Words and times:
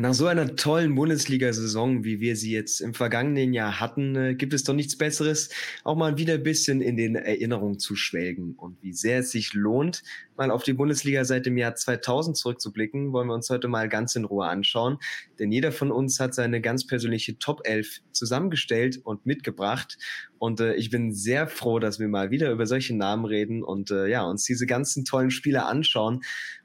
Nach 0.00 0.14
so 0.14 0.28
einer 0.28 0.54
tollen 0.54 0.94
Bundesliga-Saison, 0.94 2.04
wie 2.04 2.20
wir 2.20 2.36
sie 2.36 2.52
jetzt 2.52 2.80
im 2.80 2.94
vergangenen 2.94 3.52
Jahr 3.52 3.80
hatten, 3.80 4.14
äh, 4.14 4.34
gibt 4.36 4.54
es 4.54 4.62
doch 4.62 4.72
nichts 4.72 4.96
Besseres, 4.96 5.48
auch 5.82 5.96
mal 5.96 6.16
wieder 6.16 6.34
ein 6.34 6.44
bisschen 6.44 6.80
in 6.80 6.96
den 6.96 7.16
Erinnerungen 7.16 7.80
zu 7.80 7.96
schwelgen. 7.96 8.54
Und 8.54 8.80
wie 8.80 8.92
sehr 8.92 9.18
es 9.18 9.32
sich 9.32 9.54
lohnt, 9.54 10.04
mal 10.36 10.52
auf 10.52 10.62
die 10.62 10.72
Bundesliga 10.72 11.24
seit 11.24 11.46
dem 11.46 11.58
Jahr 11.58 11.74
2000 11.74 12.36
zurückzublicken, 12.36 13.12
wollen 13.12 13.26
wir 13.26 13.34
uns 13.34 13.50
heute 13.50 13.66
mal 13.66 13.88
ganz 13.88 14.14
in 14.14 14.24
Ruhe 14.24 14.46
anschauen. 14.46 14.98
Denn 15.40 15.50
jeder 15.50 15.72
von 15.72 15.90
uns 15.90 16.20
hat 16.20 16.32
seine 16.32 16.60
ganz 16.60 16.86
persönliche 16.86 17.40
Top 17.40 17.62
11 17.64 18.02
zusammengestellt 18.12 19.00
und 19.02 19.26
mitgebracht. 19.26 19.98
Und 20.38 20.60
äh, 20.60 20.74
ich 20.74 20.90
bin 20.90 21.12
sehr 21.12 21.48
froh, 21.48 21.80
dass 21.80 21.98
wir 21.98 22.06
mal 22.06 22.30
wieder 22.30 22.52
über 22.52 22.66
solche 22.66 22.94
Namen 22.94 23.24
reden 23.24 23.64
und 23.64 23.90
äh, 23.90 24.06
ja, 24.06 24.22
uns 24.22 24.44
diese 24.44 24.66
ganzen 24.66 25.04
tollen 25.04 25.32
Spiele 25.32 25.66
anschauen. 25.66 26.20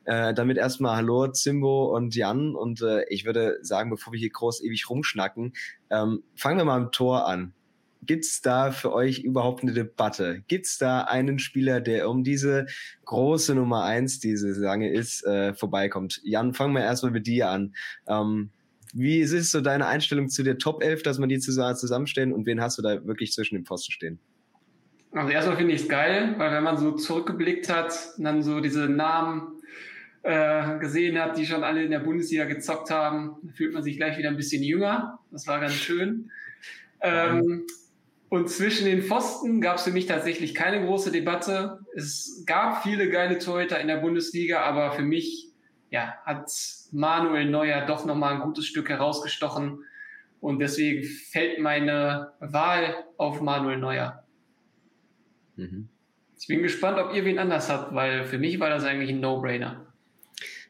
Äh, 0.06 0.34
damit 0.34 0.58
erstmal 0.58 0.98
Hallo 0.98 1.28
Zimbo 1.28 1.96
und 1.96 2.16
Jan. 2.16 2.56
Und 2.56 2.82
äh, 2.82 3.06
ich 3.10 3.26
würde 3.26 3.58
sagen, 3.62 3.90
bevor 3.90 4.14
wir 4.14 4.20
hier 4.20 4.30
groß 4.30 4.64
ewig 4.64 4.90
rumschnacken, 4.90 5.54
ähm, 5.90 6.24
fangen 6.36 6.58
wir 6.58 6.66
mal 6.66 6.82
im 6.82 6.92
Tor 6.92 7.28
an. 7.28 7.54
Gibt's 8.06 8.42
da 8.42 8.72
für 8.72 8.92
euch 8.92 9.20
überhaupt 9.20 9.64
eine 9.64 9.72
Debatte? 9.72 10.44
Gibt's 10.50 10.78
da 10.78 11.02
einen 11.02 11.40
Spieler, 11.40 11.80
der 11.80 12.10
um 12.10 12.24
diese 12.24 12.66
große 13.06 13.56
Nummer 13.56 13.84
eins, 13.84 14.20
diese 14.20 14.50
lange 14.60 14.92
ist, 14.92 15.26
äh, 15.26 15.54
vorbeikommt? 15.54 16.20
Jan, 16.24 16.54
fangen 16.54 16.74
wir 16.74 16.82
erstmal 16.82 17.14
mit 17.14 17.28
dir 17.28 17.50
an. 17.50 17.74
Ähm, 18.08 18.50
wie 18.94 19.20
ist 19.20 19.52
so 19.52 19.62
deine 19.62 19.88
Einstellung 19.88 20.30
zu 20.30 20.44
der 20.44 20.58
Top 20.58 20.84
11, 20.84 21.02
dass 21.04 21.18
man 21.18 21.30
die 21.30 21.40
zusammenstellen 21.40 22.34
und 22.34 22.46
wen 22.46 22.62
hast 22.62 22.78
du 22.78 22.82
da 22.82 23.06
wirklich 23.06 23.32
zwischen 23.32 23.56
den 23.56 23.66
Pfosten 23.66 23.92
stehen? 23.92 24.20
Also 25.14 25.32
erstmal 25.32 25.58
finde 25.58 25.74
ich 25.74 25.82
es 25.82 25.90
geil, 25.90 26.36
weil 26.38 26.52
wenn 26.52 26.64
man 26.64 26.78
so 26.78 26.92
zurückgeblickt 26.92 27.70
hat 27.70 27.94
dann 28.18 28.42
so 28.42 28.60
diese 28.60 28.90
Namen 28.90 29.53
äh, 30.24 30.80
gesehen 30.80 31.20
hat, 31.20 31.38
die 31.38 31.46
schon 31.46 31.64
alle 31.64 31.84
in 31.84 31.92
der 31.92 32.00
Bundesliga 32.00 32.46
gezockt 32.46 32.90
haben, 32.90 33.36
fühlt 33.56 33.74
man 33.74 33.84
sich 33.84 33.98
gleich 33.98 34.18
wieder 34.18 34.30
ein 34.30 34.38
bisschen 34.38 34.64
jünger. 34.64 35.20
Das 35.32 35.48
war 35.48 35.60
ganz 35.60 35.74
schön. 35.74 36.32
Ähm, 37.02 37.66
und 38.30 38.50
zwischen 38.50 38.86
den 38.86 39.04
Pfosten 39.04 39.62
gab 39.62 39.78
es 39.78 39.84
für 39.84 39.92
mich 39.92 40.06
tatsächlich 40.06 40.56
keine 40.56 40.84
große 40.84 41.12
Debatte. 41.12 41.80
Es 41.94 42.44
gab 42.48 42.82
viele 42.84 43.10
geile 43.10 43.38
Torhüter 43.38 43.80
in 43.80 43.88
der 43.88 43.98
Bundesliga, 43.98 44.62
aber 44.62 44.94
für 44.94 45.04
mich 45.04 45.50
ja, 45.92 46.16
hat 46.26 46.50
Manuel 46.92 47.50
Neuer 47.50 47.86
doch 47.86 48.06
nochmal 48.06 48.34
ein 48.34 48.42
gutes 48.42 48.66
Stück 48.66 48.90
herausgestochen. 48.90 49.84
Und 50.40 50.60
deswegen 50.60 51.04
fällt 51.04 51.60
meine 51.60 52.32
Wahl 52.40 52.96
auf 53.18 53.42
Manuel 53.42 53.78
Neuer. 53.78 54.24
Mhm. 55.56 55.90
Ich 56.40 56.48
bin 56.48 56.64
gespannt, 56.64 56.98
ob 56.98 57.14
ihr 57.14 57.26
wen 57.26 57.38
anders 57.38 57.70
habt, 57.70 57.94
weil 57.94 58.26
für 58.26 58.40
mich 58.40 58.60
war 58.60 58.70
das 58.70 58.84
eigentlich 58.84 59.12
ein 59.12 59.20
No-Brainer. 59.20 59.93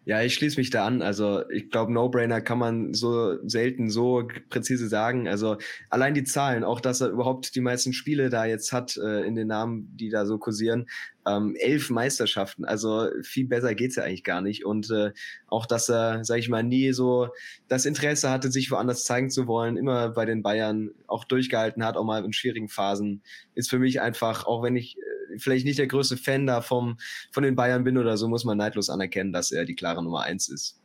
Ja, 0.05 0.21
ich 0.21 0.33
schließe 0.33 0.59
mich 0.59 0.69
da 0.69 0.85
an. 0.85 1.01
Also 1.01 1.49
ich 1.49 1.69
glaube, 1.69 1.93
No-Brainer 1.93 2.41
kann 2.41 2.57
man 2.57 2.93
so 2.93 3.37
selten 3.47 3.89
so 3.89 4.27
präzise 4.49 4.89
sagen. 4.89 5.29
Also 5.29 5.57
allein 5.89 6.13
die 6.13 6.25
Zahlen, 6.25 6.65
auch 6.65 6.81
dass 6.81 6.99
er 6.99 7.07
überhaupt 7.07 7.55
die 7.55 7.61
meisten 7.61 7.93
Spiele 7.93 8.29
da 8.29 8.43
jetzt 8.43 8.73
hat 8.73 8.97
äh, 8.97 9.21
in 9.25 9.35
den 9.35 9.47
Namen, 9.47 9.95
die 9.95 10.09
da 10.09 10.25
so 10.25 10.37
kursieren, 10.37 10.87
ähm, 11.25 11.55
elf 11.57 11.89
Meisterschaften. 11.89 12.65
Also 12.65 13.07
viel 13.21 13.47
besser 13.47 13.75
geht's 13.75 13.95
ja 13.95 14.03
eigentlich 14.03 14.25
gar 14.25 14.41
nicht. 14.41 14.65
Und 14.65 14.91
äh, 14.91 15.11
auch, 15.47 15.65
dass 15.65 15.89
er, 15.89 16.25
sage 16.25 16.41
ich 16.41 16.49
mal, 16.49 16.63
nie 16.63 16.91
so 16.91 17.29
das 17.69 17.85
Interesse 17.85 18.29
hatte, 18.29 18.51
sich 18.51 18.71
woanders 18.71 19.05
zeigen 19.05 19.29
zu 19.29 19.47
wollen, 19.47 19.77
immer 19.77 20.09
bei 20.09 20.25
den 20.25 20.43
Bayern 20.43 20.91
auch 21.07 21.23
durchgehalten 21.23 21.85
hat, 21.85 21.95
auch 21.95 22.03
mal 22.03 22.25
in 22.25 22.33
schwierigen 22.33 22.67
Phasen, 22.67 23.21
ist 23.55 23.69
für 23.69 23.79
mich 23.79 24.01
einfach, 24.01 24.45
auch 24.45 24.63
wenn 24.63 24.75
ich 24.75 24.97
äh, 24.97 25.01
vielleicht 25.37 25.65
nicht 25.65 25.79
der 25.79 25.87
größte 25.87 26.17
Fan 26.17 26.45
da 26.47 26.61
vom, 26.61 26.97
von 27.31 27.43
den 27.43 27.55
Bayern 27.55 27.83
bin 27.83 27.97
oder 27.97 28.17
so, 28.17 28.27
muss 28.27 28.45
man 28.45 28.57
neidlos 28.57 28.89
anerkennen, 28.89 29.33
dass 29.33 29.51
er 29.51 29.65
die 29.65 29.75
klare 29.75 30.03
Nummer 30.03 30.21
eins 30.23 30.49
ist. 30.49 30.81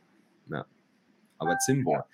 Ja. 0.49 0.65
Aber 1.37 1.57
Zimbo, 1.57 1.93
ja. 1.93 2.05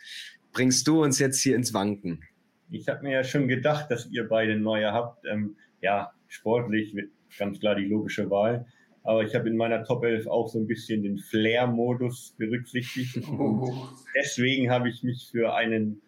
bringst 0.53 0.87
du 0.87 1.03
uns 1.03 1.19
jetzt 1.19 1.41
hier 1.41 1.55
ins 1.55 1.73
Wanken? 1.73 2.23
Ich 2.69 2.87
habe 2.87 3.03
mir 3.03 3.11
ja 3.11 3.23
schon 3.23 3.47
gedacht, 3.47 3.91
dass 3.91 4.07
ihr 4.07 4.27
beide 4.27 4.57
neue 4.57 4.91
habt. 4.91 5.25
Ähm, 5.25 5.55
ja, 5.81 6.11
sportlich 6.27 6.95
wird 6.95 7.11
ganz 7.37 7.59
klar 7.59 7.75
die 7.75 7.85
logische 7.85 8.29
Wahl. 8.29 8.65
Aber 9.03 9.23
ich 9.23 9.35
habe 9.35 9.47
in 9.49 9.55
meiner 9.55 9.83
Top 9.83 10.03
11 10.03 10.25
auch 10.25 10.47
so 10.47 10.59
ein 10.59 10.65
bisschen 10.65 11.03
den 11.03 11.19
Flair-Modus 11.19 12.35
berücksichtigt. 12.37 13.23
Oh. 13.29 13.87
Deswegen 14.15 14.71
habe 14.71 14.89
ich 14.89 15.03
mich 15.03 15.29
für 15.31 15.53
einen 15.53 16.01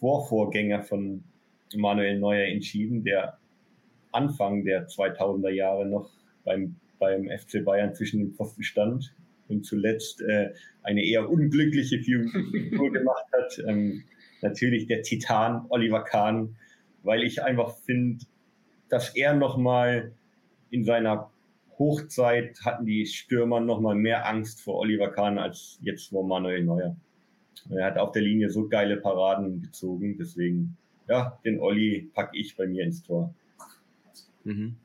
Vorvorgänger 0.00 0.82
von 0.82 1.22
Manuel 1.76 2.18
Neuer 2.18 2.46
entschieden, 2.46 3.04
der 3.04 3.38
Anfang 4.12 4.64
der 4.64 4.88
2000er 4.88 5.50
Jahre 5.50 5.86
noch 5.86 6.10
beim, 6.44 6.76
beim 6.98 7.28
FC 7.28 7.64
Bayern 7.64 7.94
zwischen 7.94 8.20
den 8.20 8.32
Pfosten 8.32 8.62
stand 8.62 9.14
und 9.48 9.64
zuletzt 9.64 10.22
äh, 10.22 10.52
eine 10.82 11.04
eher 11.04 11.28
unglückliche 11.28 11.98
Figur 11.98 12.92
gemacht 12.92 13.26
hat. 13.32 13.62
Ähm, 13.66 14.04
natürlich 14.40 14.86
der 14.86 15.02
Titan 15.02 15.66
Oliver 15.68 16.04
Kahn, 16.04 16.56
weil 17.02 17.22
ich 17.22 17.42
einfach 17.42 17.76
finde, 17.76 18.24
dass 18.88 19.14
er 19.16 19.34
nochmal 19.34 20.12
in 20.70 20.84
seiner 20.84 21.30
Hochzeit 21.78 22.58
hatten 22.64 22.86
die 22.86 23.06
Stürmer 23.06 23.60
nochmal 23.60 23.94
mehr 23.94 24.28
Angst 24.28 24.60
vor 24.60 24.78
Oliver 24.78 25.10
Kahn 25.10 25.38
als 25.38 25.78
jetzt 25.82 26.10
vor 26.10 26.26
Manuel 26.26 26.64
Neuer. 26.64 26.96
Er 27.70 27.86
hat 27.86 27.98
auf 27.98 28.12
der 28.12 28.22
Linie 28.22 28.50
so 28.50 28.68
geile 28.68 28.96
Paraden 28.96 29.62
gezogen, 29.62 30.16
deswegen, 30.18 30.76
ja, 31.08 31.38
den 31.44 31.60
Olli 31.60 32.10
packe 32.14 32.36
ich 32.36 32.56
bei 32.56 32.66
mir 32.66 32.84
ins 32.84 33.02
Tor. 33.02 33.34
Mhm. 34.44 34.76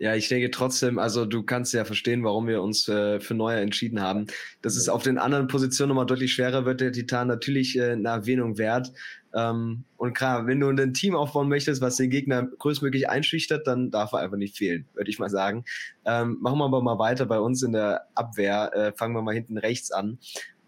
Ja, 0.00 0.14
ich 0.14 0.28
denke 0.28 0.52
trotzdem, 0.52 1.00
also 1.00 1.26
du 1.26 1.42
kannst 1.42 1.74
ja 1.74 1.84
verstehen, 1.84 2.22
warum 2.22 2.46
wir 2.46 2.62
uns 2.62 2.86
äh, 2.86 3.18
für 3.18 3.34
Neuer 3.34 3.58
entschieden 3.58 4.00
haben. 4.00 4.28
Dass 4.62 4.76
es 4.76 4.88
auf 4.88 5.02
den 5.02 5.18
anderen 5.18 5.48
Positionen 5.48 5.88
nochmal 5.88 6.06
deutlich 6.06 6.32
schwerer 6.32 6.64
wird, 6.64 6.80
der 6.80 6.92
Titan 6.92 7.26
natürlich 7.26 7.76
äh, 7.76 7.92
eine 7.92 8.08
Erwähnung 8.08 8.58
wert. 8.58 8.92
Ähm, 9.34 9.84
und 9.96 10.14
klar, 10.14 10.46
wenn 10.46 10.60
du 10.60 10.68
ein 10.68 10.94
Team 10.94 11.16
aufbauen 11.16 11.48
möchtest, 11.48 11.82
was 11.82 11.96
den 11.96 12.10
Gegner 12.10 12.46
größtmöglich 12.58 13.08
einschüchtert, 13.08 13.66
dann 13.66 13.90
darf 13.90 14.12
er 14.12 14.20
einfach 14.20 14.36
nicht 14.36 14.56
fehlen, 14.56 14.86
würde 14.94 15.10
ich 15.10 15.18
mal 15.18 15.30
sagen. 15.30 15.64
Ähm, 16.04 16.38
machen 16.40 16.58
wir 16.58 16.64
aber 16.66 16.80
mal 16.80 17.00
weiter 17.00 17.26
bei 17.26 17.40
uns 17.40 17.64
in 17.64 17.72
der 17.72 18.06
Abwehr. 18.14 18.70
Äh, 18.74 18.92
fangen 18.96 19.16
wir 19.16 19.22
mal 19.22 19.34
hinten 19.34 19.58
rechts 19.58 19.90
an. 19.90 20.18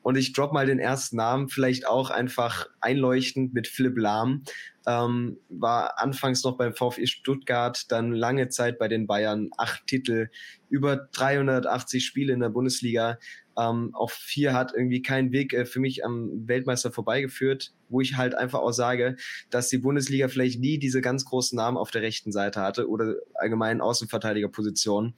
Und 0.02 0.16
ich 0.16 0.32
drop 0.32 0.52
mal 0.52 0.66
den 0.66 0.78
ersten 0.78 1.16
Namen, 1.16 1.48
vielleicht 1.48 1.86
auch 1.86 2.10
einfach 2.10 2.66
einleuchtend 2.80 3.52
mit 3.52 3.68
Philipp 3.68 3.98
Lahm. 3.98 4.44
Ähm, 4.86 5.38
war 5.50 5.98
anfangs 5.98 6.42
noch 6.42 6.56
beim 6.56 6.74
VfI 6.74 7.06
Stuttgart, 7.06 7.84
dann 7.92 8.12
lange 8.12 8.48
Zeit 8.48 8.78
bei 8.78 8.88
den 8.88 9.06
Bayern, 9.06 9.50
acht 9.58 9.86
Titel, 9.86 10.30
über 10.70 10.96
380 10.96 12.04
Spiele 12.04 12.32
in 12.32 12.40
der 12.40 12.48
Bundesliga. 12.48 13.18
Ähm, 13.58 13.94
auf 13.94 14.12
vier 14.12 14.54
hat 14.54 14.72
irgendwie 14.74 15.02
kein 15.02 15.32
Weg 15.32 15.52
äh, 15.52 15.64
für 15.64 15.80
mich 15.80 16.04
am 16.04 16.46
Weltmeister 16.46 16.92
vorbeigeführt, 16.92 17.72
wo 17.88 18.00
ich 18.00 18.16
halt 18.16 18.34
einfach 18.34 18.60
auch 18.60 18.72
sage, 18.72 19.16
dass 19.50 19.68
die 19.68 19.78
Bundesliga 19.78 20.28
vielleicht 20.28 20.60
nie 20.60 20.78
diese 20.78 21.00
ganz 21.00 21.24
großen 21.24 21.56
Namen 21.56 21.76
auf 21.76 21.90
der 21.90 22.02
rechten 22.02 22.32
Seite 22.32 22.60
hatte 22.60 22.88
oder 22.88 23.16
allgemein 23.34 23.80
Außenverteidigerpositionen. 23.80 25.14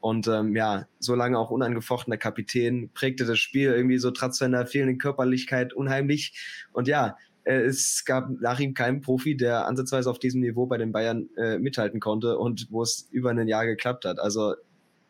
Und 0.00 0.28
ähm, 0.28 0.54
ja, 0.54 0.86
so 0.98 1.14
lange 1.14 1.38
auch 1.38 1.50
unangefochtener 1.50 2.16
Kapitän, 2.16 2.90
prägte 2.92 3.24
das 3.24 3.38
Spiel 3.38 3.72
irgendwie 3.72 3.98
so 3.98 4.10
trotz 4.10 4.38
seiner 4.38 4.66
fehlenden 4.66 4.98
Körperlichkeit 4.98 5.72
unheimlich. 5.72 6.66
Und 6.72 6.88
ja, 6.88 7.16
äh, 7.46 7.60
es 7.62 8.04
gab 8.04 8.28
nach 8.40 8.60
ihm 8.60 8.74
keinen 8.74 9.00
Profi, 9.00 9.36
der 9.36 9.66
ansatzweise 9.66 10.10
auf 10.10 10.18
diesem 10.18 10.40
Niveau 10.40 10.66
bei 10.66 10.78
den 10.78 10.92
Bayern 10.92 11.28
äh, 11.36 11.58
mithalten 11.58 12.00
konnte 12.00 12.38
und 12.38 12.68
wo 12.70 12.82
es 12.82 13.08
über 13.10 13.30
ein 13.30 13.48
Jahr 13.48 13.66
geklappt 13.66 14.04
hat. 14.04 14.18
Also 14.18 14.54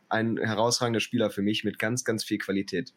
ein 0.09 0.39
herausragender 0.39 1.01
Spieler 1.01 1.31
für 1.31 1.43
mich 1.43 1.65
mit 1.65 1.79
ganz, 1.79 2.05
ganz 2.05 2.25
viel 2.25 2.39
Qualität. 2.39 2.93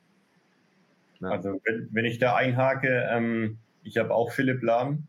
Ja. 1.20 1.30
Also 1.30 1.60
wenn, 1.66 1.90
wenn 1.92 2.06
ich 2.06 2.20
da 2.20 2.36
einhake, 2.36 3.08
ähm, 3.12 3.58
ich 3.84 3.98
habe 3.98 4.14
auch 4.14 4.32
Philipp 4.32 4.62
Lahm 4.62 5.08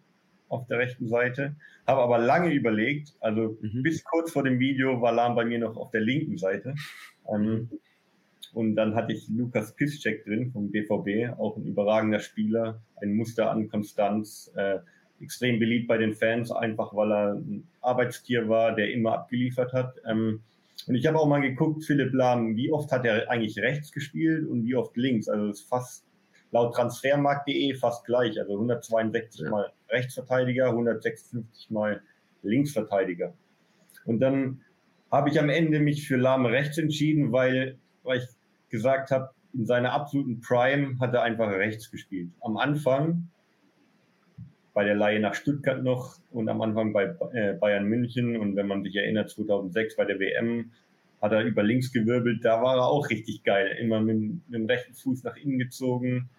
auf 0.49 0.67
der 0.67 0.79
rechten 0.79 1.09
Seite, 1.09 1.55
habe 1.87 2.03
aber 2.03 2.19
lange 2.19 2.53
überlegt, 2.53 3.15
also 3.21 3.57
mhm. 3.61 3.83
bis 3.83 4.03
kurz 4.05 4.33
vor 4.33 4.43
dem 4.43 4.59
Video 4.59 5.01
war 5.01 5.13
Lahm 5.13 5.35
bei 5.35 5.45
mir 5.45 5.59
noch 5.59 5.77
auf 5.77 5.91
der 5.91 6.01
linken 6.01 6.39
Seite. 6.39 6.75
Ähm, 7.33 7.71
und 8.53 8.75
dann 8.75 8.95
hatte 8.97 9.13
ich 9.13 9.29
Lukas 9.29 9.77
Piszczek 9.77 10.25
drin 10.25 10.51
vom 10.51 10.71
BVB, 10.71 11.39
auch 11.39 11.57
ein 11.57 11.65
überragender 11.65 12.19
Spieler, 12.19 12.83
ein 13.01 13.15
Muster 13.15 13.51
an 13.51 13.69
Konstanz, 13.69 14.51
äh, 14.57 14.79
extrem 15.21 15.59
beliebt 15.59 15.87
bei 15.87 15.99
den 15.99 16.15
Fans, 16.15 16.51
einfach 16.51 16.95
weil 16.95 17.13
er 17.13 17.35
ein 17.35 17.69
Arbeitstier 17.81 18.49
war, 18.49 18.75
der 18.75 18.91
immer 18.91 19.13
abgeliefert 19.13 19.73
hat. 19.73 19.97
Ähm, 20.07 20.41
und 20.87 20.95
ich 20.95 21.07
habe 21.07 21.19
auch 21.19 21.27
mal 21.27 21.41
geguckt, 21.41 21.85
Philipp 21.85 22.13
Lahm, 22.13 22.57
wie 22.57 22.73
oft 22.73 22.91
hat 22.93 23.05
er 23.05 23.31
eigentlich 23.31 23.59
rechts 23.59 23.93
gespielt 23.93 24.49
und 24.49 24.65
wie 24.65 24.75
oft 24.75 24.97
links? 24.97 25.29
Also 25.29 25.49
das 25.49 25.61
ist 25.61 25.69
fast 25.69 26.05
laut 26.53 26.75
transfermarkt.de 26.75 27.75
fast 27.75 28.05
gleich. 28.05 28.39
Also 28.39 28.55
162 28.55 29.43
ja. 29.43 29.51
mal 29.51 29.73
Rechtsverteidiger, 29.89 30.67
156 30.69 31.71
mal 31.71 32.03
Linksverteidiger. 32.43 33.35
Und 34.05 34.21
dann 34.21 34.63
habe 35.11 35.29
ich 35.29 35.39
am 35.39 35.49
Ende 35.49 35.81
mich 35.81 36.07
für 36.07 36.17
Lahm 36.17 36.47
rechts 36.47 36.79
entschieden, 36.79 37.33
weil, 37.33 37.79
weil 38.03 38.19
ich 38.19 38.29
gesagt 38.69 39.11
habe, 39.11 39.31
in 39.53 39.67
seiner 39.67 39.93
absoluten 39.93 40.41
Prime 40.41 40.99
hat 41.01 41.13
er 41.13 41.23
einfach 41.23 41.51
rechts 41.51 41.91
gespielt. 41.91 42.31
Am 42.41 42.57
Anfang 42.57 43.29
bei 44.73 44.85
der 44.85 44.95
Leihe 44.95 45.21
nach 45.21 45.35
Stuttgart 45.35 45.83
noch 45.83 46.17
und 46.31 46.49
am 46.49 46.61
Anfang 46.61 46.93
bei 46.93 47.15
äh, 47.33 47.55
Bayern 47.55 47.85
München 47.85 48.37
und 48.37 48.57
wenn 48.57 48.67
man 48.67 48.83
sich 48.83 48.97
erinnert 48.97 49.31
2006 49.31 49.97
bei 49.97 50.05
der 50.05 50.19
WM 50.19 50.73
hat 51.21 51.33
er 51.33 51.43
über 51.43 51.63
links 51.63 51.93
gewirbelt, 51.93 52.45
da 52.45 52.63
war 52.63 52.77
er 52.77 52.87
auch 52.87 53.11
richtig 53.11 53.43
geil, 53.45 53.77
immer 53.79 54.01
mit, 54.01 54.17
mit 54.17 54.55
dem 54.55 54.67
rechten 54.67 54.95
Fuß 54.95 55.23
nach 55.25 55.37
innen 55.37 55.59
gezogen, 55.59 56.31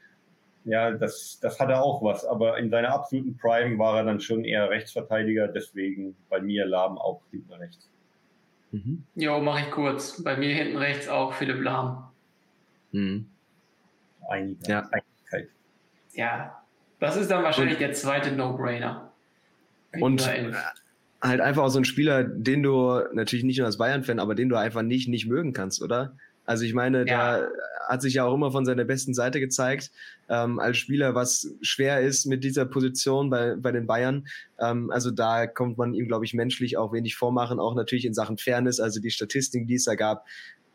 ja, 0.64 0.92
das, 0.92 1.40
das 1.42 1.60
hatte 1.60 1.82
auch 1.82 2.04
was. 2.04 2.26
Aber 2.26 2.58
in 2.58 2.70
seiner 2.70 2.94
absoluten 2.94 3.38
Prime 3.38 3.78
war 3.80 3.98
er 3.98 4.04
dann 4.04 4.20
schon 4.20 4.44
eher 4.44 4.70
Rechtsverteidiger. 4.70 5.48
Deswegen 5.48 6.16
bei 6.30 6.40
mir 6.40 6.66
Lahm 6.66 6.98
auch 6.98 7.22
hinten 7.32 7.54
rechts. 7.54 7.90
Mhm. 8.72 9.04
Jo, 9.16 9.40
mache 9.40 9.66
ich 9.66 9.72
kurz. 9.72 10.24
Bei 10.24 10.38
mir 10.38 10.54
hinten 10.54 10.78
rechts 10.78 11.08
auch 11.08 11.34
Philipp 11.34 11.62
Lahm. 11.62 12.10
Mhm. 12.92 13.28
Einigkeit. 14.28 14.70
Ja. 14.70 14.90
Einigkeit. 14.92 15.50
Ja, 16.14 16.61
das 17.02 17.18
ist 17.18 17.30
dann 17.32 17.44
wahrscheinlich 17.44 17.76
Und, 17.76 17.82
der 17.82 17.94
zweite 17.94 18.32
No-Brainer. 18.32 19.12
Und 20.00 20.26
halt 21.22 21.42
einfach 21.42 21.64
auch 21.64 21.70
so 21.70 21.80
ein 21.80 21.86
Spieler, 21.86 22.24
den 22.24 22.64
du 22.64 23.02
natürlich 23.12 23.44
nicht 23.44 23.58
nur 23.58 23.66
als 23.66 23.78
Bayern-Fan, 23.78 24.20
aber 24.20 24.36
den 24.36 24.50
du 24.50 24.56
einfach 24.56 24.84
nicht, 24.84 25.10
nicht 25.10 25.28
mögen 25.28 25.52
kannst, 25.52 25.82
oder? 25.82 26.16
Also 26.46 26.64
ich 26.64 26.74
meine, 26.74 27.00
ja. 27.08 27.40
da 27.40 27.48
hat 27.88 28.02
sich 28.02 28.16
ja 28.16 28.26
auch 28.26 28.34
immer 28.34 28.52
von 28.52 28.66
seiner 28.66 28.84
besten 28.84 29.14
Seite 29.14 29.40
gezeigt, 29.40 29.92
ähm, 30.30 30.60
als 30.60 30.78
Spieler, 30.78 31.14
was 31.16 31.56
schwer 31.62 32.02
ist 32.02 32.26
mit 32.26 32.44
dieser 32.44 32.66
Position 32.66 33.30
bei, 33.30 33.56
bei 33.56 33.72
den 33.72 33.88
Bayern. 33.88 34.28
Ähm, 34.60 34.92
also 34.92 35.12
da 35.12 35.48
kommt 35.48 35.78
man 35.78 35.94
ihm, 35.94 36.08
glaube 36.08 36.26
ich, 36.26 36.34
menschlich 36.34 36.78
auch 36.78 36.94
wenig 36.94 37.16
vormachen, 37.16 37.60
auch 37.60 37.76
natürlich 37.76 38.06
in 38.06 38.14
Sachen 38.14 38.38
Fairness, 38.38 38.80
also 38.80 39.00
die 39.02 39.12
Statistiken, 39.12 39.68
die 39.68 39.76
es 39.76 39.86
da 39.86 39.96
gab, 39.96 40.26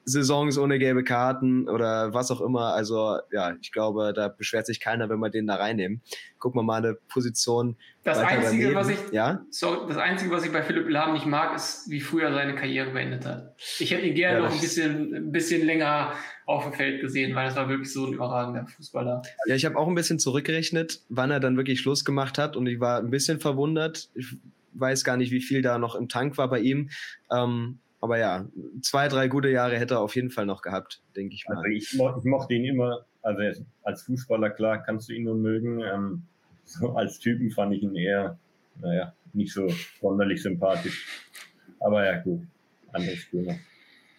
Saisons 0.09 0.57
ohne 0.57 0.79
gelbe 0.79 1.03
Karten 1.03 1.69
oder 1.69 2.15
was 2.15 2.31
auch 2.31 2.41
immer. 2.41 2.75
Also 2.75 3.19
ja, 3.33 3.57
ich 3.61 3.73
glaube, 3.73 4.13
da 4.15 4.29
beschwert 4.29 4.65
sich 4.65 4.79
keiner, 4.79 5.09
wenn 5.11 5.19
wir 5.19 5.31
den 5.31 5.49
da 5.49 5.57
reinnehmen. 5.57 6.01
Gucken 6.39 6.61
wir 6.61 6.63
mal 6.63 6.77
eine 6.77 6.95
Position. 6.95 7.77
Das 8.05 8.19
Einzige, 8.19 8.73
was 8.77 8.89
ich, 8.89 8.99
ja? 9.11 9.45
so, 9.51 9.85
das 9.89 9.97
Einzige, 9.97 10.31
was 10.31 10.45
ich 10.45 10.53
bei 10.53 10.63
Philipp 10.63 10.89
Lahm 10.89 11.13
nicht 11.13 11.27
mag, 11.27 11.57
ist, 11.57 11.91
wie 11.91 12.01
früher 12.01 12.33
seine 12.33 12.55
Karriere 12.55 12.93
beendet 12.93 13.27
hat. 13.27 13.57
Ich 13.81 13.91
hätte 13.91 14.07
ihn 14.07 14.15
gerne 14.15 14.39
ja, 14.39 14.45
noch 14.45 14.55
ein 14.55 14.61
bisschen, 14.61 15.13
ein 15.13 15.33
bisschen 15.33 15.67
länger 15.67 16.13
auf 16.47 16.63
dem 16.63 16.73
Feld 16.73 17.01
gesehen, 17.01 17.35
weil 17.35 17.47
das 17.47 17.57
war 17.57 17.69
wirklich 17.69 17.93
so 17.93 18.07
ein 18.07 18.13
überragender 18.13 18.65
Fußballer. 18.69 19.23
Ja, 19.47 19.55
ich 19.57 19.65
habe 19.65 19.77
auch 19.77 19.89
ein 19.89 19.97
bisschen 19.97 20.21
zurückgerechnet, 20.21 21.01
wann 21.09 21.33
er 21.33 21.41
dann 21.41 21.57
wirklich 21.57 21.81
Schluss 21.81 22.05
gemacht 22.05 22.39
hat 22.39 22.57
und 22.57 22.69
ich 22.69 22.79
war 22.79 23.01
ein 23.01 23.11
bisschen 23.11 23.41
verwundert. 23.41 24.09
Ich 24.15 24.37
weiß 24.75 25.03
gar 25.03 25.17
nicht, 25.17 25.33
wie 25.33 25.41
viel 25.41 25.63
da 25.63 25.79
noch 25.79 25.97
im 25.97 26.09
Tank 26.09 26.39
war 26.39 26.49
bei 26.49 26.61
ihm. 26.61 26.91
Ähm, 27.33 27.81
aber 28.07 28.19
ja, 28.19 28.47
zwei, 28.83 29.09
drei 29.09 29.27
gute 29.27 29.49
Jahre 29.49 29.77
hätte 29.77 29.95
er 29.95 30.01
auf 30.01 30.15
jeden 30.15 30.31
Fall 30.31 30.47
noch 30.47 30.63
gehabt, 30.63 31.03
denke 31.17 31.35
ich 31.35 31.45
mal. 31.49 31.57
Also 31.57 31.69
ich, 31.69 31.95
mo 31.95 32.17
ich 32.17 32.25
mochte 32.25 32.55
ihn 32.55 32.65
immer, 32.65 33.05
also 33.21 33.65
als 33.83 34.05
Fußballer, 34.05 34.51
klar, 34.51 34.81
kannst 34.85 35.09
du 35.09 35.13
ihn 35.13 35.25
nur 35.25 35.35
mögen. 35.35 35.81
Ähm, 35.81 36.23
so 36.65 36.93
als 36.93 37.19
Typen 37.19 37.51
fand 37.51 37.75
ich 37.75 37.83
ihn 37.83 37.97
eher, 37.97 38.39
naja, 38.81 39.13
nicht 39.33 39.53
so 39.53 39.67
sonderlich 40.01 40.41
sympathisch. 40.41 41.33
Aber 41.81 42.07
ja, 42.07 42.21
gut, 42.21 42.47
anderes 42.93 43.29
Thema. 43.29 43.57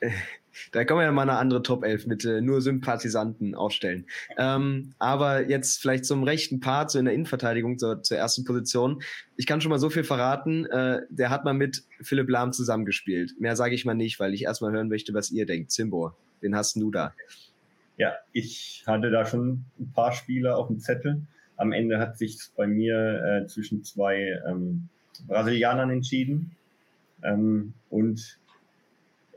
Da 0.71 0.85
kann 0.85 0.97
man 0.97 1.05
ja 1.05 1.11
mal 1.11 1.23
eine 1.23 1.37
andere 1.37 1.63
Top 1.63 1.83
11 1.83 2.07
mit 2.07 2.25
äh, 2.25 2.41
nur 2.41 2.61
Sympathisanten 2.61 3.55
aufstellen. 3.55 4.05
Ähm, 4.37 4.93
aber 4.99 5.47
jetzt 5.47 5.81
vielleicht 5.81 6.05
zum 6.05 6.23
rechten 6.23 6.59
Part, 6.59 6.91
so 6.91 6.99
in 6.99 7.05
der 7.05 7.13
Innenverteidigung 7.13 7.77
zur, 7.77 8.03
zur 8.03 8.17
ersten 8.17 8.43
Position. 8.43 9.01
Ich 9.35 9.45
kann 9.45 9.61
schon 9.61 9.69
mal 9.69 9.79
so 9.79 9.89
viel 9.89 10.03
verraten, 10.03 10.65
äh, 10.65 11.01
der 11.09 11.29
hat 11.29 11.45
mal 11.45 11.53
mit 11.53 11.83
Philipp 12.01 12.29
Lahm 12.29 12.53
zusammengespielt. 12.53 13.39
Mehr 13.39 13.55
sage 13.55 13.75
ich 13.75 13.85
mal 13.85 13.93
nicht, 13.93 14.19
weil 14.19 14.33
ich 14.33 14.43
erstmal 14.43 14.71
hören 14.71 14.89
möchte, 14.89 15.13
was 15.13 15.31
ihr 15.31 15.45
denkt. 15.45 15.71
Zimbo, 15.71 16.13
wen 16.41 16.55
hast 16.55 16.75
du 16.75 16.91
da? 16.91 17.13
Ja, 17.97 18.13
ich 18.31 18.83
hatte 18.85 19.09
da 19.09 19.25
schon 19.25 19.65
ein 19.79 19.91
paar 19.93 20.11
Spieler 20.11 20.57
auf 20.57 20.67
dem 20.67 20.79
Zettel. 20.79 21.21
Am 21.55 21.71
Ende 21.71 21.97
hat 21.97 22.17
sich 22.17 22.37
bei 22.55 22.67
mir 22.67 23.41
äh, 23.43 23.47
zwischen 23.47 23.83
zwei 23.83 24.39
ähm, 24.47 24.89
Brasilianern 25.27 25.89
entschieden. 25.89 26.55
Ähm, 27.23 27.73
und 27.89 28.39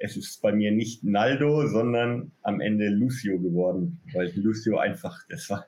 es 0.02 0.16
ist 0.16 0.40
bei 0.40 0.52
mir 0.52 0.72
nicht 0.72 1.04
Naldo, 1.04 1.66
sondern 1.66 2.32
am 2.42 2.60
Ende 2.60 2.88
Lucio 2.88 3.38
geworden, 3.38 4.00
weil 4.14 4.32
Lucio 4.34 4.78
einfach, 4.78 5.20
das 5.28 5.48
war 5.50 5.66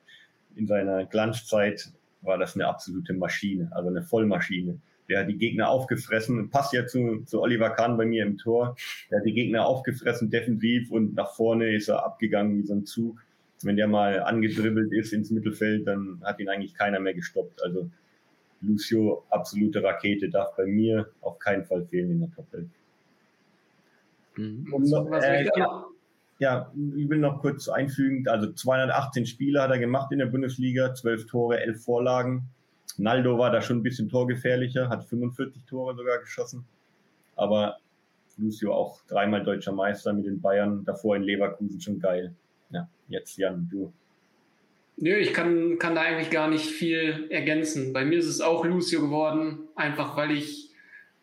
in 0.56 0.66
seiner 0.66 1.04
Glanzzeit 1.04 1.92
war 2.22 2.38
das 2.38 2.54
eine 2.54 2.66
absolute 2.66 3.12
Maschine, 3.12 3.70
also 3.72 3.90
eine 3.90 4.02
Vollmaschine. 4.02 4.80
Der 5.08 5.20
hat 5.20 5.28
die 5.28 5.36
Gegner 5.36 5.68
aufgefressen, 5.68 6.48
passt 6.48 6.72
ja 6.72 6.86
zu, 6.86 7.24
zu 7.26 7.42
Oliver 7.42 7.70
Kahn 7.70 7.98
bei 7.98 8.06
mir 8.06 8.24
im 8.24 8.38
Tor. 8.38 8.74
Der 9.10 9.18
hat 9.18 9.26
die 9.26 9.34
Gegner 9.34 9.66
aufgefressen 9.66 10.30
defensiv 10.30 10.90
und 10.90 11.14
nach 11.14 11.34
vorne 11.34 11.74
ist 11.74 11.88
er 11.88 12.04
abgegangen 12.04 12.56
wie 12.56 12.66
so 12.66 12.74
ein 12.74 12.86
Zug. 12.86 13.22
Wenn 13.62 13.76
der 13.76 13.88
mal 13.88 14.20
angedribbelt 14.22 14.92
ist 14.92 15.12
ins 15.12 15.30
Mittelfeld, 15.30 15.86
dann 15.86 16.22
hat 16.24 16.40
ihn 16.40 16.48
eigentlich 16.48 16.74
keiner 16.74 17.00
mehr 17.00 17.14
gestoppt. 17.14 17.62
Also 17.62 17.90
Lucio, 18.62 19.24
absolute 19.28 19.82
Rakete, 19.82 20.30
darf 20.30 20.56
bei 20.56 20.64
mir 20.64 21.10
auf 21.20 21.38
keinen 21.38 21.64
Fall 21.64 21.84
fehlen 21.84 22.12
in 22.12 22.20
der 22.20 22.30
Top 22.30 22.46
11. 22.54 22.66
Mhm. 24.36 24.72
Um 24.72 24.82
noch, 24.82 25.10
äh, 25.12 25.46
ja, 25.56 25.84
ja, 26.42 26.72
ich 26.96 27.08
will 27.08 27.18
noch 27.18 27.40
kurz 27.40 27.68
einfügen, 27.68 28.26
also 28.26 28.52
218 28.52 29.26
Spiele 29.26 29.62
hat 29.62 29.70
er 29.70 29.78
gemacht 29.78 30.10
in 30.10 30.18
der 30.18 30.26
Bundesliga, 30.26 30.92
12 30.92 31.26
Tore, 31.26 31.60
11 31.60 31.84
Vorlagen. 31.84 32.48
Naldo 32.96 33.38
war 33.38 33.52
da 33.52 33.62
schon 33.62 33.78
ein 33.78 33.82
bisschen 33.84 34.08
torgefährlicher, 34.08 34.88
hat 34.88 35.04
45 35.04 35.64
Tore 35.66 35.94
sogar 35.94 36.18
geschossen. 36.18 36.64
Aber 37.36 37.78
Lucio 38.38 38.74
auch 38.74 39.00
dreimal 39.06 39.44
deutscher 39.44 39.70
Meister 39.70 40.12
mit 40.12 40.26
den 40.26 40.40
Bayern, 40.40 40.84
davor 40.84 41.14
in 41.14 41.22
Leverkusen 41.22 41.80
schon 41.80 42.00
geil. 42.00 42.34
Ja, 42.70 42.88
jetzt 43.06 43.36
Jan, 43.36 43.68
du. 43.70 43.92
Nö, 44.96 45.14
ich 45.14 45.32
kann, 45.32 45.78
kann 45.78 45.94
da 45.94 46.02
eigentlich 46.02 46.30
gar 46.30 46.48
nicht 46.48 46.66
viel 46.66 47.28
ergänzen. 47.30 47.92
Bei 47.92 48.04
mir 48.04 48.18
ist 48.18 48.26
es 48.26 48.40
auch 48.40 48.64
Lucio 48.64 49.00
geworden, 49.00 49.68
einfach 49.74 50.16
weil 50.16 50.32
ich, 50.32 50.70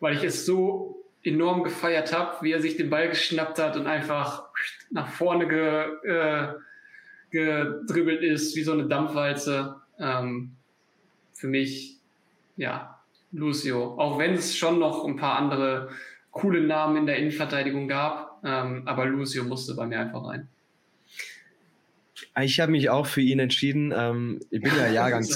weil 0.00 0.16
ich 0.16 0.24
es 0.24 0.46
so 0.46 0.99
enorm 1.22 1.62
gefeiert 1.62 2.16
habe, 2.16 2.42
wie 2.42 2.52
er 2.52 2.60
sich 2.60 2.76
den 2.76 2.90
Ball 2.90 3.08
geschnappt 3.08 3.58
hat 3.58 3.76
und 3.76 3.86
einfach 3.86 4.44
nach 4.90 5.08
vorne 5.08 5.46
ge, 5.46 5.86
äh, 6.04 6.54
gedribbelt 7.30 8.22
ist, 8.22 8.56
wie 8.56 8.62
so 8.62 8.72
eine 8.72 8.86
Dampfwalze. 8.86 9.76
Ähm, 9.98 10.52
für 11.32 11.48
mich, 11.48 11.96
ja, 12.56 13.00
Lucio. 13.32 13.98
Auch 13.98 14.18
wenn 14.18 14.34
es 14.34 14.56
schon 14.56 14.78
noch 14.78 15.04
ein 15.04 15.16
paar 15.16 15.36
andere 15.36 15.90
coole 16.30 16.60
Namen 16.60 16.96
in 16.96 17.06
der 17.06 17.16
Innenverteidigung 17.16 17.88
gab, 17.88 18.40
ähm, 18.44 18.82
aber 18.86 19.06
Lucio 19.06 19.44
musste 19.44 19.74
bei 19.74 19.86
mir 19.86 20.00
einfach 20.00 20.26
rein. 20.26 20.48
Ich 22.42 22.60
habe 22.60 22.72
mich 22.72 22.90
auch 22.90 23.06
für 23.06 23.20
ihn 23.20 23.38
entschieden. 23.38 23.92
Ähm, 23.94 24.40
ich 24.50 24.60
bin 24.60 24.72
ja 24.76 24.86
Jahrgang. 24.92 25.26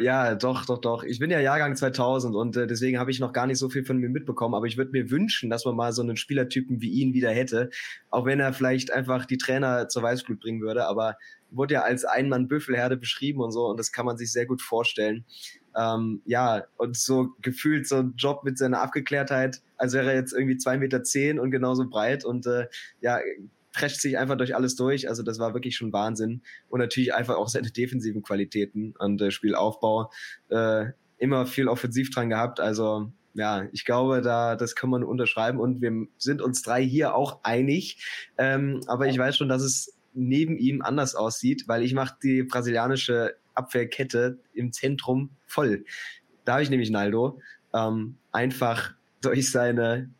Ja, 0.00 0.34
doch, 0.34 0.64
doch, 0.64 0.78
doch. 0.78 1.04
Ich 1.04 1.18
bin 1.18 1.30
ja 1.30 1.40
Jahrgang 1.40 1.76
2000 1.76 2.34
und 2.34 2.56
äh, 2.56 2.66
deswegen 2.66 2.98
habe 2.98 3.10
ich 3.10 3.20
noch 3.20 3.34
gar 3.34 3.46
nicht 3.46 3.58
so 3.58 3.68
viel 3.68 3.84
von 3.84 3.98
mir 3.98 4.08
mitbekommen. 4.08 4.54
Aber 4.54 4.66
ich 4.66 4.78
würde 4.78 4.92
mir 4.92 5.10
wünschen, 5.10 5.50
dass 5.50 5.66
man 5.66 5.76
mal 5.76 5.92
so 5.92 6.02
einen 6.02 6.16
Spielertypen 6.16 6.80
wie 6.80 6.90
ihn 6.90 7.12
wieder 7.12 7.30
hätte. 7.30 7.68
Auch 8.08 8.24
wenn 8.24 8.40
er 8.40 8.54
vielleicht 8.54 8.92
einfach 8.92 9.26
die 9.26 9.36
Trainer 9.36 9.88
zur 9.88 10.02
Weißblut 10.02 10.40
bringen 10.40 10.62
würde. 10.62 10.86
Aber 10.86 11.16
wurde 11.50 11.74
ja 11.74 11.82
als 11.82 12.04
Einmann-Büffelherde 12.04 12.96
beschrieben 12.96 13.40
und 13.40 13.52
so. 13.52 13.66
Und 13.66 13.78
das 13.78 13.92
kann 13.92 14.06
man 14.06 14.16
sich 14.16 14.32
sehr 14.32 14.46
gut 14.46 14.62
vorstellen. 14.62 15.26
Ähm, 15.76 16.22
ja, 16.24 16.64
und 16.78 16.96
so 16.96 17.34
gefühlt 17.42 17.86
so 17.86 17.96
ein 17.96 18.14
Job 18.16 18.44
mit 18.44 18.56
seiner 18.56 18.80
Abgeklärtheit, 18.80 19.60
als 19.76 19.92
wäre 19.92 20.10
er 20.10 20.16
jetzt 20.16 20.32
irgendwie 20.32 20.56
zwei 20.56 20.78
Meter 20.78 21.02
zehn 21.02 21.38
und 21.38 21.50
genauso 21.50 21.88
breit 21.88 22.24
und 22.24 22.46
äh, 22.46 22.68
ja, 23.00 23.18
prescht 23.74 24.00
sich 24.00 24.16
einfach 24.16 24.36
durch 24.36 24.56
alles 24.56 24.76
durch. 24.76 25.08
Also 25.08 25.22
das 25.22 25.38
war 25.38 25.52
wirklich 25.52 25.76
schon 25.76 25.92
Wahnsinn. 25.92 26.40
Und 26.70 26.80
natürlich 26.80 27.12
einfach 27.12 27.36
auch 27.36 27.48
seine 27.48 27.70
defensiven 27.76 28.22
Qualitäten 28.22 28.94
und 28.98 29.20
äh, 29.20 29.30
Spielaufbau. 29.30 30.10
Äh, 30.48 30.86
immer 31.18 31.46
viel 31.46 31.68
offensiv 31.68 32.10
dran 32.10 32.30
gehabt. 32.30 32.60
Also 32.60 33.12
ja, 33.34 33.66
ich 33.72 33.84
glaube, 33.84 34.22
da 34.22 34.56
das 34.56 34.74
kann 34.74 34.90
man 34.90 35.02
unterschreiben 35.04 35.58
und 35.58 35.82
wir 35.82 36.06
sind 36.18 36.40
uns 36.40 36.62
drei 36.62 36.82
hier 36.82 37.14
auch 37.14 37.40
einig. 37.42 38.04
Ähm, 38.38 38.80
aber 38.86 39.08
ich 39.08 39.18
weiß 39.18 39.36
schon, 39.36 39.48
dass 39.48 39.62
es 39.62 39.96
neben 40.14 40.56
ihm 40.56 40.82
anders 40.82 41.14
aussieht, 41.14 41.64
weil 41.66 41.82
ich 41.82 41.94
mache 41.94 42.16
die 42.22 42.44
brasilianische 42.44 43.34
Abwehrkette 43.54 44.38
im 44.52 44.72
Zentrum 44.72 45.30
voll. 45.46 45.84
Da 46.44 46.54
habe 46.54 46.62
ich 46.62 46.70
nämlich 46.70 46.90
Naldo. 46.90 47.40
Ähm, 47.72 48.16
einfach 48.30 48.94
durch 49.20 49.50
seine 49.50 50.10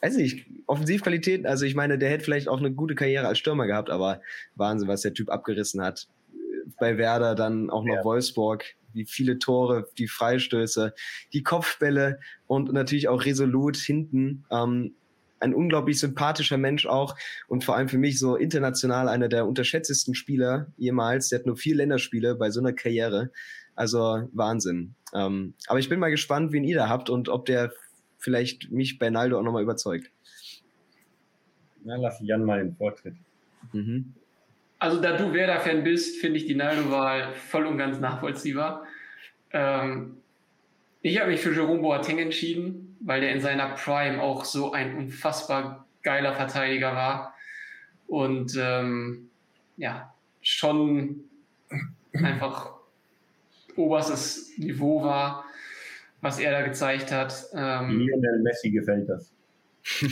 weiß 0.00 0.16
nicht, 0.16 0.46
Offensivqualitäten, 0.66 1.46
also 1.46 1.64
ich 1.64 1.74
meine, 1.74 1.98
der 1.98 2.10
hätte 2.10 2.24
vielleicht 2.24 2.48
auch 2.48 2.58
eine 2.58 2.72
gute 2.72 2.94
Karriere 2.94 3.26
als 3.26 3.38
Stürmer 3.38 3.66
gehabt, 3.66 3.90
aber 3.90 4.20
Wahnsinn, 4.54 4.88
was 4.88 5.02
der 5.02 5.14
Typ 5.14 5.30
abgerissen 5.30 5.82
hat. 5.82 6.08
Bei 6.78 6.96
Werder 6.96 7.34
dann 7.34 7.70
auch 7.70 7.84
noch 7.84 7.96
ja. 7.96 8.04
Wolfsburg, 8.04 8.64
wie 8.92 9.04
viele 9.04 9.38
Tore, 9.38 9.88
die 9.98 10.08
Freistöße, 10.08 10.94
die 11.32 11.42
Kopfbälle 11.42 12.18
und 12.46 12.72
natürlich 12.72 13.08
auch 13.08 13.24
resolut 13.24 13.76
hinten. 13.76 14.44
Ähm, 14.50 14.94
ein 15.40 15.54
unglaublich 15.54 15.98
sympathischer 15.98 16.58
Mensch 16.58 16.86
auch 16.86 17.16
und 17.48 17.64
vor 17.64 17.74
allem 17.74 17.88
für 17.88 17.98
mich 17.98 18.18
so 18.18 18.36
international 18.36 19.08
einer 19.08 19.28
der 19.28 19.46
unterschätztesten 19.46 20.14
Spieler 20.14 20.66
jemals. 20.76 21.30
Der 21.30 21.38
hat 21.38 21.46
nur 21.46 21.56
vier 21.56 21.76
Länderspiele 21.76 22.34
bei 22.34 22.50
so 22.50 22.60
einer 22.60 22.74
Karriere. 22.74 23.30
Also 23.74 24.28
Wahnsinn. 24.32 24.94
Ähm, 25.14 25.54
aber 25.66 25.78
ich 25.78 25.88
bin 25.88 25.98
mal 25.98 26.10
gespannt, 26.10 26.52
wen 26.52 26.64
ihr 26.64 26.76
da 26.76 26.88
habt 26.88 27.08
und 27.08 27.30
ob 27.30 27.46
der 27.46 27.72
vielleicht 28.20 28.70
mich 28.70 28.98
bei 28.98 29.10
Naldo 29.10 29.38
auch 29.38 29.42
nochmal 29.42 29.62
überzeugt. 29.62 30.10
Na, 31.82 31.96
lass 31.96 32.20
Jan 32.20 32.44
mal 32.44 32.62
den 32.62 32.76
Vortritt. 32.76 33.16
Mhm. 33.72 34.14
Also 34.78 35.00
da 35.00 35.16
du 35.16 35.32
Werder-Fan 35.32 35.82
bist, 35.82 36.20
finde 36.20 36.38
ich 36.38 36.46
die 36.46 36.54
Naldo-Wahl 36.54 37.34
voll 37.34 37.66
und 37.66 37.78
ganz 37.78 37.98
nachvollziehbar. 37.98 38.84
Ähm, 39.52 40.16
ich 41.02 41.18
habe 41.18 41.30
mich 41.30 41.40
für 41.40 41.52
Jerome 41.52 41.80
Boateng 41.80 42.18
entschieden, 42.18 42.96
weil 43.00 43.20
der 43.20 43.32
in 43.32 43.40
seiner 43.40 43.70
Prime 43.70 44.22
auch 44.22 44.44
so 44.44 44.72
ein 44.72 44.96
unfassbar 44.96 45.86
geiler 46.02 46.34
Verteidiger 46.34 46.94
war. 46.94 47.34
Und 48.06 48.56
ähm, 48.58 49.30
ja, 49.76 50.14
schon 50.42 51.24
einfach 52.12 52.72
oberstes 53.76 54.56
Niveau 54.58 55.02
war, 55.02 55.44
was 56.20 56.38
er 56.38 56.52
da 56.52 56.62
gezeigt 56.62 57.12
hat. 57.12 57.46
Ähm, 57.54 57.98
Lionel 57.98 58.40
Messi 58.42 58.70
gefällt 58.70 59.08
das. 59.08 59.32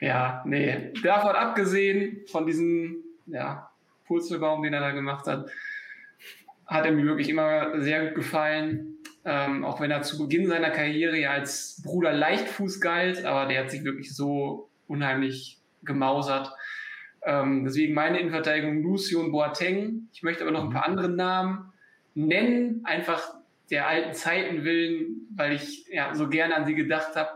ja, 0.00 0.42
nee. 0.46 0.92
Davon 1.02 1.34
abgesehen, 1.34 2.20
von 2.30 2.46
diesem 2.46 2.96
ja, 3.26 3.70
Purzelbaum, 4.06 4.62
den 4.62 4.74
er 4.74 4.80
da 4.80 4.90
gemacht 4.90 5.26
hat, 5.26 5.50
hat 6.66 6.84
er 6.84 6.92
mir 6.92 7.04
wirklich 7.04 7.28
immer 7.28 7.80
sehr 7.80 8.06
gut 8.06 8.14
gefallen. 8.16 8.98
Ähm, 9.24 9.64
auch 9.64 9.80
wenn 9.80 9.90
er 9.90 10.02
zu 10.02 10.18
Beginn 10.18 10.46
seiner 10.46 10.70
Karriere 10.70 11.18
ja 11.18 11.32
als 11.32 11.82
Bruder 11.84 12.12
Leichtfuß 12.12 12.80
galt, 12.80 13.24
aber 13.24 13.46
der 13.46 13.62
hat 13.62 13.70
sich 13.70 13.84
wirklich 13.84 14.14
so 14.14 14.70
unheimlich 14.86 15.58
gemausert. 15.82 16.52
Ähm, 17.22 17.64
deswegen 17.64 17.92
meine 17.92 18.18
Innenverteidigung 18.18 18.82
Lucio 18.82 19.20
und 19.20 19.30
Boateng. 19.30 20.08
Ich 20.12 20.22
möchte 20.22 20.42
aber 20.42 20.52
noch 20.52 20.64
ein 20.64 20.70
paar 20.70 20.86
andere 20.86 21.10
Namen 21.10 21.69
nennen, 22.14 22.80
einfach 22.84 23.34
der 23.70 23.86
alten 23.86 24.14
Zeiten 24.14 24.64
willen, 24.64 25.28
weil 25.34 25.52
ich 25.52 25.86
ja 25.88 26.14
so 26.14 26.28
gerne 26.28 26.56
an 26.56 26.66
sie 26.66 26.74
gedacht 26.74 27.14
habe. 27.14 27.30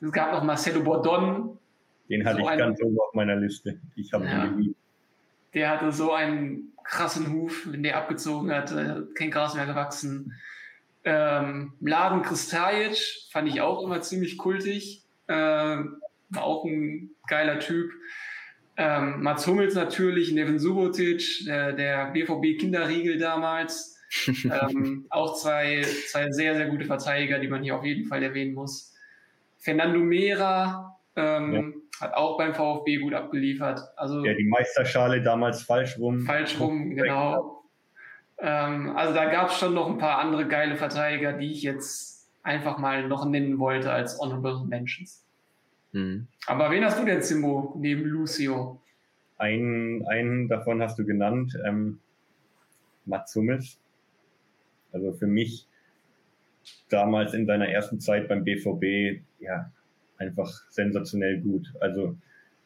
Es 0.00 0.12
gab 0.12 0.32
noch 0.32 0.42
Marcelo 0.42 0.82
Bordon. 0.82 1.58
Den 2.08 2.24
hatte 2.24 2.36
so 2.36 2.42
ich 2.42 2.48
ein, 2.48 2.58
ganz 2.58 2.80
oben 2.80 2.98
auf 2.98 3.14
meiner 3.14 3.36
Liste. 3.36 3.78
Ich 3.96 4.12
habe 4.12 4.24
ja, 4.24 4.46
ihn 4.46 4.56
geliebt. 4.56 4.76
Der 5.54 5.70
hatte 5.70 5.92
so 5.92 6.12
einen 6.12 6.72
krassen 6.84 7.32
Huf, 7.32 7.66
wenn 7.70 7.82
der 7.82 7.98
abgezogen 7.98 8.50
hat, 8.50 8.72
äh, 8.72 9.02
kein 9.14 9.30
Gras 9.30 9.54
mehr 9.54 9.66
gewachsen. 9.66 10.32
Ähm, 11.04 11.74
Mladen 11.80 12.22
Kristajic 12.22 12.98
fand 13.30 13.48
ich 13.48 13.60
auch 13.60 13.82
immer 13.84 14.00
ziemlich 14.00 14.38
kultig. 14.38 15.04
Äh, 15.26 15.34
war 15.34 16.42
auch 16.42 16.64
ein 16.64 17.10
geiler 17.26 17.58
Typ. 17.60 17.90
Ähm, 18.76 19.22
Mats 19.22 19.46
Hummels 19.46 19.74
natürlich, 19.74 20.32
Neven 20.32 20.58
Subotic, 20.58 21.44
der, 21.46 21.72
der 21.72 22.10
BVB-Kinderriegel 22.12 23.18
damals. 23.18 23.97
ähm, 24.26 25.06
auch 25.10 25.36
zwei, 25.36 25.82
zwei 26.10 26.30
sehr, 26.30 26.54
sehr 26.54 26.66
gute 26.66 26.84
Verteidiger, 26.86 27.38
die 27.38 27.48
man 27.48 27.62
hier 27.62 27.76
auf 27.76 27.84
jeden 27.84 28.06
Fall 28.06 28.22
erwähnen 28.22 28.54
muss. 28.54 28.94
Fernando 29.58 29.98
Mera 29.98 30.98
ähm, 31.16 31.52
ja. 31.52 32.00
hat 32.00 32.14
auch 32.14 32.38
beim 32.38 32.54
VfB 32.54 32.98
gut 32.98 33.14
abgeliefert. 33.14 33.80
Also, 33.96 34.24
ja, 34.24 34.34
die 34.34 34.44
Meisterschale 34.44 35.22
damals 35.22 35.62
falsch 35.62 35.98
rum. 35.98 36.20
Falsch 36.20 36.58
rum, 36.58 36.94
genau. 36.94 37.64
Ähm, 38.38 38.96
also 38.96 39.14
da 39.14 39.30
gab 39.30 39.50
es 39.50 39.58
schon 39.58 39.74
noch 39.74 39.88
ein 39.88 39.98
paar 39.98 40.18
andere 40.18 40.46
geile 40.46 40.76
Verteidiger, 40.76 41.32
die 41.32 41.50
ich 41.50 41.62
jetzt 41.62 42.28
einfach 42.42 42.78
mal 42.78 43.06
noch 43.08 43.26
nennen 43.26 43.58
wollte 43.58 43.92
als 43.92 44.18
Honorable 44.20 44.64
Mentions. 44.66 45.24
Mhm. 45.92 46.28
Aber 46.46 46.70
wen 46.70 46.84
hast 46.84 47.00
du 47.00 47.04
denn, 47.04 47.20
Simbo, 47.20 47.74
neben 47.78 48.04
Lucio? 48.04 48.80
Einen, 49.38 50.06
einen 50.06 50.48
davon 50.48 50.82
hast 50.82 50.98
du 50.98 51.04
genannt, 51.04 51.58
ähm, 51.64 51.98
Mats 53.06 53.34
Hummels. 53.34 53.78
Also 54.92 55.12
für 55.12 55.26
mich 55.26 55.66
damals 56.88 57.34
in 57.34 57.46
seiner 57.46 57.68
ersten 57.68 58.00
Zeit 58.00 58.28
beim 58.28 58.44
BVB, 58.44 59.22
ja, 59.40 59.72
einfach 60.16 60.50
sensationell 60.70 61.40
gut. 61.40 61.72
Also 61.80 62.16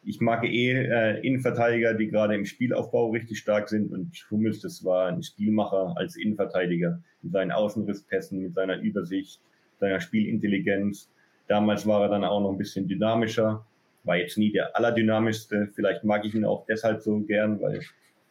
ich 0.05 0.21
mag 0.21 0.45
eh 0.45 0.73
äh, 0.73 1.21
Innenverteidiger, 1.27 1.95
die 1.95 2.09
gerade 2.09 2.35
im 2.35 2.45
Spielaufbau 2.45 3.11
richtig 3.11 3.39
stark 3.39 3.69
sind 3.69 3.93
und 3.93 4.27
Hummels, 4.31 4.61
das 4.61 4.85
war 4.85 5.09
ein 5.09 5.23
Spielmacher 5.23 5.95
als 5.97 6.17
Innenverteidiger 6.17 7.01
mit 7.23 7.33
seinen 7.33 7.53
Außenrisspässen, 7.53 8.43
mit 8.43 8.55
seiner 8.55 8.81
Übersicht, 8.81 9.41
seiner 9.79 10.01
Spielintelligenz. 10.01 11.09
Damals 11.47 11.87
war 11.87 12.03
er 12.03 12.09
dann 12.09 12.25
auch 12.25 12.41
noch 12.41 12.51
ein 12.51 12.59
bisschen 12.59 12.89
dynamischer, 12.89 13.65
war 14.05 14.17
jetzt 14.17 14.39
nie 14.39 14.51
der 14.51 14.77
allerdynamischste. 14.77 15.71
Vielleicht 15.75 16.03
mag 16.03 16.25
ich 16.25 16.35
ihn 16.35 16.45
auch 16.45 16.67
deshalb 16.67 17.03
so 17.03 17.21
gern, 17.21 17.61
weil 17.61 17.81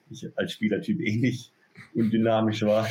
ich 0.10 0.30
als 0.36 0.52
Spielertyp 0.52 1.00
ähnlich 1.00 1.54
eh 1.96 2.00
undynamisch 2.00 2.64
war. 2.64 2.88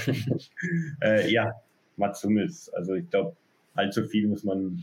äh, 1.03 1.31
ja, 1.31 1.53
Mats 1.97 2.23
Hummels. 2.25 2.69
Also 2.75 2.95
ich 2.95 3.09
glaube, 3.11 3.37
allzu 3.75 4.05
viel 4.05 4.27
muss 4.27 4.45
man 4.45 4.83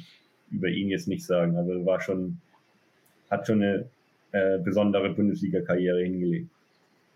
über 0.51 0.69
ihn 0.69 0.89
jetzt 0.89 1.07
nicht 1.07 1.25
sagen. 1.25 1.57
Also 1.57 1.85
war 1.85 2.01
schon, 2.01 2.37
hat 3.29 3.47
schon 3.47 3.61
eine 3.61 3.89
äh, 4.31 4.59
besondere 4.59 5.09
Bundesliga-Karriere 5.09 6.03
hingelegt. 6.03 6.49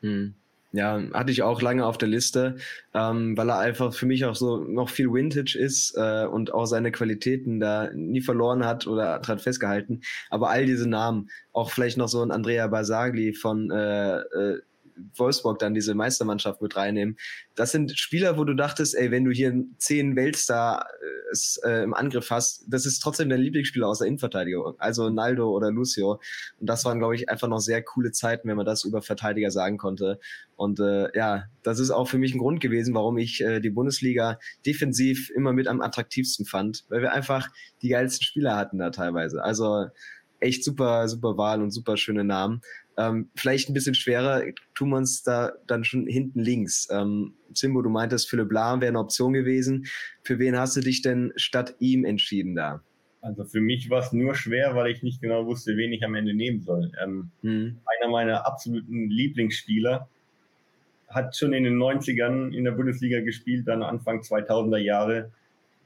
Hm. 0.02 0.34
Ja, 0.74 1.02
hatte 1.14 1.34
ich 1.34 1.44
auch 1.44 1.62
lange 1.62 1.86
auf 1.86 1.98
der 1.98 2.08
Liste, 2.08 2.56
ähm, 2.94 3.36
weil 3.36 3.50
er 3.50 3.60
einfach 3.60 3.94
für 3.94 4.06
mich 4.06 4.24
auch 4.24 4.36
so 4.36 4.64
noch 4.64 4.90
viel 4.90 5.12
Vintage 5.12 5.60
ist 5.60 5.98
äh, 5.98 6.26
und 6.26 6.54
auch 6.54 6.66
seine 6.66 6.94
Qualitäten 6.94 7.60
da 7.60 7.90
nie 7.94 8.22
verloren 8.22 8.66
hat 8.66 8.88
oder 8.88 9.20
dran 9.20 9.40
festgehalten. 9.40 10.00
Aber 10.30 10.50
all 10.50 10.66
diese 10.66 10.88
Namen, 10.88 11.30
auch 11.52 11.72
vielleicht 11.72 11.98
noch 11.98 12.08
so 12.08 12.22
ein 12.22 12.32
Andrea 12.32 12.68
Basagli 12.68 13.34
von 13.34 13.70
äh, 13.70 14.20
äh, 14.20 14.62
Wolfsburg 15.16 15.60
dann 15.60 15.74
diese 15.74 15.96
Meistermannschaft 15.96 16.62
mit 16.62 16.76
reinnehmen. 16.76 17.18
Das 17.56 17.72
sind 17.72 17.98
Spieler, 17.98 18.38
wo 18.38 18.44
du 18.44 18.54
dachtest, 18.54 18.96
ey, 18.96 19.12
wenn 19.12 19.26
du 19.26 19.32
hier 19.32 19.54
zehn 19.78 20.16
Weltstar 20.16 20.86
äh, 21.64 21.68
äh, 21.68 21.84
im 21.84 21.94
Angriff 21.94 22.30
hast, 22.30 22.66
das 22.68 22.86
ist 22.86 23.00
trotzdem 23.00 23.30
dein 23.30 23.42
Lieblingsspieler 23.42 23.88
aus 23.88 24.00
der 24.00 24.08
Innenverteidigung. 24.08 24.76
Also 24.78 25.10
Naldo 25.10 25.50
oder 25.50 25.72
Lucio. 25.72 26.20
Und 26.60 26.70
das 26.70 26.86
waren, 26.86 27.00
glaube 27.00 27.16
ich, 27.16 27.30
einfach 27.30 27.48
noch 27.48 27.60
sehr 27.60 27.82
coole 27.82 28.12
Zeiten, 28.12 28.48
wenn 28.48 28.58
man 28.58 28.66
das 28.66 28.84
über 28.84 29.02
Verteidiger 29.02 29.52
sagen 29.52 29.78
konnte. 29.78 30.20
Und 30.56 30.80
äh, 30.80 31.10
ja, 31.18 31.46
das 31.64 31.80
ist 31.80 31.92
auch 31.92 32.08
für 32.08 32.18
mich 32.18 32.36
ein 32.36 32.40
Grund 32.40 32.60
gewesen, 32.60 32.94
warum 32.94 33.18
ich 33.18 33.42
äh, 33.42 33.60
die 33.60 33.70
Bundesliga 33.70 34.38
defensiv 34.66 35.30
immer 35.32 35.54
mit 35.54 35.68
am 35.68 35.82
attraktivsten 35.82 36.46
fand, 36.46 36.86
weil 36.90 37.02
wir 37.02 37.14
einfach 37.14 37.50
die 37.82 37.90
geilsten 37.90 38.24
Spieler 38.24 38.56
hatten 38.56 38.78
da 38.78 38.92
teilweise. 38.92 39.44
Also 39.44 39.88
echt 40.42 40.64
super, 40.64 41.08
super 41.08 41.38
Wahl 41.38 41.62
und 41.62 41.72
super 41.72 41.98
schöne 41.98 42.24
Namen. 42.24 42.62
Ähm, 42.98 43.30
vielleicht 43.36 43.70
ein 43.70 43.74
bisschen 43.74 43.96
schwerer, 43.96 44.44
tun 44.76 44.90
wir 44.90 44.98
uns 44.98 45.24
da 45.24 45.54
dann 45.68 45.84
schon 45.84 46.08
hinten 46.08 46.42
links. 46.42 46.88
Ähm, 46.92 47.34
Zimbo, 47.54 47.82
du 47.82 47.90
meintest, 47.90 48.30
Philipp 48.30 48.52
Lahm 48.52 48.82
wäre 48.82 48.90
eine 48.90 49.00
Option 49.00 49.34
gewesen. 49.34 49.86
Für 50.24 50.40
wen 50.40 50.58
hast 50.58 50.76
du 50.76 50.82
dich 50.82 51.02
denn 51.02 51.32
statt 51.36 51.76
ihm 51.80 52.04
entschieden 52.06 52.56
da? 52.56 52.82
Also 53.22 53.46
für 53.46 53.62
mich 53.62 53.90
war 53.90 54.00
es 54.00 54.12
nur 54.12 54.36
schwer, 54.36 54.76
weil 54.76 54.92
ich 54.92 55.04
nicht 55.04 55.22
genau 55.22 55.46
wusste, 55.46 55.78
wen 55.78 55.94
ich 55.94 56.04
am 56.04 56.16
Ende 56.16 56.34
nehmen 56.34 56.62
soll. 56.62 56.92
Ähm, 57.02 57.30
hm. 57.42 57.78
Einer 57.86 58.12
meiner 58.12 58.46
absoluten 58.48 59.10
Lieblingsspieler 59.10 60.08
hat 61.08 61.36
schon 61.36 61.54
in 61.54 61.64
den 61.64 61.78
90ern 61.78 62.52
in 62.52 62.64
der 62.64 62.72
Bundesliga 62.72 63.22
gespielt, 63.22 63.68
dann 63.68 63.84
Anfang 63.84 64.22
2000er 64.22 64.78
Jahre. 64.78 65.32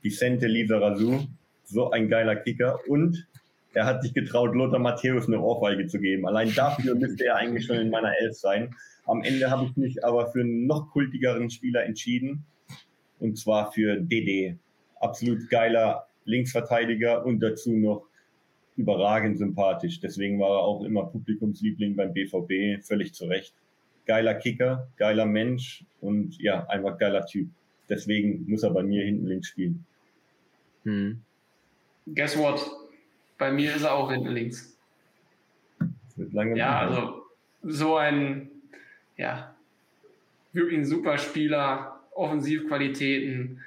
Vicente 0.01 0.45
Lizarazu, 0.45 1.27
so 1.65 1.89
ein 1.89 2.09
geiler 2.09 2.35
Kicker. 2.35 2.79
Und 2.87 3.27
er 3.75 3.85
hat 3.85 4.01
sich 4.01 4.13
getraut, 4.13 4.55
Lothar 4.55 4.79
Matthäus 4.79 5.27
eine 5.27 5.41
Ohrfeige 5.41 5.85
zu 5.85 5.99
geben. 5.99 6.25
Allein 6.25 6.53
dafür 6.55 6.95
müsste 6.95 7.25
er 7.25 7.35
eigentlich 7.35 7.65
schon 7.65 7.75
in 7.75 7.89
meiner 7.89 8.17
Elf 8.19 8.37
sein. 8.37 8.73
Am 9.05 9.21
Ende 9.21 9.51
habe 9.51 9.65
ich 9.65 9.75
mich 9.75 10.03
aber 10.05 10.31
für 10.31 10.39
einen 10.39 10.65
noch 10.65 10.89
kultigeren 10.91 11.49
Spieler 11.49 11.83
entschieden. 11.83 12.45
Und 13.19 13.37
zwar 13.37 13.73
für 13.73 13.97
DD. 13.97 14.57
Absolut 15.01 15.49
geiler 15.49 16.07
Linksverteidiger 16.23 17.25
und 17.25 17.41
dazu 17.41 17.73
noch 17.73 18.07
überragend 18.77 19.37
sympathisch. 19.37 19.99
Deswegen 19.99 20.39
war 20.39 20.51
er 20.51 20.63
auch 20.63 20.83
immer 20.85 21.05
Publikumsliebling 21.07 21.97
beim 21.97 22.13
BVB, 22.13 22.81
völlig 22.81 23.13
zu 23.13 23.25
Recht. 23.25 23.53
Geiler 24.05 24.35
Kicker, 24.35 24.87
geiler 24.95 25.25
Mensch 25.25 25.83
und 25.99 26.41
ja, 26.41 26.65
einfach 26.67 26.97
geiler 26.97 27.25
Typ. 27.25 27.49
Deswegen 27.89 28.45
muss 28.47 28.63
er 28.63 28.71
bei 28.71 28.83
mir 28.83 29.03
hinten 29.03 29.27
links 29.27 29.49
spielen. 29.49 29.85
Hm. 30.83 31.21
Guess 32.13 32.37
what? 32.37 32.84
Bei 33.37 33.51
mir 33.51 33.75
ist 33.75 33.83
er 33.83 33.93
auch 33.93 34.11
hinten 34.11 34.29
links. 34.29 34.77
Ja, 36.55 36.79
also 36.79 37.23
so 37.63 37.97
ein, 37.97 38.49
ja, 39.17 39.55
wirklich 40.53 40.79
ein 40.79 40.85
super 40.85 41.17
Spieler, 41.17 41.99
Offensivqualitäten, 42.13 43.61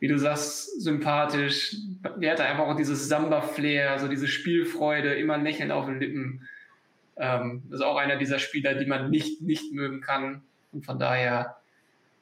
wie 0.00 0.08
du 0.08 0.18
sagst, 0.18 0.82
sympathisch. 0.82 1.76
Der 2.16 2.32
hatte 2.32 2.44
einfach 2.44 2.66
auch 2.66 2.76
dieses 2.76 3.08
Samba-Flair, 3.08 4.00
so 4.00 4.08
diese 4.08 4.26
Spielfreude, 4.26 5.14
immer 5.14 5.38
lächelnd 5.38 5.70
auf 5.70 5.86
den 5.86 6.00
Lippen. 6.00 6.48
Ähm, 7.16 7.62
ist 7.70 7.82
auch 7.82 7.96
einer 7.96 8.16
dieser 8.16 8.40
Spieler, 8.40 8.74
die 8.74 8.86
man 8.86 9.10
nicht, 9.10 9.42
nicht 9.42 9.72
mögen 9.72 10.00
kann. 10.00 10.42
Und 10.72 10.84
von 10.84 10.98
daher 10.98 11.56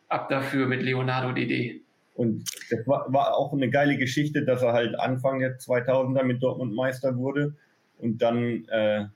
ab 0.09 0.28
dafür 0.28 0.66
mit 0.66 0.83
Leonardo 0.83 1.33
DD. 1.33 1.80
Und 2.14 2.45
das 2.71 2.87
war, 2.87 3.12
war, 3.12 3.37
auch 3.37 3.52
eine 3.52 3.71
geile 3.71 3.97
Geschichte, 3.97 4.45
dass 4.45 4.62
er 4.62 4.73
halt 4.73 4.99
Anfang 4.99 5.38
der 5.40 5.59
2000er 5.59 6.25
mit 6.25 6.43
Dortmund 6.43 6.75
Meister 6.75 7.17
wurde 7.17 7.55
und 7.99 8.21
dann 8.21 8.67
äh, 8.69 9.07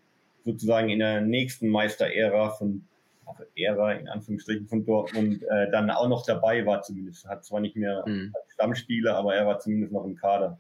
sozusagen 0.45 0.89
in 0.89 1.01
der 1.01 1.21
nächsten 1.21 1.69
Meisterära 1.69 2.51
von 2.51 2.85
also 3.27 3.45
Ära 3.57 3.93
in 3.93 4.09
Anführungsstrichen 4.09 4.69
von 4.69 4.85
Dortmund 4.85 5.43
äh, 5.43 5.71
dann 5.71 5.91
auch 5.91 6.09
noch 6.09 6.25
dabei 6.27 6.65
war 6.67 6.83
zumindest. 6.83 7.27
Hat 7.27 7.45
zwar 7.45 7.61
nicht 7.61 7.77
mehr 7.77 8.05
mhm. 8.07 8.33
Stammspieler, 8.53 9.17
aber 9.17 9.35
er 9.35 9.47
war 9.47 9.59
zumindest 9.59 9.93
noch 9.93 10.05
im 10.05 10.17
Kader. 10.17 10.59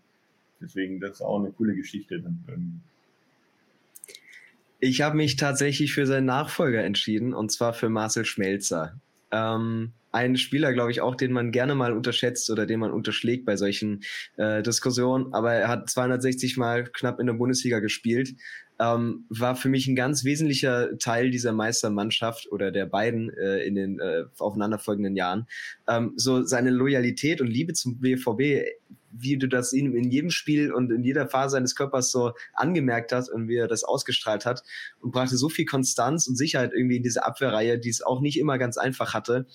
Deswegen, 0.60 1.00
das 1.00 1.12
ist 1.12 1.22
auch 1.22 1.38
eine 1.38 1.50
coole 1.52 1.74
Geschichte 1.74 2.20
dann 2.20 2.82
Ich 4.80 5.02
habe 5.02 5.16
mich 5.16 5.36
tatsächlich 5.36 5.92
für 5.92 6.06
seinen 6.06 6.26
Nachfolger 6.26 6.82
entschieden 6.82 7.34
und 7.34 7.52
zwar 7.52 7.74
für 7.74 7.88
Marcel 7.88 8.24
Schmelzer. 8.24 8.98
Ähm, 9.30 9.92
ein 10.14 10.36
Spieler, 10.36 10.72
glaube 10.72 10.92
ich, 10.92 11.00
auch, 11.00 11.16
den 11.16 11.32
man 11.32 11.50
gerne 11.50 11.74
mal 11.74 11.92
unterschätzt 11.92 12.48
oder 12.48 12.66
den 12.66 12.78
man 12.78 12.92
unterschlägt 12.92 13.44
bei 13.44 13.56
solchen 13.56 14.04
äh, 14.36 14.62
Diskussionen. 14.62 15.34
Aber 15.34 15.52
er 15.52 15.68
hat 15.68 15.90
260 15.90 16.56
Mal 16.56 16.84
knapp 16.84 17.18
in 17.18 17.26
der 17.26 17.34
Bundesliga 17.34 17.80
gespielt, 17.80 18.34
ähm, 18.78 19.26
war 19.28 19.56
für 19.56 19.68
mich 19.68 19.86
ein 19.86 19.96
ganz 19.96 20.24
wesentlicher 20.24 20.98
Teil 20.98 21.30
dieser 21.30 21.52
Meistermannschaft 21.52 22.50
oder 22.50 22.70
der 22.70 22.86
beiden 22.86 23.30
äh, 23.30 23.64
in 23.64 23.74
den 23.74 23.98
äh, 23.98 24.24
aufeinanderfolgenden 24.38 25.16
Jahren. 25.16 25.46
Ähm, 25.88 26.12
so 26.16 26.44
seine 26.44 26.70
Loyalität 26.70 27.40
und 27.40 27.48
Liebe 27.48 27.72
zum 27.72 28.00
BVB, 28.00 28.68
wie 29.10 29.36
du 29.36 29.48
das 29.48 29.72
ihm 29.72 29.94
in 29.96 30.10
jedem 30.10 30.30
Spiel 30.30 30.72
und 30.72 30.90
in 30.92 31.02
jeder 31.02 31.28
Phase 31.28 31.52
seines 31.52 31.74
Körpers 31.74 32.10
so 32.10 32.32
angemerkt 32.52 33.12
hast 33.12 33.28
und 33.30 33.48
wie 33.48 33.56
er 33.56 33.68
das 33.68 33.84
ausgestrahlt 33.84 34.44
hat 34.44 34.62
und 35.00 35.12
brachte 35.12 35.36
so 35.36 35.48
viel 35.48 35.66
Konstanz 35.66 36.26
und 36.26 36.36
Sicherheit 36.36 36.72
irgendwie 36.72 36.96
in 36.96 37.02
diese 37.02 37.24
Abwehrreihe, 37.24 37.78
die 37.78 37.90
es 37.90 38.02
auch 38.02 38.20
nicht 38.20 38.38
immer 38.38 38.58
ganz 38.58 38.76
einfach 38.76 39.14
hatte. 39.14 39.46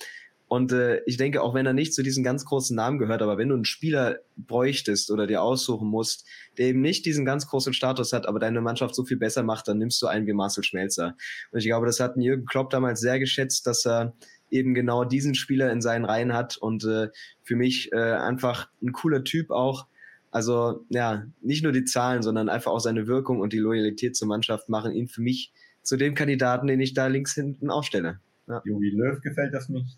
Und 0.49 0.71
äh, 0.71 1.01
ich 1.05 1.17
denke, 1.17 1.43
auch 1.43 1.53
wenn 1.53 1.67
er 1.67 1.73
nicht 1.73 1.93
zu 1.93 2.01
diesen 2.01 2.23
ganz 2.23 2.43
großen 2.43 2.75
Namen 2.75 2.97
gehört, 2.97 3.21
aber 3.21 3.37
wenn 3.37 3.49
du 3.49 3.55
einen 3.55 3.65
Spieler 3.65 4.17
bräuchtest 4.35 5.11
oder 5.11 5.27
dir 5.27 5.43
aussuchen 5.43 5.87
musst, 5.87 6.25
der 6.57 6.65
eben 6.69 6.81
nicht 6.81 7.05
diesen 7.05 7.23
ganz 7.23 7.47
großen 7.47 7.71
Status 7.71 8.13
hat, 8.13 8.27
aber 8.27 8.39
deine 8.39 8.59
Mannschaft 8.59 8.95
so 8.95 9.05
viel 9.05 9.17
besser 9.17 9.43
macht, 9.43 9.67
dann 9.67 9.77
nimmst 9.77 10.01
du 10.01 10.07
einen 10.07 10.25
wie 10.25 10.33
Marcel 10.33 10.63
Schmelzer. 10.63 11.15
Und 11.51 11.59
ich 11.59 11.65
glaube, 11.65 11.85
das 11.85 11.99
hat 11.99 12.17
Jürgen 12.17 12.47
Klopp 12.47 12.71
damals 12.71 12.99
sehr 12.99 13.19
geschätzt, 13.19 13.67
dass 13.67 13.85
er 13.85 14.15
eben 14.49 14.73
genau 14.73 15.03
diesen 15.03 15.35
Spieler 15.35 15.71
in 15.71 15.81
seinen 15.81 16.03
Reihen 16.03 16.33
hat 16.33 16.57
und 16.57 16.83
äh, 16.83 17.09
für 17.43 17.55
mich 17.55 17.91
äh, 17.91 17.97
einfach 17.97 18.69
ein 18.81 18.91
cooler 18.91 19.23
Typ 19.23 19.51
auch. 19.51 19.85
Also 20.31 20.83
ja, 20.89 21.27
nicht 21.41 21.61
nur 21.61 21.73
die 21.73 21.85
Zahlen, 21.85 22.23
sondern 22.23 22.49
einfach 22.49 22.71
auch 22.71 22.79
seine 22.79 23.05
Wirkung 23.05 23.39
und 23.39 23.53
die 23.53 23.59
Loyalität 23.59 24.15
zur 24.15 24.27
Mannschaft 24.27 24.67
machen 24.67 24.93
ihn 24.93 25.07
für 25.07 25.21
mich 25.21 25.53
zu 25.83 25.95
dem 25.95 26.15
Kandidaten, 26.15 26.65
den 26.65 26.79
ich 26.79 26.95
da 26.95 27.05
links 27.05 27.35
hinten 27.35 27.69
aufstelle. 27.69 28.19
Ja. 28.47 28.63
Jogi 28.65 28.89
Löw 28.89 29.21
gefällt 29.21 29.53
das 29.53 29.69
nicht. 29.69 29.95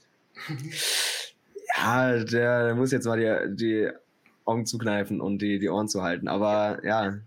Ja, 1.78 2.24
der 2.24 2.76
muss 2.76 2.92
jetzt 2.92 3.06
mal 3.06 3.20
die, 3.20 3.56
die 3.56 3.90
Augen 4.46 4.66
zukneifen 4.66 5.22
und 5.22 5.42
die, 5.42 5.60
die 5.60 5.70
Ohren 5.70 5.88
zu 5.88 6.02
halten. 6.02 6.28
Aber 6.28 6.84
ja, 6.86 7.20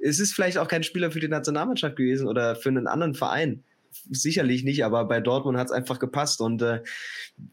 es 0.00 0.18
ist 0.18 0.34
vielleicht 0.34 0.58
auch 0.58 0.68
kein 0.68 0.82
Spieler 0.82 1.10
für 1.10 1.20
die 1.20 1.28
Nationalmannschaft 1.28 1.96
gewesen 1.96 2.26
oder 2.26 2.56
für 2.56 2.68
einen 2.68 2.86
anderen 2.86 3.14
Verein. 3.14 3.62
Sicherlich 4.10 4.64
nicht, 4.64 4.84
aber 4.84 5.04
bei 5.04 5.20
Dortmund 5.20 5.58
hat 5.58 5.66
es 5.66 5.72
einfach 5.72 5.98
gepasst. 5.98 6.40
Und 6.40 6.62
äh, 6.62 6.82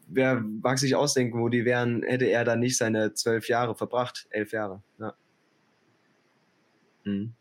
wer 0.08 0.40
mag 0.40 0.78
sich 0.78 0.96
ausdenken, 0.96 1.40
wo 1.40 1.48
die 1.48 1.64
wären, 1.64 2.02
hätte 2.02 2.24
er 2.26 2.44
da 2.44 2.56
nicht 2.56 2.76
seine 2.76 3.14
zwölf 3.14 3.48
Jahre 3.48 3.74
verbracht, 3.74 4.26
elf 4.30 4.52
Jahre. 4.52 4.82
Ja. 4.98 5.14
Hm. 7.04 7.32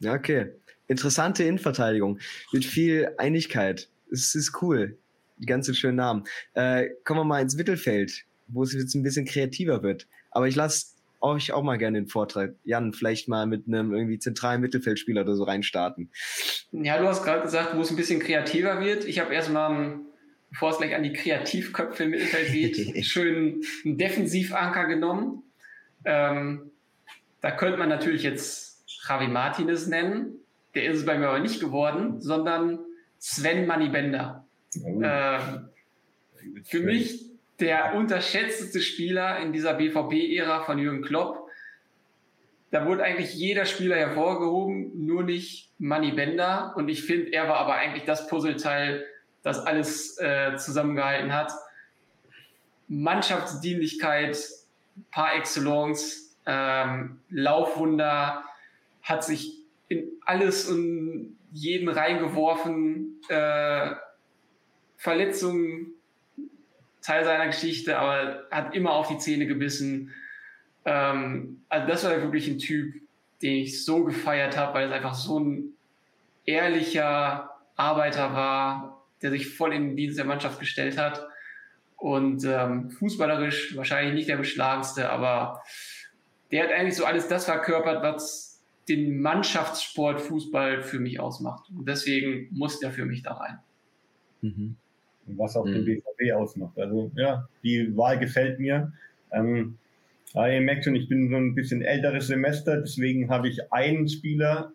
Ja, 0.00 0.14
okay. 0.14 0.52
Interessante 0.88 1.42
Innenverteidigung 1.44 2.18
mit 2.52 2.64
viel 2.64 3.12
Einigkeit. 3.16 3.88
Es 4.10 4.34
ist 4.34 4.60
cool 4.60 4.98
die 5.36 5.46
ganzen 5.46 5.74
schönen 5.74 5.96
Namen. 5.96 6.24
Äh, 6.54 6.88
kommen 7.04 7.20
wir 7.20 7.24
mal 7.24 7.42
ins 7.42 7.56
Mittelfeld, 7.56 8.24
wo 8.48 8.62
es 8.62 8.72
jetzt 8.72 8.94
ein 8.94 9.02
bisschen 9.02 9.24
kreativer 9.24 9.82
wird. 9.82 10.06
Aber 10.30 10.48
ich 10.48 10.56
lasse 10.56 10.86
euch 11.22 11.52
auch 11.52 11.62
mal 11.62 11.78
gerne 11.78 12.00
den 12.00 12.08
Vortrag. 12.08 12.54
Jan, 12.64 12.92
vielleicht 12.92 13.28
mal 13.28 13.46
mit 13.46 13.66
einem 13.66 13.92
irgendwie 13.92 14.18
zentralen 14.18 14.60
Mittelfeldspieler 14.60 15.22
oder 15.22 15.36
so 15.36 15.44
reinstarten. 15.44 16.10
Ja, 16.72 16.98
du 16.98 17.06
hast 17.06 17.22
gerade 17.22 17.42
gesagt, 17.42 17.76
wo 17.76 17.80
es 17.80 17.90
ein 17.90 17.96
bisschen 17.96 18.20
kreativer 18.20 18.80
wird. 18.80 19.04
Ich 19.04 19.20
habe 19.20 19.32
erstmal, 19.32 20.00
bevor 20.50 20.70
es 20.70 20.78
gleich 20.78 20.94
an 20.94 21.02
die 21.02 21.12
Kreativköpfe 21.12 22.04
im 22.04 22.10
Mittelfeld 22.10 22.52
geht, 22.52 23.04
schön 23.06 23.62
einen 23.84 23.98
Defensivanker 23.98 24.86
genommen. 24.86 25.44
Ähm, 26.04 26.72
da 27.40 27.50
könnte 27.52 27.78
man 27.78 27.88
natürlich 27.88 28.24
jetzt 28.24 28.84
Javi 29.08 29.28
Martinez 29.28 29.86
nennen. 29.86 30.34
Der 30.74 30.90
ist 30.90 30.98
es 30.98 31.06
bei 31.06 31.18
mir 31.18 31.28
aber 31.28 31.40
nicht 31.40 31.60
geworden, 31.60 32.20
sondern 32.20 32.80
Sven 33.18 33.66
Manibender. 33.66 34.41
Äh, 34.74 35.38
für 36.64 36.80
mich 36.80 37.26
der 37.60 37.94
unterschätzteste 37.94 38.80
Spieler 38.80 39.38
in 39.38 39.52
dieser 39.52 39.74
BVB-Ära 39.74 40.64
von 40.64 40.78
Jürgen 40.78 41.02
Klopp. 41.02 41.48
Da 42.70 42.86
wurde 42.86 43.04
eigentlich 43.04 43.34
jeder 43.34 43.66
Spieler 43.66 43.96
hervorgehoben, 43.96 45.06
nur 45.06 45.22
nicht 45.22 45.70
Manny 45.78 46.12
Bender. 46.12 46.72
Und 46.76 46.88
ich 46.88 47.04
finde, 47.04 47.32
er 47.32 47.48
war 47.48 47.58
aber 47.58 47.74
eigentlich 47.74 48.04
das 48.04 48.26
Puzzleteil, 48.26 49.04
das 49.42 49.58
alles 49.66 50.18
äh, 50.18 50.56
zusammengehalten 50.56 51.32
hat. 51.34 51.52
Mannschaftsdienlichkeit 52.88 54.38
par 55.10 55.36
excellence, 55.36 56.36
ähm, 56.46 57.20
Laufwunder, 57.28 58.44
hat 59.02 59.22
sich 59.24 59.58
in 59.88 60.08
alles 60.24 60.68
und 60.68 61.38
jeden 61.52 61.88
reingeworfen. 61.88 63.20
Äh, 63.28 63.90
Verletzungen 65.02 65.94
Teil 67.00 67.24
seiner 67.24 67.46
Geschichte, 67.46 67.98
aber 67.98 68.44
hat 68.52 68.72
immer 68.76 68.92
auf 68.92 69.08
die 69.08 69.18
Zähne 69.18 69.48
gebissen. 69.48 70.12
Ähm, 70.84 71.64
also 71.68 71.88
das 71.88 72.04
war 72.04 72.22
wirklich 72.22 72.46
ein 72.46 72.58
Typ, 72.58 72.94
den 73.42 73.56
ich 73.56 73.84
so 73.84 74.04
gefeiert 74.04 74.56
habe, 74.56 74.74
weil 74.74 74.86
es 74.86 74.92
einfach 74.92 75.14
so 75.14 75.40
ein 75.40 75.72
ehrlicher 76.44 77.50
Arbeiter 77.74 78.32
war, 78.32 79.04
der 79.22 79.32
sich 79.32 79.48
voll 79.48 79.72
in 79.72 79.88
den 79.88 79.96
Dienst 79.96 80.18
der 80.18 80.24
Mannschaft 80.24 80.60
gestellt 80.60 80.96
hat. 80.96 81.26
Und 81.96 82.44
ähm, 82.44 82.90
fußballerisch 82.90 83.76
wahrscheinlich 83.76 84.14
nicht 84.14 84.28
der 84.28 84.36
beschlagenste, 84.36 85.10
aber 85.10 85.64
der 86.52 86.62
hat 86.62 86.70
eigentlich 86.70 86.96
so 86.96 87.04
alles 87.04 87.26
das 87.26 87.46
verkörpert, 87.46 88.04
was 88.04 88.62
den 88.88 89.20
Mannschaftssport 89.20 90.20
Fußball 90.20 90.82
für 90.82 91.00
mich 91.00 91.18
ausmacht. 91.18 91.68
Und 91.76 91.88
deswegen 91.88 92.46
muss 92.52 92.78
der 92.78 92.92
für 92.92 93.04
mich 93.04 93.24
da 93.24 93.32
rein. 93.32 93.58
Mhm 94.42 94.76
was 95.26 95.56
auch 95.56 95.64
mhm. 95.64 95.72
den 95.72 95.84
BVB 95.84 96.34
ausmacht. 96.34 96.78
Also 96.78 97.10
ja, 97.16 97.48
die 97.62 97.96
Wahl 97.96 98.18
gefällt 98.18 98.58
mir. 98.58 98.92
Ähm, 99.32 99.78
ihr 100.34 100.60
merkt 100.60 100.84
schon, 100.84 100.94
ich 100.94 101.08
bin 101.08 101.30
so 101.30 101.36
ein 101.36 101.54
bisschen 101.54 101.82
älteres 101.82 102.26
Semester, 102.26 102.80
deswegen 102.80 103.28
habe 103.28 103.48
ich 103.48 103.72
einen 103.72 104.08
Spieler 104.08 104.72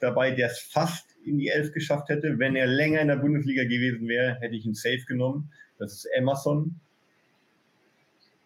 dabei, 0.00 0.30
der 0.30 0.48
es 0.48 0.58
fast 0.58 1.16
in 1.24 1.38
die 1.38 1.48
Elf 1.48 1.72
geschafft 1.72 2.08
hätte. 2.08 2.38
Wenn 2.38 2.56
er 2.56 2.66
länger 2.66 3.00
in 3.00 3.08
der 3.08 3.16
Bundesliga 3.16 3.64
gewesen 3.64 4.08
wäre, 4.08 4.36
hätte 4.40 4.54
ich 4.54 4.64
ihn 4.64 4.74
safe 4.74 5.04
genommen. 5.06 5.50
Das 5.78 5.92
ist 5.92 6.08
Emerson. 6.14 6.76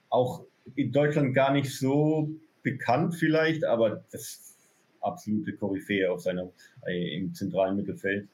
Auch 0.08 0.44
in 0.76 0.92
Deutschland 0.92 1.34
gar 1.34 1.52
nicht 1.52 1.70
so 1.70 2.30
bekannt 2.62 3.14
vielleicht, 3.16 3.64
aber 3.64 4.04
das 4.12 4.54
absolute 5.00 5.52
Koryphäe 5.54 6.10
auf 6.10 6.20
seiner, 6.20 6.48
äh, 6.86 7.16
im 7.16 7.34
zentralen 7.34 7.76
Mittelfeld. 7.76 8.28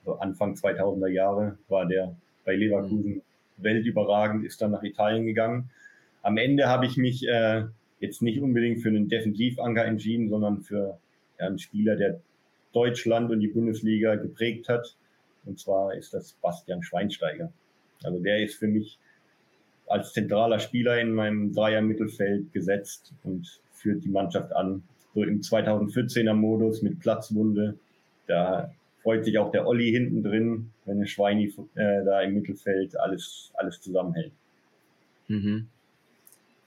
Also 0.00 0.18
Anfang 0.18 0.54
2000er 0.54 1.08
Jahre 1.08 1.58
war 1.68 1.86
der 1.86 2.16
bei 2.50 2.56
Leverkusen 2.56 3.14
mhm. 3.14 3.22
weltüberragend, 3.58 4.44
ist 4.44 4.60
dann 4.60 4.72
nach 4.72 4.82
Italien 4.82 5.24
gegangen. 5.24 5.70
Am 6.22 6.36
Ende 6.36 6.66
habe 6.66 6.84
ich 6.86 6.96
mich 6.96 7.26
äh, 7.28 7.64
jetzt 8.00 8.22
nicht 8.22 8.40
unbedingt 8.40 8.82
für 8.82 8.88
einen 8.88 9.08
Defensivanker 9.08 9.84
entschieden, 9.84 10.28
sondern 10.28 10.62
für 10.62 10.98
einen 11.38 11.60
Spieler, 11.60 11.94
der 11.94 12.20
Deutschland 12.72 13.30
und 13.30 13.40
die 13.40 13.48
Bundesliga 13.48 14.16
geprägt 14.16 14.68
hat. 14.68 14.96
Und 15.44 15.60
zwar 15.60 15.94
ist 15.94 16.12
das 16.12 16.32
Bastian 16.42 16.82
Schweinsteiger. 16.82 17.52
Also 18.02 18.18
der 18.18 18.42
ist 18.42 18.56
für 18.56 18.66
mich 18.66 18.98
als 19.86 20.12
zentraler 20.12 20.58
Spieler 20.58 21.00
in 21.00 21.12
meinem 21.12 21.52
Dreier-Mittelfeld 21.52 22.52
gesetzt 22.52 23.12
und 23.22 23.60
führt 23.72 24.04
die 24.04 24.08
Mannschaft 24.08 24.52
an. 24.52 24.82
So 25.14 25.22
im 25.22 25.40
2014er 25.40 26.34
Modus 26.34 26.82
mit 26.82 26.98
Platzwunde. 26.98 27.78
Da 28.26 28.72
freut 29.02 29.24
sich 29.24 29.38
auch 29.38 29.50
der 29.50 29.66
Olli 29.66 29.90
hinten 29.90 30.22
drin, 30.22 30.70
wenn 30.84 30.98
der 30.98 31.06
Schweini 31.06 31.52
äh, 31.74 32.04
da 32.04 32.20
im 32.22 32.34
Mittelfeld 32.34 32.98
alles, 32.98 33.52
alles 33.54 33.80
zusammenhält. 33.80 34.32
Mhm. 35.28 35.68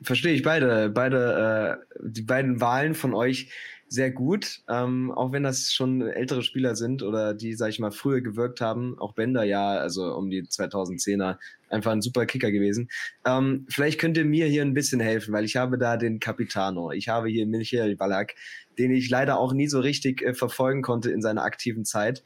Verstehe 0.01 0.33
ich 0.33 0.43
beide, 0.43 0.89
beide, 0.89 1.79
äh, 1.79 1.97
die 2.03 2.23
beiden 2.23 2.59
Wahlen 2.59 2.93
von 2.93 3.13
euch 3.13 3.51
sehr 3.87 4.11
gut, 4.11 4.61
ähm, 4.67 5.11
auch 5.11 5.31
wenn 5.31 5.43
das 5.43 5.71
schon 5.71 6.01
ältere 6.01 6.41
Spieler 6.41 6.75
sind 6.75 7.03
oder 7.03 7.35
die, 7.35 7.53
sag 7.53 7.69
ich 7.69 7.79
mal, 7.79 7.91
früher 7.91 8.21
gewirkt 8.21 8.59
haben. 8.59 8.97
Auch 8.97 9.13
Bender 9.13 9.43
ja, 9.43 9.77
also 9.77 10.15
um 10.15 10.31
die 10.31 10.41
2010er, 10.41 11.37
einfach 11.73 11.91
ein 11.91 12.01
super 12.01 12.25
Kicker 12.25 12.51
gewesen. 12.51 12.89
Ähm, 13.25 13.65
vielleicht 13.69 13.99
könnt 13.99 14.17
ihr 14.17 14.25
mir 14.25 14.47
hier 14.47 14.61
ein 14.61 14.73
bisschen 14.73 14.99
helfen, 14.99 15.33
weil 15.33 15.45
ich 15.45 15.55
habe 15.55 15.77
da 15.77 15.97
den 15.97 16.19
Capitano. 16.19 16.91
Ich 16.91 17.09
habe 17.09 17.29
hier 17.29 17.45
Michael 17.47 17.95
Ballack, 17.95 18.35
den 18.77 18.91
ich 18.91 19.09
leider 19.09 19.39
auch 19.39 19.53
nie 19.53 19.67
so 19.67 19.79
richtig 19.79 20.21
äh, 20.21 20.33
verfolgen 20.33 20.81
konnte 20.81 21.11
in 21.11 21.21
seiner 21.21 21.43
aktiven 21.43 21.85
Zeit. 21.85 22.23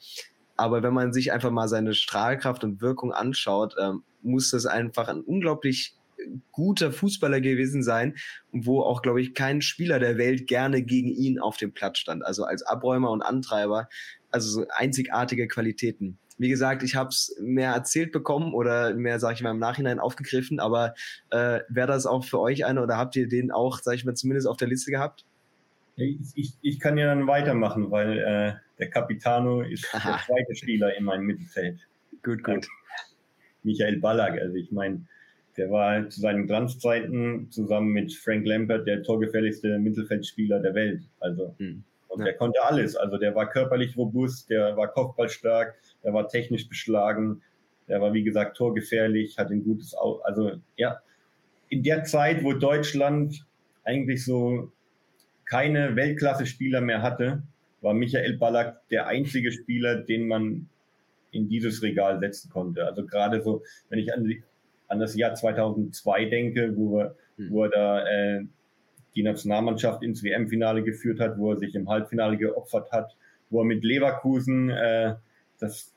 Aber 0.56 0.84
wenn 0.84 0.94
man 0.94 1.14
sich 1.14 1.32
einfach 1.32 1.52
mal 1.52 1.68
seine 1.68 1.94
Strahlkraft 1.94 2.64
und 2.64 2.82
Wirkung 2.82 3.14
anschaut, 3.14 3.76
ähm, 3.80 4.04
muss 4.22 4.52
das 4.52 4.66
einfach 4.66 5.08
ein 5.08 5.22
unglaublich 5.22 5.96
guter 6.52 6.92
Fußballer 6.92 7.42
gewesen 7.42 7.84
sein, 7.84 8.16
wo 8.52 8.82
auch, 8.82 9.02
glaube 9.02 9.22
ich, 9.22 9.34
kein 9.34 9.62
Spieler 9.62 10.00
der 10.00 10.18
Welt 10.18 10.48
gerne 10.48 10.82
gegen 10.82 11.10
ihn 11.10 11.40
auf 11.40 11.58
dem 11.58 11.74
Platz 11.74 12.00
stand. 12.00 12.26
Also 12.26 12.44
als 12.44 12.64
Abräumer 12.64 13.12
und 13.12 13.22
Antreiber, 13.22 13.88
also 14.32 14.50
so 14.50 14.66
einzigartige 14.70 15.48
Qualitäten. 15.48 16.18
Wie 16.38 16.50
gesagt, 16.50 16.84
ich 16.84 16.96
habe 16.96 17.10
es 17.10 17.36
mehr 17.42 17.72
erzählt 17.72 18.12
bekommen 18.12 18.54
oder 18.54 18.94
mehr, 18.94 19.20
sage 19.20 19.36
ich 19.36 19.42
mal, 19.42 19.52
im 19.52 19.60
Nachhinein 19.60 20.00
aufgegriffen, 20.00 20.60
aber 20.60 20.94
äh, 21.32 21.62
wäre 21.70 21.88
das 21.88 22.06
auch 22.06 22.24
für 22.24 22.40
euch 22.40 22.66
einer 22.66 22.84
oder 22.84 22.98
habt 22.98 23.16
ihr 23.16 23.28
den 23.28 23.52
auch, 23.52 23.80
sage 23.80 23.98
ich 23.98 24.06
mal, 24.06 24.16
zumindest 24.16 24.48
auf 24.48 24.58
der 24.58 24.68
Liste 24.68 24.92
gehabt? 24.92 25.26
Ich, 25.96 26.20
ich, 26.36 26.54
ich 26.62 26.80
kann 26.80 26.98
ja 26.98 27.08
dann 27.08 27.26
weitermachen, 27.26 27.90
weil 27.90 28.20
äh, 28.20 28.54
der 28.78 28.90
Capitano 28.90 29.62
ist 29.62 29.88
der 29.94 30.20
zweite 30.26 30.56
Spieler 30.56 30.96
in 30.96 31.06
meinem 31.06 31.26
Mittelfeld. 31.26 31.80
Gut, 32.24 32.44
gut. 32.44 32.68
Michael 33.64 33.98
Ballack, 33.98 34.40
also 34.40 34.56
ich 34.56 34.72
meine, 34.72 35.02
der 35.58 35.72
war 35.72 36.08
zu 36.10 36.22
seinen 36.22 36.46
Glanzzeiten 36.46 37.50
zusammen 37.50 37.92
mit 37.92 38.14
Frank 38.14 38.46
Lampert 38.46 38.88
der 38.88 39.02
torgefährlichste 39.02 39.80
Mittelfeldspieler 39.80 40.60
der 40.60 40.76
Welt. 40.76 41.02
Also, 41.20 41.56
mhm. 41.58 41.84
und 42.10 42.20
ja. 42.20 42.26
der 42.26 42.34
konnte 42.36 42.64
alles. 42.64 42.96
Also, 42.96 43.18
der 43.18 43.34
war 43.34 43.50
körperlich 43.50 43.98
robust, 43.98 44.50
der 44.50 44.78
war 44.78 44.88
kopfballstark, 44.90 45.76
der 46.08 46.14
war 46.14 46.30
technisch 46.30 46.70
beschlagen, 46.70 47.42
der 47.90 48.00
war, 48.00 48.14
wie 48.14 48.24
gesagt, 48.24 48.56
torgefährlich, 48.56 49.38
hat 49.38 49.52
ein 49.52 49.66
gutes, 49.66 49.94
Au 49.94 50.22
also, 50.22 50.54
ja, 50.78 51.02
in 51.68 51.84
der 51.84 52.06
Zeit, 52.06 52.46
wo 52.46 52.54
Deutschland 52.54 53.46
eigentlich 53.84 54.24
so 54.24 54.72
keine 55.44 55.98
Weltklasse-Spieler 55.98 56.80
mehr 56.80 57.02
hatte, 57.02 57.44
war 57.82 57.94
Michael 57.94 58.38
Ballack 58.38 58.88
der 58.88 59.08
einzige 59.08 59.52
Spieler, 59.52 59.98
den 59.98 60.30
man 60.30 60.70
in 61.32 61.50
dieses 61.50 61.84
Regal 61.84 62.22
setzen 62.22 62.50
konnte. 62.50 62.86
Also 62.86 63.06
gerade 63.06 63.42
so, 63.42 63.64
wenn 63.90 64.00
ich 64.00 64.14
an, 64.14 64.34
an 64.88 65.00
das 65.02 65.14
Jahr 65.14 65.36
2002 65.36 66.26
denke, 66.26 66.78
wo, 66.78 67.00
er, 67.00 67.16
hm. 67.36 67.52
wo 67.52 67.66
er 67.66 67.70
da 67.70 68.08
äh, 68.08 68.46
die 69.14 69.24
Nationalmannschaft 69.24 70.04
ins 70.04 70.24
WM-Finale 70.24 70.84
geführt 70.84 71.20
hat, 71.20 71.38
wo 71.38 71.52
er 71.52 71.58
sich 71.58 71.76
im 71.76 71.90
Halbfinale 71.90 72.38
geopfert 72.38 72.94
hat, 72.94 73.18
wo 73.50 73.60
er 73.60 73.66
mit 73.66 73.84
Leverkusen 73.84 74.70
äh, 74.70 75.16
das, 75.60 75.97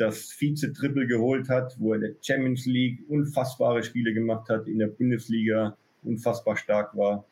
das 0.00 0.32
Vize-Triple 0.32 1.06
geholt 1.06 1.48
hat, 1.48 1.76
wo 1.78 1.92
er 1.92 1.96
in 1.96 2.00
der 2.00 2.14
Champions 2.22 2.64
League 2.64 3.00
unfassbare 3.08 3.82
Spiele 3.82 4.14
gemacht 4.14 4.48
hat, 4.48 4.66
in 4.66 4.78
der 4.78 4.86
Bundesliga 4.86 5.76
unfassbar 6.02 6.56
stark 6.56 6.96
war, 6.96 7.24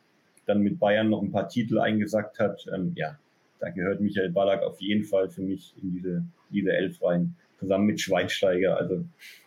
dann 0.45 0.61
mit 0.61 0.79
Bayern 0.79 1.09
noch 1.09 1.23
ein 1.23 1.33
paar 1.33 1.49
Titel 1.49 1.79
eingesackt 1.79 2.39
hat. 2.39 2.67
Ähm, 2.75 2.93
ja, 2.95 3.19
da 3.59 3.71
gehört 3.71 4.01
Michael 4.01 4.31
Ballack 4.31 4.63
auf 4.63 4.81
jeden 4.81 5.05
Fall 5.05 5.31
für 5.31 5.41
mich 5.41 5.75
in 5.83 5.93
diese, 5.93 6.25
diese 6.51 6.73
Elf 6.73 7.03
rein, 7.03 7.35
zusammen 7.59 7.87
mit 7.87 8.01
Schweinsteiger, 8.01 8.77
also 8.77 9.05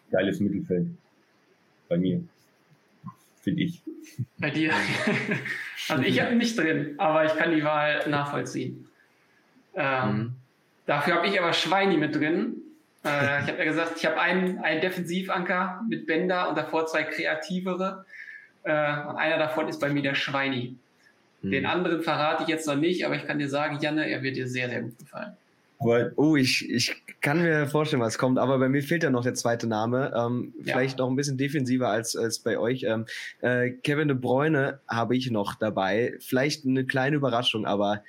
geiles 0.10 0.40
Mittelfeld 0.40 0.88
bei 1.88 1.98
mir, 1.98 2.24
finde 3.40 3.64
ich. 3.64 3.84
Bei 4.40 4.50
dir? 4.50 4.74
also 5.90 6.04
ich 6.04 6.20
habe 6.20 6.32
ihn 6.32 6.40
nicht 6.40 6.58
drin, 6.58 6.96
aber 6.98 7.26
ich 7.26 7.34
kann 7.34 7.56
die 7.56 7.64
Wahl 7.64 8.10
nachvollziehen. 8.10 8.88
Ähm, 9.76 10.18
mhm. 10.18 10.34
Dafür 10.88 11.16
habe 11.16 11.28
ich 11.28 11.40
aber 11.40 11.54
Schweini 11.54 11.98
mit 11.98 12.16
drin. 12.16 12.61
Äh, 13.04 13.42
ich 13.42 13.48
habe 13.48 13.58
ja 13.58 13.64
gesagt, 13.66 13.94
ich 13.98 14.06
habe 14.06 14.20
einen, 14.20 14.60
einen 14.60 14.82
Defensivanker 14.82 15.82
mit 15.90 16.06
Bender 16.06 16.50
und 16.50 16.58
davor 16.58 16.86
zwei 16.86 17.04
kreativere. 17.04 18.06
Äh, 18.64 18.72
und 18.72 19.16
einer 19.16 19.38
davon 19.38 19.68
ist 19.68 19.80
bei 19.80 19.90
mir 19.90 20.04
der 20.04 20.16
Schweini. 20.16 20.76
Den 21.44 21.64
hm. 21.64 21.70
anderen 21.70 22.02
verrate 22.04 22.44
ich 22.44 22.50
jetzt 22.50 22.68
noch 22.68 22.76
nicht, 22.76 23.06
aber 23.06 23.16
ich 23.16 23.26
kann 23.26 23.40
dir 23.40 23.50
sagen, 23.50 23.80
Janne, 23.82 24.08
er 24.08 24.22
wird 24.22 24.38
dir 24.38 24.48
sehr, 24.48 24.70
sehr 24.70 24.82
gut 24.82 25.00
gefallen. 25.00 25.36
Aber, 25.80 26.12
oh, 26.16 26.36
ich, 26.36 26.70
ich 26.70 26.96
kann 27.22 27.42
mir 27.42 27.66
vorstellen, 27.66 28.04
was 28.04 28.20
kommt, 28.20 28.38
aber 28.38 28.60
bei 28.60 28.70
mir 28.70 28.84
fehlt 28.84 29.02
ja 29.02 29.10
noch 29.10 29.24
der 29.24 29.34
zweite 29.34 29.66
Name. 29.66 30.14
Ähm, 30.16 30.54
ja. 30.64 30.76
Vielleicht 30.76 31.00
noch 31.00 31.10
ein 31.10 31.16
bisschen 31.16 31.38
defensiver 31.38 31.90
als, 31.90 32.16
als 32.16 32.38
bei 32.38 32.60
euch. 32.60 32.84
Ähm, 32.84 33.08
äh, 33.42 33.72
Kevin 33.72 34.08
de 34.08 34.16
Bruyne 34.16 34.80
habe 34.88 35.18
ich 35.18 35.32
noch 35.32 35.56
dabei. 35.56 36.14
Vielleicht 36.20 36.66
eine 36.68 36.86
kleine 36.86 37.16
Überraschung, 37.16 37.66
aber 37.66 38.04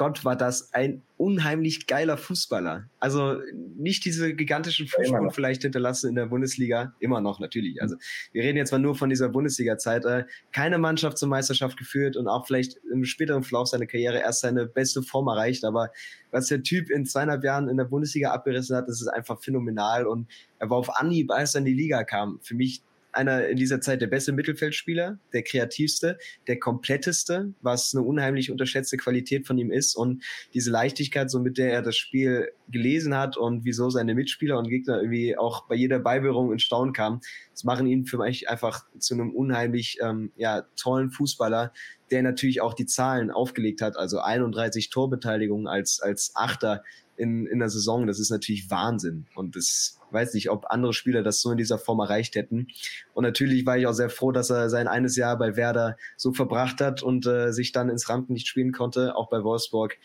Gott, 0.00 0.24
war 0.24 0.34
das 0.34 0.72
ein 0.72 1.02
unheimlich 1.18 1.86
geiler 1.86 2.16
Fußballer. 2.16 2.88
Also 3.00 3.36
nicht 3.76 4.06
diese 4.06 4.32
gigantischen 4.32 4.88
Vorsprung 4.88 5.30
vielleicht 5.30 5.60
hinterlassen 5.60 6.08
in 6.08 6.14
der 6.14 6.24
Bundesliga, 6.24 6.94
immer 7.00 7.20
noch 7.20 7.38
natürlich. 7.38 7.82
Also 7.82 7.96
wir 8.32 8.42
reden 8.42 8.56
jetzt 8.56 8.72
mal 8.72 8.78
nur 8.78 8.94
von 8.94 9.10
dieser 9.10 9.28
Bundesliga-Zeit. 9.28 10.06
Äh, 10.06 10.24
keine 10.52 10.78
Mannschaft 10.78 11.18
zur 11.18 11.28
Meisterschaft 11.28 11.76
geführt 11.76 12.16
und 12.16 12.28
auch 12.28 12.46
vielleicht 12.46 12.78
im 12.90 13.04
späteren 13.04 13.42
Verlauf 13.42 13.68
seiner 13.68 13.84
Karriere 13.84 14.20
erst 14.20 14.40
seine 14.40 14.64
beste 14.64 15.02
Form 15.02 15.28
erreicht. 15.28 15.66
Aber 15.66 15.90
was 16.30 16.46
der 16.46 16.62
Typ 16.62 16.88
in 16.88 17.04
zweieinhalb 17.04 17.44
Jahren 17.44 17.68
in 17.68 17.76
der 17.76 17.84
Bundesliga 17.84 18.30
abgerissen 18.30 18.74
hat, 18.74 18.88
das 18.88 19.02
ist 19.02 19.08
einfach 19.08 19.38
phänomenal. 19.42 20.06
Und 20.06 20.28
er 20.58 20.70
war 20.70 20.78
auf 20.78 20.98
Anhieb, 20.98 21.30
als 21.30 21.54
er 21.54 21.58
in 21.58 21.66
die 21.66 21.74
Liga 21.74 22.04
kam, 22.04 22.40
für 22.40 22.54
mich 22.54 22.82
einer 23.12 23.48
in 23.48 23.56
dieser 23.56 23.80
Zeit 23.80 24.00
der 24.00 24.06
beste 24.06 24.32
Mittelfeldspieler, 24.32 25.18
der 25.32 25.42
kreativste, 25.42 26.18
der 26.46 26.58
kompletteste, 26.58 27.52
was 27.60 27.94
eine 27.94 28.04
unheimlich 28.04 28.50
unterschätzte 28.50 28.96
Qualität 28.96 29.46
von 29.46 29.58
ihm 29.58 29.70
ist 29.70 29.94
und 29.94 30.22
diese 30.54 30.70
Leichtigkeit, 30.70 31.30
so 31.30 31.40
mit 31.40 31.58
der 31.58 31.72
er 31.72 31.82
das 31.82 31.96
Spiel 31.96 32.50
gelesen 32.68 33.16
hat 33.16 33.36
und 33.36 33.64
wieso 33.64 33.90
seine 33.90 34.14
Mitspieler 34.14 34.58
und 34.58 34.68
Gegner 34.68 35.00
irgendwie 35.00 35.36
auch 35.36 35.66
bei 35.66 35.74
jeder 35.74 35.98
Beiberung 35.98 36.52
in 36.52 36.58
Staunen 36.58 36.92
kamen, 36.92 37.20
das 37.52 37.64
machen 37.64 37.86
ihn 37.86 38.06
für 38.06 38.18
mich 38.18 38.48
einfach 38.48 38.84
zu 38.98 39.14
einem 39.14 39.30
unheimlich 39.34 39.98
ähm, 40.00 40.32
ja, 40.36 40.62
tollen 40.76 41.10
Fußballer, 41.10 41.72
der 42.10 42.22
natürlich 42.22 42.60
auch 42.60 42.74
die 42.74 42.86
Zahlen 42.86 43.30
aufgelegt 43.30 43.82
hat, 43.82 43.96
also 43.96 44.20
31 44.20 44.90
Torbeteiligungen 44.90 45.66
als, 45.66 46.00
als 46.00 46.32
Achter 46.34 46.82
in, 47.16 47.46
in 47.46 47.58
der 47.58 47.68
Saison, 47.68 48.06
das 48.06 48.18
ist 48.18 48.30
natürlich 48.30 48.70
Wahnsinn. 48.70 49.26
Und 49.34 49.54
das 49.54 49.99
weiß 50.12 50.34
nicht, 50.34 50.50
ob 50.50 50.66
andere 50.70 50.92
Spieler 50.92 51.22
das 51.22 51.40
so 51.40 51.52
in 51.52 51.58
dieser 51.58 51.78
Form 51.78 52.00
erreicht 52.00 52.34
hätten. 52.34 52.68
Und 53.14 53.24
natürlich 53.24 53.66
war 53.66 53.78
ich 53.78 53.86
auch 53.86 53.92
sehr 53.92 54.10
froh, 54.10 54.32
dass 54.32 54.50
er 54.50 54.70
sein 54.70 54.88
eines 54.88 55.16
Jahr 55.16 55.36
bei 55.38 55.56
Werder 55.56 55.96
so 56.16 56.32
verbracht 56.32 56.80
hat 56.80 57.02
und 57.02 57.26
äh, 57.26 57.52
sich 57.52 57.72
dann 57.72 57.88
ins 57.88 58.08
Rampen 58.08 58.38
spielen 58.38 58.72
konnte, 58.72 59.16
auch 59.16 59.28
bei 59.28 59.42
Wolfsburg. 59.42 59.96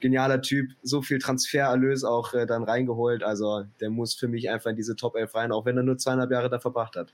Genialer 0.00 0.42
Typ, 0.42 0.72
so 0.82 1.02
viel 1.02 1.18
Transfererlös 1.18 2.04
auch 2.04 2.34
äh, 2.34 2.46
dann 2.46 2.64
reingeholt. 2.64 3.22
Also 3.22 3.64
der 3.80 3.90
muss 3.90 4.14
für 4.14 4.28
mich 4.28 4.50
einfach 4.50 4.70
in 4.70 4.76
diese 4.76 4.96
Top 4.96 5.16
11 5.16 5.34
rein, 5.34 5.52
auch 5.52 5.64
wenn 5.64 5.76
er 5.76 5.82
nur 5.82 5.98
zweieinhalb 5.98 6.30
Jahre 6.30 6.50
da 6.50 6.58
verbracht 6.58 6.96
hat. 6.96 7.12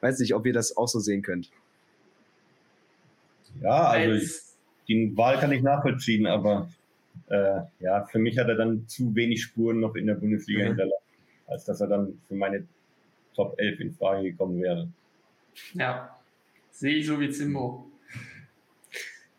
Weiß 0.00 0.18
nicht, 0.18 0.34
ob 0.34 0.46
ihr 0.46 0.52
das 0.52 0.76
auch 0.76 0.88
so 0.88 0.98
sehen 0.98 1.22
könnt. 1.22 1.50
Ja, 3.62 3.88
also 3.88 4.14
ich, 4.14 4.32
die 4.88 5.16
Wahl 5.16 5.38
kann 5.38 5.52
ich 5.52 5.62
nachvollziehen, 5.62 6.26
aber 6.26 6.68
äh, 7.28 7.60
ja, 7.80 8.04
für 8.04 8.18
mich 8.18 8.38
hat 8.38 8.48
er 8.48 8.56
dann 8.56 8.86
zu 8.86 9.14
wenig 9.14 9.42
Spuren 9.42 9.80
noch 9.80 9.94
in 9.94 10.06
der 10.06 10.14
Bundesliga 10.14 10.64
mhm. 10.64 10.68
hinterlassen, 10.68 11.05
als 11.46 11.64
dass 11.64 11.80
er 11.80 11.88
dann 11.88 12.20
für 12.28 12.34
meine 12.34 12.66
Top 13.34 13.54
11 13.58 13.80
in 13.80 13.92
Frage 13.92 14.30
gekommen 14.30 14.60
wäre. 14.62 14.88
Ja, 15.74 16.16
sehe 16.70 16.96
ich 16.96 17.06
so 17.06 17.20
wie 17.20 17.30
Zimbo. 17.30 17.90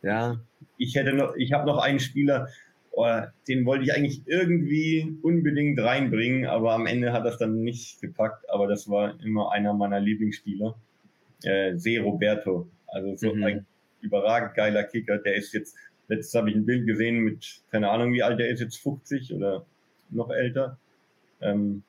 Ja. 0.01 0.39
Ich 0.77 0.95
hätte 0.95 1.13
noch, 1.13 1.35
ich 1.35 1.53
habe 1.53 1.65
noch 1.65 1.79
einen 1.79 1.99
Spieler, 1.99 2.49
oh, 2.91 3.21
den 3.47 3.65
wollte 3.65 3.83
ich 3.83 3.93
eigentlich 3.93 4.21
irgendwie 4.25 5.17
unbedingt 5.21 5.79
reinbringen, 5.79 6.45
aber 6.45 6.73
am 6.73 6.85
Ende 6.85 7.13
hat 7.13 7.25
das 7.25 7.37
dann 7.37 7.63
nicht 7.63 8.01
gepackt. 8.01 8.49
Aber 8.49 8.67
das 8.67 8.89
war 8.89 9.19
immer 9.23 9.51
einer 9.51 9.73
meiner 9.73 9.99
Lieblingsspieler. 9.99 10.75
Äh, 11.43 11.77
Se 11.77 11.99
Roberto. 11.99 12.67
Also 12.87 13.15
so 13.15 13.33
mhm. 13.33 13.43
ein 13.43 13.65
überragend 14.01 14.55
geiler 14.55 14.83
Kicker. 14.83 15.17
Der 15.17 15.35
ist 15.35 15.53
jetzt 15.53 15.75
Letztes 16.07 16.35
habe 16.35 16.49
ich 16.49 16.55
ein 16.55 16.65
Bild 16.65 16.87
gesehen 16.87 17.19
mit, 17.19 17.61
keine 17.69 17.89
Ahnung, 17.89 18.13
wie 18.13 18.23
alt 18.23 18.39
der 18.39 18.49
ist 18.49 18.61
jetzt, 18.61 18.77
50 18.77 19.33
oder 19.33 19.65
noch 20.09 20.29
älter. 20.29 20.77
Ähm, 21.41 21.83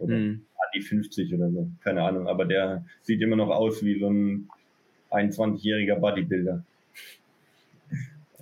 oder 0.00 0.14
hm. 0.14 0.42
die 0.74 0.80
50 0.80 1.34
oder 1.34 1.50
so, 1.50 1.68
keine 1.82 2.02
Ahnung. 2.02 2.28
Aber 2.28 2.44
der 2.44 2.84
sieht 3.02 3.20
immer 3.20 3.36
noch 3.36 3.50
aus 3.50 3.84
wie 3.84 3.98
so 3.98 4.08
ein 4.08 4.48
21-jähriger 5.10 5.96
Bodybuilder. 5.96 6.64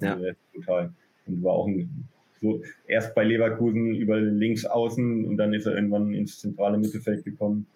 Ja. 0.00 0.14
Also 0.14 0.26
total. 0.54 0.92
Und 1.26 1.42
war 1.42 1.52
auch 1.52 1.66
ein, 1.66 2.08
so 2.40 2.62
erst 2.86 3.14
bei 3.14 3.24
Leverkusen 3.24 3.94
über 3.94 4.20
links 4.20 4.64
außen 4.64 5.24
und 5.26 5.36
dann 5.36 5.52
ist 5.54 5.66
er 5.66 5.74
irgendwann 5.74 6.14
ins 6.14 6.40
zentrale 6.40 6.78
Mittelfeld 6.78 7.24
gekommen. 7.24 7.66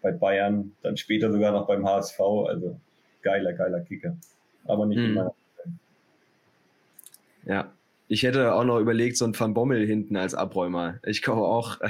Bei 0.00 0.10
Bayern, 0.10 0.72
dann 0.82 0.96
später 0.96 1.30
sogar 1.30 1.52
noch 1.52 1.66
beim 1.66 1.86
HSV. 1.86 2.20
Also 2.20 2.80
geiler, 3.22 3.52
geiler 3.52 3.80
Kicker. 3.80 4.16
Aber 4.64 4.86
nicht 4.86 4.98
hm. 4.98 5.04
in 5.06 5.14
meiner 5.14 5.34
ja. 7.44 7.72
Ich 8.12 8.24
hätte 8.24 8.52
auch 8.52 8.64
noch 8.64 8.78
überlegt, 8.78 9.16
so 9.16 9.24
ein 9.24 9.38
Van 9.38 9.54
Bommel 9.54 9.86
hinten 9.86 10.16
als 10.16 10.34
Abräumer. 10.34 10.98
Ich 11.02 11.22
glaube 11.22 11.40
auch 11.40 11.80
äh, 11.80 11.88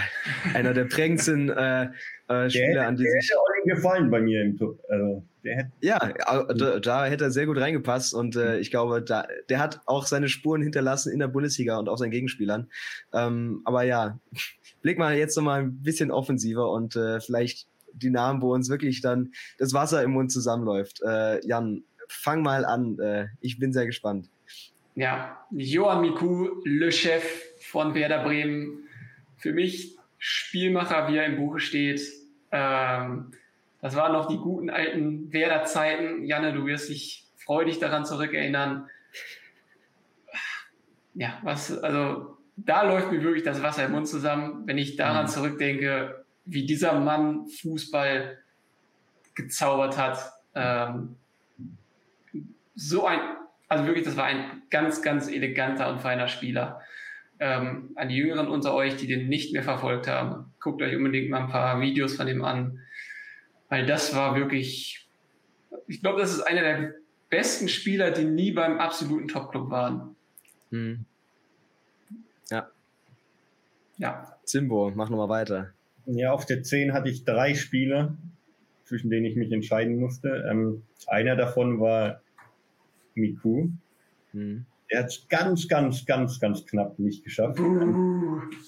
einer 0.55 0.73
der 0.73 0.85
prägendsten 0.85 1.51
äh, 1.51 1.89
äh, 2.29 2.49
Spieler, 2.49 2.87
an 2.87 2.95
die 2.95 3.03
der 3.03 3.13
sich. 3.13 3.29
Der 3.29 3.39
hätte 3.39 3.41
auch 3.41 3.65
nicht 3.65 3.75
gefallen 3.75 4.09
bei 4.09 4.21
mir 4.21 4.43
im 4.43 4.57
Tor. 4.57 4.79
Also, 4.89 5.25
ja, 5.81 5.99
da, 6.55 6.79
da, 6.79 7.07
hätte 7.07 7.25
er 7.25 7.31
sehr 7.33 7.47
gut 7.47 7.59
reingepasst 7.59 8.15
und 8.15 8.37
äh, 8.37 8.61
ich 8.61 8.71
glaube, 8.71 9.03
da, 9.03 9.27
der 9.49 9.59
hat 9.59 9.81
auch 9.87 10.07
seine 10.07 10.29
Spuren 10.29 10.63
hinterlassen 10.63 11.13
in 11.13 11.19
der 11.19 11.27
Bundesliga 11.27 11.77
und 11.77 11.89
auch 11.89 11.99
seinen 11.99 12.13
Gegenspielern. 12.13 12.71
Ähm, 13.13 13.63
aber 13.65 13.83
ja, 13.83 14.21
blick 14.83 14.99
mal 14.99 15.17
jetzt 15.17 15.37
noch 15.37 15.43
mal 15.43 15.63
ein 15.63 15.83
bisschen 15.83 16.13
offensiver 16.13 16.71
und 16.71 16.95
äh, 16.95 17.19
vielleicht 17.21 17.67
die 17.95 18.11
Namen, 18.11 18.43
wo 18.43 18.55
uns 18.55 18.71
wirklich 18.71 19.01
dann 19.01 19.33
das 19.59 19.75
Wasser 19.75 20.05
im 20.05 20.13
Mund 20.13 20.31
zusammenläuft. 20.31 21.03
Äh, 21.03 21.45
Jan, 21.45 21.83
fang 22.07 22.43
mal 22.43 22.65
an. 22.65 22.97
Äh, 23.01 23.27
ich 23.41 23.59
bin 23.59 23.73
sehr 23.73 23.87
gespannt. 23.87 24.29
Ja, 24.95 25.47
Johan 25.51 26.03
Miku, 26.03 26.61
Le 26.65 26.93
Chef 26.93 27.25
von 27.61 27.95
Werder 27.95 28.23
Bremen. 28.23 28.89
Für 29.39 29.53
mich 29.53 29.97
Spielmacher, 30.19 31.09
wie 31.09 31.17
er 31.17 31.27
im 31.27 31.37
Buche 31.37 31.61
steht. 31.61 32.01
Ähm, 32.51 33.33
das 33.81 33.97
waren 33.97 34.13
noch 34.13 34.27
die 34.27 34.37
guten 34.37 34.71
alten 34.71 35.33
Werder-Zeiten. 35.33 36.25
Janne, 36.25 36.53
du 36.53 36.67
wirst 36.67 36.91
dich 36.91 37.27
freudig 37.39 37.79
daran 37.81 38.05
zurückerinnern. 38.05 38.89
Ja, 41.15 41.39
was, 41.43 41.77
also 41.83 42.37
da 42.57 42.83
läuft 42.83 43.11
mir 43.11 43.23
wirklich 43.23 43.43
das 43.43 43.63
Wasser 43.63 43.87
im 43.87 43.93
Mund 43.93 44.07
zusammen, 44.07 44.67
wenn 44.67 44.79
ich 44.79 44.97
daran 44.97 45.25
mhm. 45.25 45.31
zurückdenke, 45.31 46.25
wie 46.45 46.67
dieser 46.67 47.01
Mann 47.01 47.49
Fußball 47.49 48.39
gezaubert 49.35 49.97
hat. 49.97 50.33
Ähm, 50.55 51.17
so 52.75 53.07
ein 53.07 53.21
also 53.73 53.87
wirklich, 53.87 54.05
das 54.05 54.19
war 54.19 54.27
ein 54.27 54.63
ganz, 54.69 55.01
ganz 55.01 55.29
eleganter 55.29 55.91
und 55.91 56.01
feiner 56.01 56.29
Spieler. 56.29 56.83
Ähm, 57.41 57.93
an 57.97 58.11
die 58.11 58.17
Jüngeren 58.17 58.49
unter 58.49 58.75
euch, 58.75 58.97
die 58.97 59.07
den 59.07 59.31
nicht 59.31 59.55
mehr 59.55 59.63
verfolgt 59.63 60.09
haben, 60.09 60.53
guckt 60.61 60.83
euch 60.83 60.95
unbedingt 60.95 61.31
mal 61.31 61.45
ein 61.45 61.49
paar 61.49 61.81
Videos 61.81 62.17
von 62.17 62.29
ihm 62.29 62.45
an. 62.45 62.81
Weil 63.71 63.87
das 63.87 64.15
war 64.15 64.37
wirklich, 64.37 65.09
ich 65.89 66.03
glaube, 66.03 66.21
das 66.21 66.35
ist 66.35 66.43
einer 66.43 66.61
der 66.61 66.95
besten 67.31 67.67
Spieler, 67.69 68.11
die 68.11 68.25
nie 68.25 68.53
beim 68.53 68.79
absoluten 68.79 69.27
Topclub 69.27 69.71
waren. 69.71 70.17
Hm. 70.71 71.07
Ja. 72.51 72.69
Ja. 73.97 74.37
Zimbo, 74.45 74.93
mach 74.95 75.09
nochmal 75.09 75.31
weiter. 75.31 75.73
Ja, 76.05 76.33
auf 76.33 76.45
der 76.45 76.63
10 76.63 76.93
hatte 76.93 77.09
ich 77.09 77.25
drei 77.25 77.55
Spiele, 77.55 78.19
zwischen 78.85 79.09
denen 79.09 79.25
ich 79.25 79.37
mich 79.37 79.51
entscheiden 79.51 79.99
musste. 79.99 80.47
Ähm, 80.51 80.83
einer 81.07 81.37
davon 81.37 81.81
war 81.81 82.22
Miku. 83.15 83.69
Hm. 84.33 84.65
Er 84.89 85.01
hat 85.01 85.07
es 85.07 85.27
ganz, 85.29 85.69
ganz, 85.69 86.05
ganz, 86.05 86.39
ganz 86.39 86.67
knapp 86.67 86.99
nicht 86.99 87.25
geschafft. 87.25 87.59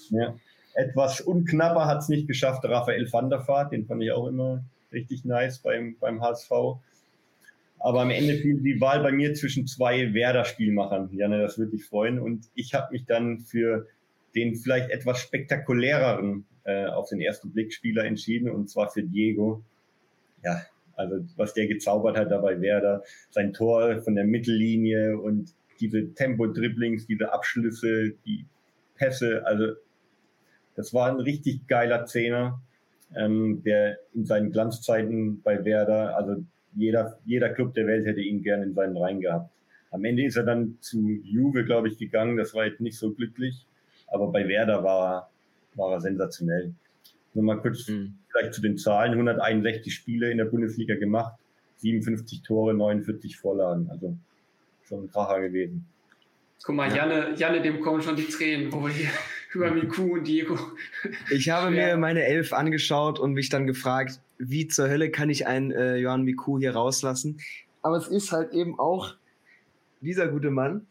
Ja. 0.09 0.35
Etwas 0.73 1.21
unknapper 1.21 1.85
hat 1.85 1.99
es 1.99 2.09
nicht 2.09 2.27
geschafft. 2.27 2.65
Raphael 2.65 3.11
van 3.11 3.29
der 3.29 3.47
Vaart, 3.47 3.71
den 3.71 3.85
fand 3.85 4.03
ich 4.03 4.11
auch 4.11 4.27
immer 4.27 4.63
richtig 4.91 5.23
nice 5.23 5.59
beim, 5.59 5.97
beim 5.99 6.21
HSV. 6.21 6.51
Aber 7.79 8.01
am 8.01 8.09
Ende 8.09 8.35
fiel 8.35 8.61
die 8.61 8.81
Wahl 8.81 9.03
bei 9.03 9.11
mir 9.11 9.35
zwischen 9.35 9.67
zwei 9.67 10.13
Werder-Spielmachern. 10.13 11.09
Janne, 11.13 11.41
das 11.41 11.57
würde 11.59 11.71
dich 11.71 11.85
freuen. 11.85 12.19
Und 12.19 12.47
ich 12.55 12.73
habe 12.73 12.91
mich 12.91 13.05
dann 13.05 13.41
für 13.41 13.87
den 14.33 14.55
vielleicht 14.55 14.89
etwas 14.89 15.19
spektakuläreren 15.19 16.45
äh, 16.63 16.87
auf 16.87 17.09
den 17.09 17.21
ersten 17.21 17.51
Blick 17.51 17.73
Spieler 17.73 18.03
entschieden, 18.03 18.49
und 18.49 18.69
zwar 18.69 18.89
für 18.89 19.03
Diego. 19.03 19.63
Ja, 20.43 20.61
also 20.95 21.25
was 21.35 21.53
der 21.53 21.67
gezaubert 21.67 22.17
hat 22.17 22.31
dabei 22.31 22.59
Werder, 22.61 23.03
sein 23.29 23.53
Tor 23.53 24.01
von 24.01 24.15
der 24.15 24.25
Mittellinie 24.25 25.17
und 25.17 25.53
diese 25.79 26.13
Tempo-Dribblings, 26.13 27.05
diese 27.07 27.33
Abschlüsse, 27.33 28.13
die 28.25 28.45
Pässe, 28.95 29.45
also 29.45 29.73
das 30.75 30.93
war 30.93 31.09
ein 31.09 31.19
richtig 31.19 31.67
geiler 31.67 32.05
Zehner, 32.05 32.61
ähm, 33.15 33.61
der 33.63 33.97
in 34.13 34.25
seinen 34.25 34.51
Glanzzeiten 34.51 35.41
bei 35.41 35.63
Werder, 35.65 36.17
also 36.17 36.43
jeder, 36.75 37.17
jeder 37.25 37.49
Club 37.49 37.73
der 37.73 37.87
Welt 37.87 38.05
hätte 38.05 38.21
ihn 38.21 38.43
gerne 38.43 38.65
in 38.65 38.73
seinen 38.73 38.97
Reihen 38.97 39.21
gehabt. 39.21 39.49
Am 39.91 40.03
Ende 40.03 40.25
ist 40.25 40.35
er 40.35 40.43
dann 40.43 40.77
zu 40.81 41.07
Juve, 41.23 41.63
glaube 41.63 41.87
ich, 41.87 41.97
gegangen. 41.97 42.35
Das 42.35 42.53
war 42.53 42.65
jetzt 42.65 42.81
nicht 42.81 42.97
so 42.97 43.13
glücklich. 43.13 43.65
Aber 44.07 44.29
bei 44.29 44.45
Werder 44.47 44.83
war 44.83 45.15
er, 45.15 45.29
war 45.75 45.93
er 45.93 46.01
sensationell. 46.01 46.73
Nur 47.35 47.43
mal 47.43 47.61
kurz 47.61 47.87
mhm. 47.87 48.17
vielleicht 48.31 48.53
zu 48.53 48.61
den 48.61 48.77
Zahlen. 48.77 49.11
161 49.11 49.93
Spiele 49.93 50.31
in 50.31 50.37
der 50.37 50.45
Bundesliga 50.45 50.95
gemacht, 50.95 51.35
57 51.77 52.41
Tore, 52.41 52.73
49 52.73 53.37
Vorlagen. 53.37 53.87
Also 53.91 54.17
schon 54.87 55.03
ein 55.03 55.11
Kracher 55.11 55.41
gewesen. 55.41 55.85
Guck 56.63 56.75
mal, 56.75 56.95
Janne, 56.95 57.35
Janne, 57.35 57.61
dem 57.61 57.81
kommen 57.81 58.01
schon 58.01 58.15
die 58.15 58.23
Tränen, 58.23 58.71
wo 58.71 58.81
wir 58.81 58.89
hier 58.89 59.09
über 59.53 59.69
Miku 59.71 60.13
und 60.13 60.25
Diego. 60.25 60.57
Ich 61.29 61.49
habe 61.49 61.69
mir 61.69 61.97
meine 61.97 62.23
Elf 62.23 62.53
angeschaut 62.53 63.19
und 63.19 63.33
mich 63.33 63.49
dann 63.49 63.67
gefragt, 63.67 64.19
wie 64.37 64.67
zur 64.67 64.89
Hölle 64.89 65.11
kann 65.11 65.29
ich 65.29 65.45
einen 65.45 65.71
äh, 65.71 65.97
Johann 65.97 66.23
Miku 66.23 66.57
hier 66.57 66.73
rauslassen? 66.73 67.37
Aber 67.81 67.97
es 67.97 68.07
ist 68.07 68.31
halt 68.31 68.53
eben 68.53 68.79
auch 68.79 69.13
dieser 70.01 70.27
gute 70.27 70.49
Mann. 70.49 70.87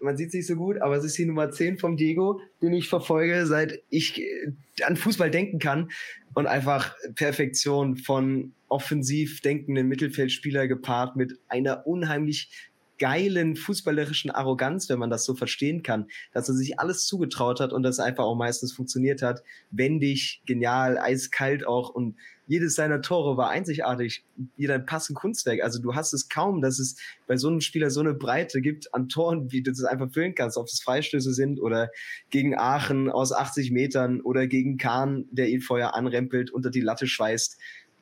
Man 0.00 0.16
sieht 0.16 0.28
es 0.28 0.34
nicht 0.34 0.46
so 0.46 0.56
gut, 0.56 0.80
aber 0.80 0.96
es 0.96 1.04
ist 1.04 1.18
die 1.18 1.26
Nummer 1.26 1.50
10 1.50 1.78
vom 1.78 1.96
Diego, 1.96 2.40
den 2.62 2.72
ich 2.72 2.88
verfolge, 2.88 3.46
seit 3.46 3.82
ich 3.90 4.20
äh, 4.20 4.52
an 4.84 4.96
Fußball 4.96 5.30
denken 5.30 5.58
kann. 5.58 5.90
Und 6.32 6.46
einfach 6.46 6.94
Perfektion 7.16 7.96
von 7.96 8.54
offensiv 8.68 9.40
denkenden 9.40 9.88
Mittelfeldspieler 9.88 10.68
gepaart 10.68 11.16
mit 11.16 11.38
einer 11.48 11.86
unheimlich 11.86 12.69
geilen 13.00 13.56
fußballerischen 13.56 14.30
Arroganz, 14.30 14.88
wenn 14.88 15.00
man 15.00 15.10
das 15.10 15.24
so 15.24 15.34
verstehen 15.34 15.82
kann, 15.82 16.06
dass 16.32 16.48
er 16.48 16.54
sich 16.54 16.78
alles 16.78 17.06
zugetraut 17.06 17.58
hat 17.58 17.72
und 17.72 17.82
das 17.82 17.98
einfach 17.98 18.24
auch 18.24 18.36
meistens 18.36 18.72
funktioniert 18.72 19.22
hat. 19.22 19.42
Wendig, 19.72 20.42
genial, 20.46 20.98
eiskalt 20.98 21.66
auch 21.66 21.88
und 21.88 22.16
jedes 22.46 22.74
seiner 22.74 23.00
Tore 23.00 23.36
war 23.36 23.50
einzigartig. 23.50 24.24
Jeder 24.56 24.78
Pass 24.80 25.08
ein 25.08 25.14
Kunstwerk. 25.14 25.62
Also 25.62 25.80
du 25.80 25.94
hast 25.94 26.12
es 26.12 26.28
kaum, 26.28 26.60
dass 26.60 26.78
es 26.78 26.96
bei 27.26 27.36
so 27.36 27.48
einem 27.48 27.60
Spieler 27.60 27.90
so 27.90 28.00
eine 28.00 28.12
Breite 28.12 28.60
gibt 28.60 28.92
an 28.92 29.08
Toren, 29.08 29.50
wie 29.50 29.62
du 29.62 29.70
das 29.70 29.84
einfach 29.84 30.12
füllen 30.12 30.34
kannst, 30.34 30.56
ob 30.56 30.66
es 30.66 30.82
Freistöße 30.82 31.32
sind 31.32 31.60
oder 31.60 31.90
gegen 32.30 32.58
Aachen 32.58 33.08
aus 33.08 33.32
80 33.32 33.70
Metern 33.70 34.20
oder 34.20 34.46
gegen 34.46 34.78
Kahn, 34.78 35.26
der 35.30 35.48
ihn 35.48 35.60
vorher 35.60 35.94
anrempelt, 35.94 36.50
unter 36.50 36.70
die 36.70 36.80
Latte 36.80 37.06
schweißt. 37.06 37.56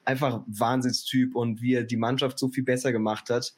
Einfach 0.06 0.42
Wahnsinnstyp 0.46 1.36
und 1.36 1.60
wie 1.60 1.74
er 1.74 1.84
die 1.84 1.98
Mannschaft 1.98 2.38
so 2.38 2.48
viel 2.48 2.64
besser 2.64 2.90
gemacht 2.90 3.28
hat 3.28 3.54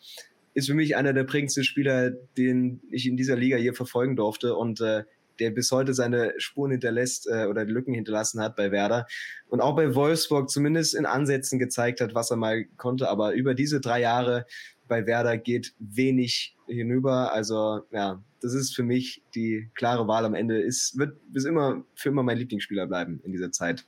ist 0.61 0.69
für 0.69 0.75
mich 0.75 0.97
einer 0.97 1.13
der 1.13 1.25
prägendsten 1.25 1.65
Spieler, 1.65 2.11
den 2.37 2.81
ich 2.91 3.07
in 3.07 3.17
dieser 3.17 3.37
Liga 3.37 3.57
hier 3.57 3.75
verfolgen 3.75 4.17
durfte 4.17 4.55
und 4.55 4.81
äh, 4.81 5.05
der 5.41 5.51
bis 5.51 5.73
heute 5.73 5.95
seine 5.95 6.35
Spuren 6.37 6.71
hinterlässt 6.71 7.27
äh, 7.27 7.47
oder 7.47 7.65
Lücken 7.65 7.95
hinterlassen 7.95 8.41
hat 8.41 8.57
bei 8.57 8.71
Werder 8.71 9.07
und 9.49 9.61
auch 9.61 9.75
bei 9.75 9.95
Wolfsburg 9.95 10.51
zumindest 10.51 10.95
in 10.95 11.07
Ansätzen 11.07 11.59
gezeigt 11.59 12.01
hat, 12.01 12.15
was 12.15 12.31
er 12.31 12.37
mal 12.37 12.65
konnte. 12.77 13.09
Aber 13.09 13.33
über 13.33 13.55
diese 13.55 13.81
drei 13.81 14.01
Jahre 14.01 14.47
bei 14.91 15.07
Werder 15.07 15.39
geht 15.39 15.73
wenig 15.79 16.57
hinüber. 16.67 17.33
Also 17.33 17.87
ja, 17.93 18.21
das 18.43 18.55
ist 18.55 18.75
für 18.75 18.83
mich 18.83 19.23
die 19.35 19.71
klare 19.75 20.07
Wahl 20.09 20.27
am 20.27 20.35
Ende. 20.35 20.61
Ist, 20.61 20.99
wird 20.99 21.17
bis 21.33 21.45
immer 21.45 21.85
für 21.95 22.11
immer 22.11 22.23
mein 22.23 22.37
Lieblingsspieler 22.37 22.87
bleiben 22.87 23.21
in 23.25 23.33
dieser 23.33 23.53
Zeit. 23.53 23.87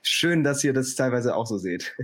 Schön, 0.00 0.44
dass 0.44 0.64
ihr 0.64 0.72
das 0.72 0.94
teilweise 0.94 1.34
auch 1.34 1.46
so 1.46 1.58
seht. 1.58 1.94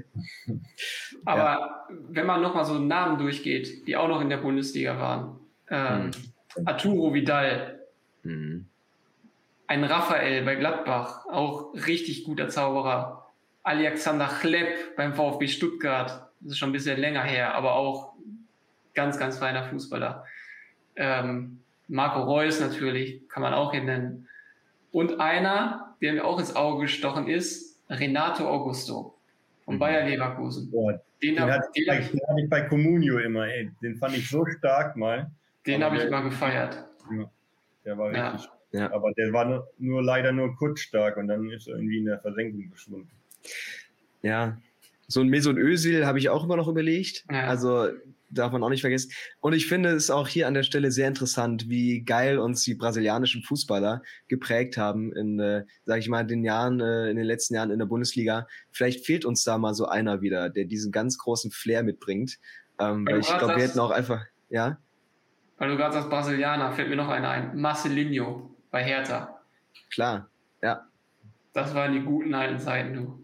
Aber 1.25 1.39
ja. 1.39 1.89
wenn 2.09 2.27
man 2.27 2.43
nochmal 2.43 2.65
so 2.65 2.79
Namen 2.79 3.19
durchgeht, 3.19 3.87
die 3.87 3.97
auch 3.97 4.09
noch 4.09 4.21
in 4.21 4.29
der 4.29 4.39
Bundesliga 4.39 4.99
waren. 4.99 5.39
Ähm, 5.71 6.11
hm. 6.55 6.67
Arturo 6.67 7.15
Vidal. 7.15 7.81
Hm. 8.25 8.67
Ein 9.69 9.85
Raphael 9.85 10.45
bei 10.45 10.57
Gladbach, 10.57 11.27
auch 11.27 11.73
richtig 11.75 12.25
guter 12.25 12.49
Zauberer. 12.49 13.29
Alexander 13.63 14.27
Chlepp 14.27 14.97
beim 14.97 15.15
VfB 15.15 15.47
Stuttgart, 15.47 16.29
das 16.41 16.53
ist 16.53 16.59
schon 16.59 16.71
ein 16.71 16.73
bisschen 16.73 16.99
länger 16.99 17.23
her, 17.23 17.55
aber 17.55 17.75
auch 17.75 18.10
ganz, 18.95 19.19
ganz 19.19 19.39
feiner 19.39 19.65
Fußballer. 19.65 20.25
Ähm, 20.97 21.61
Marco 21.89 22.23
Reus 22.23 22.61
natürlich, 22.61 23.29
kann 23.29 23.43
man 23.43 23.55
auch 23.55 23.73
hier 23.73 23.83
nennen. 23.83 24.29
Und 24.93 25.21
einer, 25.21 25.97
der 26.01 26.13
mir 26.15 26.25
auch 26.25 26.39
ins 26.39 26.55
Auge 26.55 26.83
gestochen 26.83 27.29
ist, 27.29 27.81
Renato 27.89 28.49
Augusto 28.49 29.15
von 29.65 29.75
mhm. 29.75 29.79
Bayer 29.79 30.09
Leverkusen. 30.09 30.71
Boah, 30.71 30.93
den, 31.23 31.35
den, 31.35 31.37
den, 31.37 31.47
bei, 31.87 31.99
den 31.99 32.01
hatte 32.01 32.41
ich 32.43 32.51
bei 32.51 32.61
Comunio 32.63 33.19
immer, 33.19 33.47
ey. 33.47 33.71
Den 33.83 33.97
fand 33.97 34.17
ich 34.17 34.29
so 34.29 34.45
stark 34.47 34.97
mal. 34.97 35.31
Den 35.67 35.85
habe 35.85 35.97
ich 35.97 36.05
immer 36.05 36.23
gefeiert. 36.23 36.85
Ja, 37.11 37.31
der 37.85 37.99
war 37.99 38.11
richtig. 38.11 38.51
Ja. 38.73 38.93
Aber 38.93 39.13
der 39.13 39.33
war 39.33 39.45
nur, 39.47 39.69
nur, 39.79 40.03
leider 40.03 40.33
nur 40.33 40.55
kurz 40.57 40.81
stark 40.81 41.17
und 41.17 41.27
dann 41.27 41.51
ist 41.51 41.67
er 41.67 41.75
irgendwie 41.75 41.99
in 41.99 42.05
der 42.05 42.21
Versenkung 42.21 42.69
verschwunden. 42.69 43.11
Ja, 44.23 44.59
so 45.09 45.21
ein 45.21 45.29
Mesut 45.29 45.57
Özil 45.57 46.07
habe 46.07 46.19
ich 46.19 46.29
auch 46.29 46.45
immer 46.45 46.57
noch 46.57 46.69
überlegt. 46.69 47.25
Ja. 47.31 47.49
Also 47.49 47.89
darf 48.31 48.53
man 48.53 48.63
auch 48.63 48.69
nicht 48.69 48.81
vergessen. 48.81 49.13
Und 49.41 49.53
ich 49.53 49.67
finde 49.67 49.91
es 49.91 50.11
auch 50.11 50.29
hier 50.29 50.47
an 50.47 50.55
der 50.55 50.63
Stelle 50.63 50.91
sehr 50.91 51.09
interessant, 51.09 51.69
wie 51.69 52.03
geil 52.03 52.39
uns 52.39 52.63
die 52.63 52.75
brasilianischen 52.75 53.43
Fußballer 53.43 54.03
geprägt 54.29 54.77
haben 54.77 55.13
in, 55.13 55.39
äh, 55.41 55.65
sag 55.85 55.99
ich 55.99 56.09
mal, 56.09 56.25
den 56.27 56.45
Jahren, 56.45 56.81
äh, 56.81 57.11
in 57.11 57.17
den 57.17 57.27
letzten 57.27 57.55
Jahren 57.55 57.71
in 57.71 57.79
der 57.79 57.87
Bundesliga. 57.87 58.47
Vielleicht 58.71 59.05
fehlt 59.05 59.25
uns 59.25 59.45
da 59.45 59.59
mal 59.59 59.75
so 59.75 59.87
einer 59.87 60.23
wieder, 60.23 60.49
der 60.49 60.65
diesen 60.65 60.93
ganz 60.93 61.19
großen 61.19 61.51
Flair 61.51 61.83
mitbringt. 61.83 62.39
Ähm, 62.79 63.07
weil, 63.07 63.15
weil 63.15 63.21
ich 63.21 63.39
glaube, 63.39 63.57
wir 63.57 63.65
hätten 63.65 63.79
auch 63.79 63.91
einfach, 63.91 64.25
ja. 64.49 64.79
Weil 65.59 65.71
du 65.71 65.77
gerade 65.77 65.93
sagst 65.93 66.09
Brasilianer, 66.09 66.73
fällt 66.73 66.89
mir 66.89 66.97
noch 66.97 67.09
einer 67.09 67.29
ein. 67.29 67.61
Marcelinho 67.61 68.57
bei 68.71 68.83
Hertha. 68.83 69.41
Klar, 69.91 70.31
ja. 70.63 70.87
Das 71.53 71.75
waren 71.75 71.93
die 71.93 72.01
guten 72.01 72.33
alten 72.33 72.59
Zeiten, 72.59 72.95
du. 72.95 73.20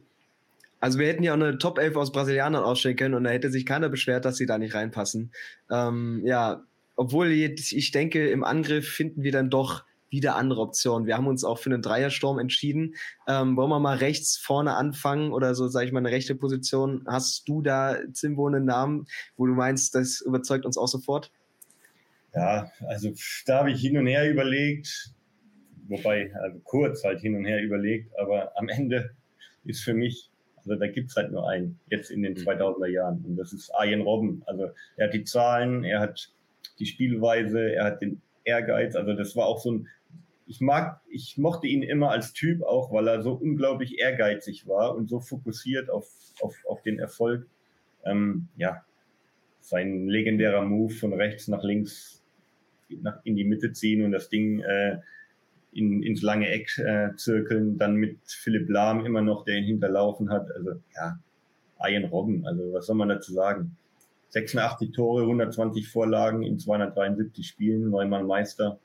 Also 0.87 1.01
wir 1.01 1.09
hätten 1.09 1.25
ja 1.25 1.33
auch 1.33 1.37
eine 1.37 1.59
Top 1.59 1.81
11 1.81 1.96
aus 1.96 2.12
Brasilianern 2.12 2.62
ausstellen 2.62 2.94
können 2.94 3.14
und 3.14 3.25
da 3.25 3.31
hätte 3.31 3.51
sich 3.51 3.66
keiner 3.66 3.88
beschwert, 3.88 4.25
dass 4.25 4.37
sie 4.37 4.46
da 4.46 4.57
nicht 4.57 4.72
reinpassen. 4.72 5.33
Ähm, 5.68 6.22
ja, 6.25 6.62
obwohl 6.94 7.33
ich 7.33 7.90
denke, 7.90 8.29
im 8.29 8.44
Angriff 8.44 8.88
finden 8.88 9.25
wir 9.25 9.33
dann 9.33 9.51
doch 9.51 9.85
wieder 10.11 10.37
andere 10.37 10.61
Optionen. 10.61 11.09
Wir 11.09 11.16
haben 11.16 11.27
uns 11.27 11.42
auch 11.42 11.59
für 11.59 11.70
einen 11.70 11.83
Dreiersturm 11.83 12.38
entschieden. 12.38 12.94
Ähm, 13.27 13.57
wollen 13.57 13.68
wir 13.68 13.81
mal 13.81 13.96
rechts 13.96 14.37
vorne 14.37 14.77
anfangen 14.77 15.33
oder 15.33 15.57
so, 15.57 15.66
sage 15.66 15.87
ich 15.87 15.92
mal, 15.92 15.99
eine 15.99 16.12
rechte 16.12 16.37
Position? 16.37 17.05
Hast 17.09 17.49
du 17.49 17.62
da 17.62 17.99
Zimbo 18.12 18.46
einen 18.46 18.64
Namen, 18.64 19.09
wo 19.37 19.44
du 19.49 19.55
meinst, 19.55 19.96
das 19.96 20.20
überzeugt 20.20 20.66
uns 20.66 20.79
auch 20.79 20.87
sofort? 20.87 21.33
Ja, 22.33 22.70
also 22.87 23.11
da 23.46 23.59
habe 23.59 23.72
ich 23.72 23.81
hin 23.81 23.99
und 23.99 24.07
her 24.07 24.31
überlegt, 24.31 25.11
wobei, 25.88 26.33
also 26.44 26.61
kurz 26.62 27.03
halt 27.03 27.22
hin 27.22 27.35
und 27.35 27.44
her 27.44 27.61
überlegt, 27.61 28.16
aber 28.20 28.53
am 28.57 28.68
Ende 28.68 29.16
ist 29.64 29.83
für 29.83 29.92
mich 29.92 30.31
also 30.66 30.81
da 30.81 30.87
gibt's 30.88 31.16
halt 31.16 31.31
nur 31.31 31.48
einen, 31.48 31.79
jetzt 31.90 32.11
in 32.11 32.22
den 32.22 32.35
2000er 32.35 32.88
mhm. 32.88 32.92
Jahren. 32.92 33.24
Und 33.26 33.37
das 33.37 33.52
ist 33.52 33.70
Arjen 33.70 34.02
Robben. 34.02 34.42
Also 34.46 34.70
er 34.96 35.07
hat 35.07 35.14
die 35.14 35.24
Zahlen, 35.24 35.85
er 35.85 36.00
hat 36.00 36.33
die 36.79 36.87
Spielweise, 36.87 37.72
er 37.72 37.85
hat 37.85 38.02
den 38.02 38.20
Ehrgeiz. 38.44 38.96
Also 38.96 39.14
das 39.14 39.37
war 39.37 39.46
auch 39.46 39.59
so 39.59 39.72
ein, 39.72 39.88
ich 40.46 40.61
mag, 40.61 41.00
ich 41.09 41.38
mochte 41.38 41.66
ihn 41.66 41.83
immer 41.83 42.11
als 42.11 42.33
Typ 42.33 42.62
auch, 42.62 42.92
weil 42.92 43.09
er 43.09 43.22
so 43.22 43.33
unglaublich 43.33 43.98
ehrgeizig 43.98 44.66
war 44.66 44.94
und 44.94 45.09
so 45.09 45.20
fokussiert 45.20 45.90
auf, 45.90 46.09
auf, 46.40 46.57
auf 46.66 46.83
den 46.83 46.98
Erfolg. 46.98 47.46
Ähm, 48.05 48.48
ja, 48.57 48.85
sein 49.61 50.07
legendärer 50.07 50.62
Move 50.62 50.92
von 50.92 51.12
rechts 51.12 51.48
nach 51.48 51.64
links 51.64 52.22
nach, 52.88 53.18
in 53.24 53.37
die 53.37 53.44
Mitte 53.44 53.72
ziehen 53.72 54.05
und 54.05 54.12
das 54.12 54.29
Ding 54.29 54.61
äh, 54.61 54.98
in, 55.76 56.02
ins 56.02 56.22
lange 56.22 56.48
Eck 56.48 56.78
äh, 56.78 57.14
zirkeln, 57.16 57.78
dann 57.78 57.96
mit 57.96 58.18
Philipp 58.26 58.68
Lahm 58.68 59.04
immer 59.04 59.22
noch, 59.22 59.44
der 59.44 59.56
ihn 59.56 59.64
hinterlaufen 59.64 60.30
hat. 60.30 60.50
Also 60.52 60.80
ja, 60.94 61.18
Ian 61.86 62.04
Robben. 62.04 62.46
Also 62.46 62.72
was 62.72 62.86
soll 62.86 62.96
man 62.96 63.08
dazu 63.08 63.32
sagen? 63.32 63.76
86 64.30 64.92
Tore, 64.92 65.22
120 65.22 65.88
Vorlagen 65.88 66.42
in 66.42 66.58
273 66.58 67.46
Spielen, 67.46 67.90
neunmal 67.90 68.24
Meister 68.24 68.78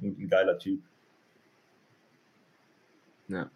und 0.00 0.18
ein 0.18 0.28
geiler 0.28 0.58
Typ. 0.58 0.80
Ja. 3.28 3.50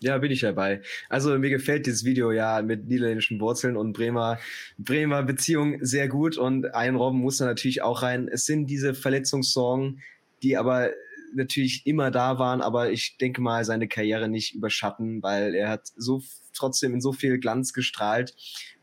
Ja, 0.00 0.18
bin 0.18 0.30
ich 0.30 0.40
dabei. 0.40 0.82
Also 1.08 1.38
mir 1.38 1.50
gefällt 1.50 1.86
dieses 1.86 2.04
Video 2.04 2.30
ja 2.30 2.60
mit 2.62 2.88
niederländischen 2.88 3.40
Wurzeln 3.40 3.76
und 3.76 3.92
Bremer, 3.94 4.38
Bremer 4.76 5.22
Beziehung 5.22 5.78
sehr 5.82 6.08
gut 6.08 6.36
und 6.36 6.74
ein 6.74 6.96
Robben 6.96 7.20
muss 7.20 7.38
da 7.38 7.46
natürlich 7.46 7.80
auch 7.80 8.02
rein. 8.02 8.28
Es 8.28 8.44
sind 8.44 8.66
diese 8.66 8.92
Verletzungssorgen, 8.92 10.02
die 10.42 10.56
aber 10.56 10.90
natürlich 11.34 11.86
immer 11.86 12.10
da 12.10 12.38
waren, 12.38 12.60
aber 12.60 12.90
ich 12.90 13.16
denke 13.18 13.40
mal, 13.40 13.64
seine 13.64 13.88
Karriere 13.88 14.28
nicht 14.28 14.54
überschatten, 14.54 15.22
weil 15.22 15.54
er 15.54 15.68
hat 15.68 15.88
so 15.96 16.22
trotzdem 16.52 16.94
in 16.94 17.00
so 17.00 17.12
viel 17.12 17.38
Glanz 17.38 17.72
gestrahlt 17.72 18.34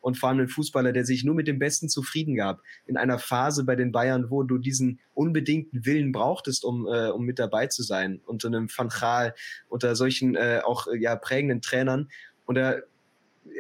und 0.01 0.17
vor 0.17 0.29
allem 0.29 0.39
ein 0.39 0.47
Fußballer, 0.47 0.91
der 0.91 1.05
sich 1.05 1.23
nur 1.23 1.35
mit 1.35 1.47
dem 1.47 1.59
Besten 1.59 1.89
zufrieden 1.89 2.35
gab. 2.35 2.61
In 2.85 2.97
einer 2.97 3.19
Phase 3.19 3.63
bei 3.63 3.75
den 3.75 3.91
Bayern, 3.91 4.29
wo 4.29 4.43
du 4.43 4.57
diesen 4.57 4.99
unbedingten 5.13 5.85
Willen 5.85 6.11
brauchtest, 6.11 6.65
um, 6.65 6.87
äh, 6.87 7.09
um 7.09 7.23
mit 7.23 7.39
dabei 7.39 7.67
zu 7.67 7.83
sein, 7.83 8.21
unter 8.25 8.47
einem 8.47 8.67
Van 8.75 8.89
Gaal, 8.89 9.33
unter 9.69 9.95
solchen 9.95 10.35
äh, 10.35 10.61
auch 10.63 10.87
ja, 10.99 11.15
prägenden 11.15 11.61
Trainern. 11.61 12.09
Und 12.45 12.57
er 12.57 12.83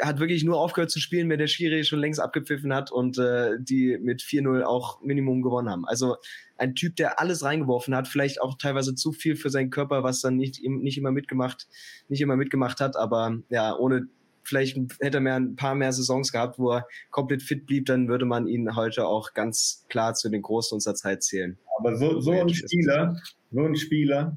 hat 0.01 0.19
wirklich 0.19 0.43
nur 0.43 0.59
aufgehört 0.59 0.91
zu 0.91 0.99
spielen, 0.99 1.29
wenn 1.29 1.39
der 1.39 1.47
Schiri 1.47 1.83
schon 1.83 1.99
längst 1.99 2.19
abgepfiffen 2.19 2.73
hat 2.73 2.91
und 2.91 3.17
äh, 3.17 3.57
die 3.59 3.97
mit 3.99 4.21
4-0 4.21 4.63
auch 4.63 5.01
Minimum 5.01 5.41
gewonnen 5.41 5.69
haben. 5.69 5.87
Also 5.87 6.17
ein 6.57 6.75
Typ, 6.75 6.95
der 6.95 7.19
alles 7.19 7.43
reingeworfen 7.43 7.95
hat, 7.95 8.07
vielleicht 8.07 8.41
auch 8.41 8.57
teilweise 8.57 8.95
zu 8.95 9.11
viel 9.11 9.35
für 9.35 9.49
seinen 9.49 9.69
Körper, 9.69 10.03
was 10.03 10.21
dann 10.21 10.35
nicht, 10.35 10.61
nicht 10.63 10.97
immer 10.97 11.11
mitgemacht, 11.11 11.67
nicht 12.09 12.21
immer 12.21 12.35
mitgemacht 12.35 12.79
hat, 12.79 12.95
aber 12.95 13.39
ja, 13.49 13.75
ohne 13.75 14.07
vielleicht 14.43 14.77
hätte 14.99 15.17
er 15.17 15.21
mehr 15.21 15.35
ein 15.35 15.55
paar 15.55 15.75
mehr 15.75 15.93
Saisons 15.93 16.31
gehabt, 16.31 16.57
wo 16.59 16.71
er 16.71 16.87
komplett 17.09 17.41
fit 17.41 17.65
blieb, 17.65 17.85
dann 17.85 18.07
würde 18.07 18.25
man 18.25 18.47
ihn 18.47 18.75
heute 18.75 19.05
auch 19.05 19.33
ganz 19.33 19.85
klar 19.89 20.13
zu 20.13 20.29
den 20.29 20.41
Großen 20.41 20.75
unserer 20.75 20.95
Zeit 20.95 21.23
zählen. 21.23 21.57
Aber 21.77 21.95
so, 21.95 22.19
so 22.19 22.31
ein 22.31 22.49
Spieler, 22.49 23.19
so 23.51 23.61
ein 23.61 23.75
Spieler 23.75 24.35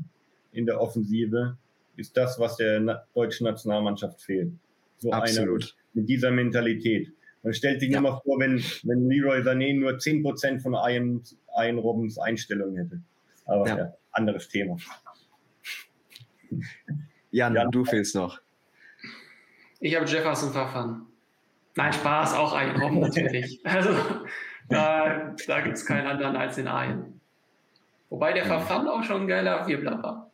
in 0.52 0.66
der 0.66 0.80
Offensive 0.80 1.56
ist 1.96 2.16
das, 2.16 2.38
was 2.38 2.56
der 2.56 3.06
deutschen 3.14 3.44
Nationalmannschaft 3.44 4.20
fehlt. 4.20 4.52
So 5.04 5.12
Absolut. 5.12 5.62
Einer 5.62 5.70
mit 5.92 6.08
dieser 6.08 6.30
Mentalität. 6.30 7.12
Man 7.42 7.52
stellt 7.52 7.80
sich 7.80 7.90
ja. 7.90 7.98
immer 7.98 8.22
vor, 8.22 8.40
wenn, 8.40 8.56
wenn 8.84 9.06
Leroy 9.10 9.40
Sané 9.42 9.78
nur 9.78 9.92
10% 9.92 10.62
von 10.62 10.72
Ian, 10.72 11.22
Ian 11.54 11.78
Robbins 11.78 12.18
Einstellung 12.18 12.74
hätte. 12.74 13.02
Aber 13.44 13.68
ja. 13.68 13.76
ja 13.76 13.94
anderes 14.12 14.48
Thema. 14.48 14.78
Jan, 17.30 17.54
Jan, 17.54 17.70
du 17.70 17.84
fehlst 17.84 18.14
noch. 18.14 18.40
Ich 19.78 19.94
habe 19.94 20.06
Jefferson 20.06 20.52
Verfahren. 20.52 21.04
Nein, 21.76 21.92
Spaß, 21.92 22.32
auch 22.32 22.58
Ian 22.58 22.80
Robben 22.80 23.00
natürlich. 23.00 23.60
Also 23.64 23.90
da, 24.70 25.34
da 25.46 25.60
gibt 25.60 25.76
es 25.76 25.84
keinen 25.84 26.06
anderen 26.06 26.36
als 26.36 26.54
den 26.54 26.64
Ian. 26.66 27.20
Wobei 28.08 28.32
der 28.32 28.46
Verfahren 28.46 28.88
auch 28.88 29.02
schon 29.02 29.22
ein 29.22 29.28
geiler 29.28 29.66
Wirbler 29.66 30.02
war. 30.02 30.30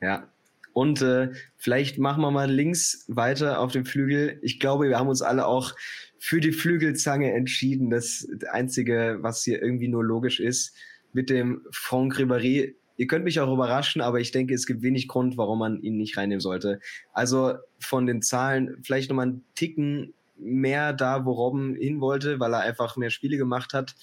Ja, 0.00 0.30
und 0.76 1.00
äh, 1.00 1.30
vielleicht 1.56 1.96
machen 1.96 2.20
wir 2.20 2.30
mal 2.30 2.50
links 2.50 3.06
weiter 3.08 3.60
auf 3.60 3.72
dem 3.72 3.86
Flügel. 3.86 4.38
Ich 4.42 4.60
glaube, 4.60 4.90
wir 4.90 4.98
haben 4.98 5.08
uns 5.08 5.22
alle 5.22 5.46
auch 5.46 5.74
für 6.18 6.38
die 6.38 6.52
Flügelzange 6.52 7.32
entschieden. 7.32 7.88
Das 7.88 8.28
Einzige, 8.50 9.16
was 9.22 9.42
hier 9.42 9.62
irgendwie 9.62 9.88
nur 9.88 10.04
logisch 10.04 10.38
ist, 10.38 10.76
mit 11.14 11.30
dem 11.30 11.62
Franck 11.70 12.18
Ribéry. 12.18 12.74
Ihr 12.98 13.06
könnt 13.06 13.24
mich 13.24 13.40
auch 13.40 13.50
überraschen, 13.50 14.02
aber 14.02 14.20
ich 14.20 14.32
denke, 14.32 14.52
es 14.52 14.66
gibt 14.66 14.82
wenig 14.82 15.08
Grund, 15.08 15.38
warum 15.38 15.60
man 15.60 15.80
ihn 15.80 15.96
nicht 15.96 16.18
reinnehmen 16.18 16.40
sollte. 16.40 16.78
Also 17.14 17.54
von 17.78 18.04
den 18.04 18.20
Zahlen 18.20 18.76
vielleicht 18.82 19.08
nochmal 19.08 19.28
einen 19.28 19.44
Ticken 19.54 20.12
mehr 20.36 20.92
da, 20.92 21.24
wo 21.24 21.32
Robben 21.32 21.74
hin 21.74 22.02
wollte, 22.02 22.38
weil 22.38 22.52
er 22.52 22.60
einfach 22.60 22.98
mehr 22.98 23.08
Spiele 23.08 23.38
gemacht 23.38 23.72
hat. 23.72 23.94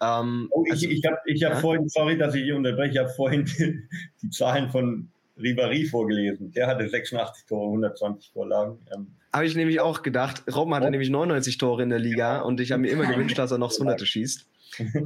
Ähm, 0.00 0.48
oh, 0.52 0.64
ich 0.64 0.72
also, 0.72 0.88
ich 0.88 1.04
habe 1.04 1.18
ich 1.26 1.44
hab 1.44 1.52
ja? 1.52 1.58
vorhin, 1.58 1.86
sorry, 1.90 2.16
dass 2.16 2.34
ich 2.34 2.50
unterbreche, 2.50 2.92
ich 2.92 2.98
habe 2.98 3.10
vorhin 3.10 3.44
die, 3.44 3.82
die 4.22 4.30
Zahlen 4.30 4.70
von 4.70 5.10
Ribéry 5.38 5.88
vorgelesen. 5.88 6.52
Der 6.52 6.66
hatte 6.66 6.88
86 6.88 7.46
Tore, 7.46 7.66
120 7.66 8.30
Vorlagen. 8.32 8.78
Ähm, 8.94 9.08
habe 9.32 9.46
ich 9.46 9.56
nämlich 9.56 9.80
auch 9.80 10.02
gedacht. 10.02 10.44
Robben 10.54 10.74
hatte 10.74 10.86
oh. 10.86 10.90
nämlich 10.90 11.10
99 11.10 11.58
Tore 11.58 11.82
in 11.82 11.90
der 11.90 11.98
Liga 11.98 12.40
und 12.40 12.60
ich 12.60 12.70
habe 12.70 12.82
mir 12.82 12.90
immer 12.90 13.06
gewünscht, 13.06 13.38
dass 13.38 13.50
er 13.50 13.58
noch 13.58 13.72
Hunderte 13.78 14.06
schießt. 14.06 14.46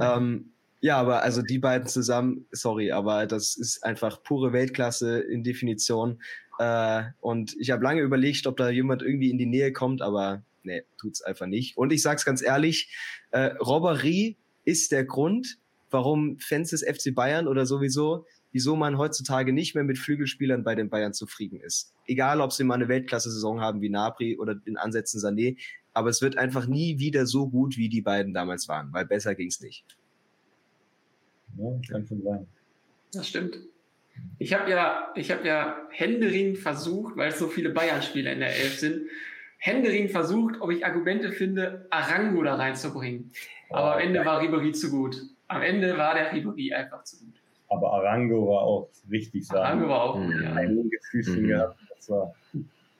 ähm, 0.01 0.51
ja, 0.81 0.97
aber 0.97 1.23
also 1.23 1.41
die 1.41 1.59
beiden 1.59 1.87
zusammen, 1.87 2.45
sorry, 2.51 2.91
aber 2.91 3.25
das 3.25 3.57
ist 3.57 3.83
einfach 3.83 4.23
pure 4.23 4.53
Weltklasse 4.53 5.19
in 5.19 5.43
Definition. 5.43 6.21
Äh, 6.59 7.03
und 7.21 7.55
ich 7.59 7.71
habe 7.71 7.83
lange 7.83 8.01
überlegt, 8.01 8.47
ob 8.47 8.57
da 8.57 8.69
jemand 8.69 9.01
irgendwie 9.01 9.29
in 9.29 9.37
die 9.37 9.45
Nähe 9.45 9.73
kommt, 9.73 10.01
aber 10.01 10.43
nee, 10.63 10.83
tut's 10.97 11.21
einfach 11.21 11.47
nicht. 11.47 11.77
Und 11.77 11.91
ich 11.91 12.01
sag's 12.01 12.23
ganz 12.23 12.41
ehrlich, 12.41 12.93
äh, 13.31 13.51
Robbery 13.59 14.37
ist 14.63 14.91
der 14.91 15.05
Grund, 15.05 15.57
warum 15.89 16.37
Fans 16.39 16.69
des 16.69 16.83
FC 16.83 17.13
Bayern 17.13 17.47
oder 17.47 17.65
sowieso 17.65 18.25
wieso 18.51 18.75
man 18.75 18.97
heutzutage 18.97 19.53
nicht 19.53 19.75
mehr 19.75 19.83
mit 19.83 19.97
Flügelspielern 19.97 20.63
bei 20.63 20.75
den 20.75 20.89
Bayern 20.89 21.13
zufrieden 21.13 21.59
ist. 21.59 21.93
Egal, 22.07 22.41
ob 22.41 22.51
sie 22.51 22.63
mal 22.63 22.75
eine 22.75 22.87
Weltklasse-Saison 22.87 23.61
haben 23.61 23.81
wie 23.81 23.89
Napri 23.89 24.37
oder 24.37 24.55
in 24.65 24.77
Ansätzen 24.77 25.19
Sané, 25.19 25.57
aber 25.93 26.09
es 26.09 26.21
wird 26.21 26.37
einfach 26.37 26.67
nie 26.67 26.99
wieder 26.99 27.25
so 27.25 27.47
gut, 27.47 27.77
wie 27.77 27.89
die 27.89 28.01
beiden 28.01 28.33
damals 28.33 28.67
waren, 28.67 28.91
weil 28.93 29.05
besser 29.05 29.35
ging 29.35 29.47
es 29.47 29.61
nicht. 29.61 29.85
Ja, 31.57 31.71
kann 31.91 32.07
schon 32.07 32.21
sein. 32.23 32.47
Das 33.13 33.27
stimmt. 33.27 33.59
Ich 34.37 34.53
habe 34.53 34.69
ja, 34.69 35.11
ich 35.15 35.31
habe 35.31 35.47
ja 35.47 35.87
händeringend 35.89 36.57
versucht, 36.57 37.15
weil 37.15 37.29
es 37.29 37.39
so 37.39 37.47
viele 37.47 37.69
Bayern-Spieler 37.69 38.33
in 38.33 38.39
der 38.39 38.55
Elf 38.55 38.79
sind, 38.79 39.07
händeringend 39.57 40.11
versucht, 40.11 40.59
ob 40.61 40.71
ich 40.71 40.85
Argumente 40.85 41.31
finde, 41.31 41.87
Arango 41.89 42.43
da 42.43 42.55
reinzubringen. 42.55 43.31
Aber 43.69 43.95
am 43.95 43.99
Ende 43.99 44.25
war 44.25 44.41
Ribery 44.41 44.71
zu 44.71 44.89
gut. 44.89 45.21
Am 45.47 45.61
Ende 45.61 45.97
war 45.97 46.15
der 46.15 46.33
Ribery 46.33 46.73
einfach 46.73 47.03
zu 47.03 47.19
gut. 47.19 47.41
Aber 47.69 47.93
Arango 47.93 48.47
war 48.47 48.61
auch 48.61 48.89
richtig 49.09 49.47
sagen. 49.47 49.65
Arango 49.65 49.89
war 49.89 50.01
auch 50.01 50.19
ja. 50.19 50.53
Ein 50.53 50.89
Füßchen 51.11 51.43
mhm. 51.43 51.47
gehabt, 51.47 51.79
das 51.95 52.09
war. 52.09 52.33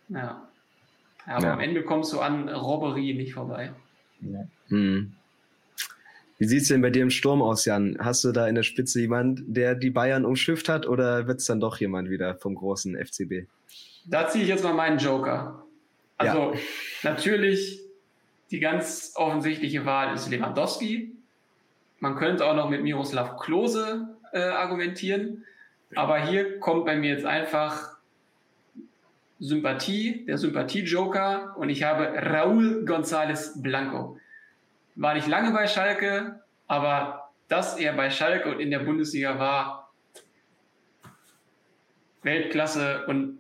Ja. 0.09 0.17
ja 0.19 0.49
aber 1.25 1.45
ja. 1.45 1.53
am 1.53 1.59
Ende 1.59 1.83
kommst 1.83 2.13
du 2.13 2.19
an 2.19 2.49
Robberie 2.49 3.13
nicht 3.13 3.33
vorbei. 3.33 3.71
Ja. 4.21 4.47
Mhm. 4.67 5.13
Wie 6.37 6.45
sieht 6.45 6.61
es 6.61 6.67
denn 6.69 6.81
bei 6.81 6.89
dir 6.89 7.03
im 7.03 7.09
Sturm 7.09 7.41
aus, 7.41 7.65
Jan? 7.65 7.97
Hast 7.99 8.23
du 8.23 8.31
da 8.31 8.47
in 8.47 8.55
der 8.55 8.63
Spitze 8.63 9.01
jemand, 9.01 9.41
der 9.45 9.75
die 9.75 9.89
Bayern 9.89 10.23
umschifft 10.23 10.69
hat 10.69 10.87
oder 10.87 11.27
wird 11.27 11.41
es 11.41 11.45
dann 11.45 11.59
doch 11.59 11.77
jemand 11.79 12.09
wieder 12.09 12.35
vom 12.35 12.55
großen 12.55 12.95
FCB? 12.95 13.49
Da 14.05 14.29
ziehe 14.29 14.43
ich 14.43 14.49
jetzt 14.49 14.63
mal 14.63 14.73
meinen 14.73 14.99
Joker. 14.99 15.65
Also 16.17 16.53
ja. 16.53 16.59
natürlich 17.03 17.81
die 18.51 18.59
ganz 18.59 19.13
offensichtliche 19.15 19.85
Wahl 19.85 20.15
ist 20.15 20.29
Lewandowski. 20.29 21.15
Man 21.99 22.15
könnte 22.15 22.45
auch 22.45 22.55
noch 22.55 22.69
mit 22.69 22.83
Miroslav 22.83 23.37
Klose 23.37 24.08
äh, 24.33 24.39
argumentieren. 24.39 25.45
Aber 25.95 26.19
hier 26.19 26.59
kommt 26.59 26.85
bei 26.85 26.95
mir 26.95 27.11
jetzt 27.11 27.25
einfach 27.25 27.97
Sympathie, 29.39 30.25
der 30.25 30.37
Sympathie-Joker 30.37 31.55
und 31.57 31.69
ich 31.69 31.83
habe 31.83 32.09
Raúl 32.21 32.85
González 32.85 33.61
Blanco. 33.61 34.19
War 34.95 35.13
nicht 35.13 35.27
lange 35.27 35.51
bei 35.51 35.65
Schalke, 35.65 36.41
aber 36.67 37.31
dass 37.47 37.77
er 37.77 37.93
bei 37.93 38.09
Schalke 38.09 38.51
und 38.51 38.59
in 38.59 38.69
der 38.69 38.79
Bundesliga 38.79 39.39
war, 39.39 39.91
Weltklasse 42.21 43.05
und 43.07 43.39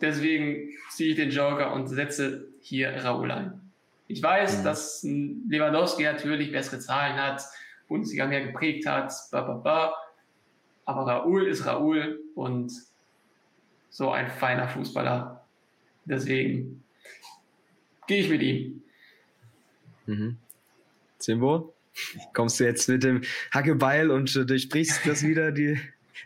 deswegen 0.00 0.70
ziehe 0.90 1.10
ich 1.10 1.16
den 1.16 1.30
Joker 1.30 1.72
und 1.72 1.88
setze 1.88 2.48
hier 2.60 3.04
Raúl 3.04 3.30
ein. 3.30 3.60
Ich 4.08 4.22
weiß, 4.22 4.58
mhm. 4.58 4.64
dass 4.64 5.02
Lewandowski 5.02 6.04
natürlich 6.04 6.52
bessere 6.52 6.78
Zahlen 6.78 7.16
hat, 7.16 7.42
Bundesliga 7.88 8.26
mehr 8.26 8.46
geprägt 8.46 8.86
hat, 8.86 9.12
bla 9.30 9.42
bla 9.42 9.54
bla. 9.54 9.94
Aber 10.84 11.06
Raoul 11.06 11.46
ist 11.46 11.66
Raoul 11.66 12.20
und 12.34 12.72
so 13.90 14.10
ein 14.10 14.30
feiner 14.30 14.68
Fußballer. 14.68 15.44
Deswegen 16.04 16.82
gehe 18.06 18.20
ich 18.20 18.28
mit 18.28 18.42
ihm. 18.42 18.82
Mhm. 20.06 20.36
Simbo, 21.18 21.74
kommst 22.34 22.60
du 22.60 22.64
jetzt 22.64 22.88
mit 22.88 23.02
dem 23.02 23.22
Hackebeil 23.52 24.10
und 24.10 24.34
äh, 24.36 24.44
durchbrichst 24.44 25.06
das 25.06 25.22
wieder, 25.26 25.52
die, 25.52 25.78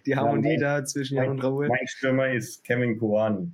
die 0.06 0.16
Harmonie 0.16 0.48
ja, 0.48 0.54
mein, 0.54 0.60
da 0.60 0.84
zwischen 0.84 1.16
Jan 1.16 1.28
und 1.28 1.44
Raoul? 1.44 1.68
Mein 1.68 1.86
Stürmer 1.86 2.32
ist 2.32 2.64
Kevin 2.64 2.98
Kouani. 2.98 3.50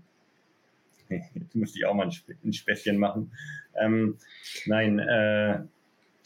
Jetzt 1.09 1.55
müsste 1.55 1.79
ich 1.79 1.85
auch 1.85 1.95
mal 1.95 2.09
ein, 2.45 2.53
Späßchen 2.53 2.97
machen. 2.97 3.31
Ähm, 3.79 4.17
nein, 4.67 4.99
äh, 4.99 5.61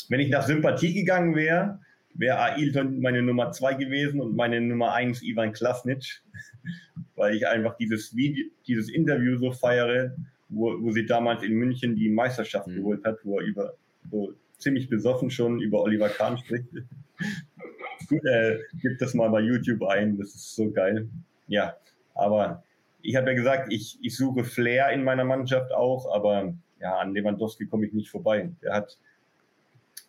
wenn 0.09 0.21
ich 0.21 0.31
nach 0.31 0.47
Sympathie 0.47 0.95
gegangen 0.95 1.35
wäre, 1.35 1.81
wäre 2.15 2.41
Ailton 2.41 3.01
meine 3.01 3.23
Nummer 3.23 3.53
zwei 3.53 3.75
gewesen 3.75 4.21
und 4.21 4.37
meine 4.37 4.61
Nummer 4.61 4.93
eins 4.93 5.23
Ivan 5.23 5.53
Klasnic, 5.53 6.23
weil 7.15 7.35
ich 7.35 7.47
einfach 7.47 7.77
dieses 7.77 8.15
Video, 8.17 8.47
dieses 8.67 8.89
Interview 8.89 9.37
so 9.37 9.53
feiere, 9.53 10.17
wo, 10.49 10.81
wo 10.83 10.91
sie 10.91 11.07
damals 11.07 11.43
in 11.43 11.55
München 11.55 11.97
die 11.97 12.09
Meisterschaft 12.09 12.67
mhm. 12.67 12.77
geholt 12.77 13.05
hat, 13.05 13.19
wo 13.25 13.39
er 13.39 13.47
über 13.47 13.75
so 14.11 14.35
ziemlich 14.59 14.89
besoffen 14.89 15.31
schon 15.31 15.61
über 15.61 15.83
Oliver 15.83 16.09
Kahn 16.09 16.39
spricht. 16.39 16.69
Gut, 18.09 18.25
äh, 18.25 18.59
gib 18.81 18.99
das 18.99 19.15
mal 19.15 19.29
bei 19.29 19.41
YouTube 19.41 19.83
ein, 19.85 20.19
das 20.19 20.35
ist 20.35 20.55
so 20.55 20.71
geil. 20.71 21.09
Ja, 21.47 21.77
aber 22.15 22.63
ich 23.03 23.17
habe 23.17 23.29
ja 23.29 23.35
gesagt, 23.35 23.73
ich, 23.73 23.99
ich 24.03 24.17
suche 24.17 24.45
Flair 24.45 24.91
in 24.91 25.05
meiner 25.05 25.25
Mannschaft 25.25 25.73
auch, 25.73 26.13
aber 26.13 26.55
ja, 26.81 26.99
an 26.99 27.15
Lewandowski 27.15 27.67
komme 27.67 27.87
ich 27.87 27.93
nicht 27.93 28.11
vorbei. 28.11 28.51
Der 28.63 28.75
hat 28.75 28.99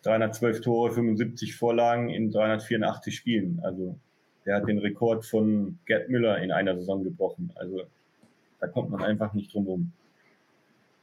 312 0.02 0.60
Tore, 0.62 0.92
75 0.92 1.56
Vorlagen 1.56 2.08
in 2.08 2.30
384 2.30 3.14
Spielen. 3.14 3.60
Also 3.62 3.98
der 4.46 4.56
hat 4.56 4.68
den 4.68 4.78
Rekord 4.78 5.26
von 5.26 5.78
Gerd 5.86 6.08
Müller 6.08 6.38
in 6.42 6.52
einer 6.52 6.76
Saison 6.76 7.04
gebrochen. 7.04 7.52
Also 7.54 7.82
da 8.60 8.66
kommt 8.66 8.90
man 8.90 9.02
einfach 9.02 9.34
nicht 9.34 9.52
drum 9.52 9.66
rum. 9.66 9.92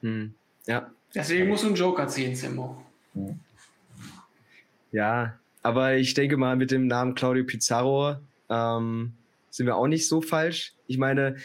Hm. 0.02 0.34
Ja. 0.66 0.92
Deswegen 1.14 1.48
muss 1.48 1.64
ein 1.64 1.76
Joker 1.76 2.08
ziehen, 2.08 2.36
Simmo. 2.36 2.84
Ja. 3.14 3.36
ja, 4.92 5.40
aber 5.64 5.96
ich 5.96 6.14
denke 6.14 6.38
mal, 6.38 6.56
mit 6.56 6.72
dem 6.72 6.88
Namen 6.88 7.16
Claudio 7.16 7.46
Pizarro 7.46 8.18
ähm, 8.50 9.14
sind 9.50 9.66
wir 9.66 9.76
auch 9.76 9.88
nicht 9.88 10.08
so 10.08 10.22
falsch. 10.22 10.74
Ich 10.86 10.98
meine, 10.98 11.38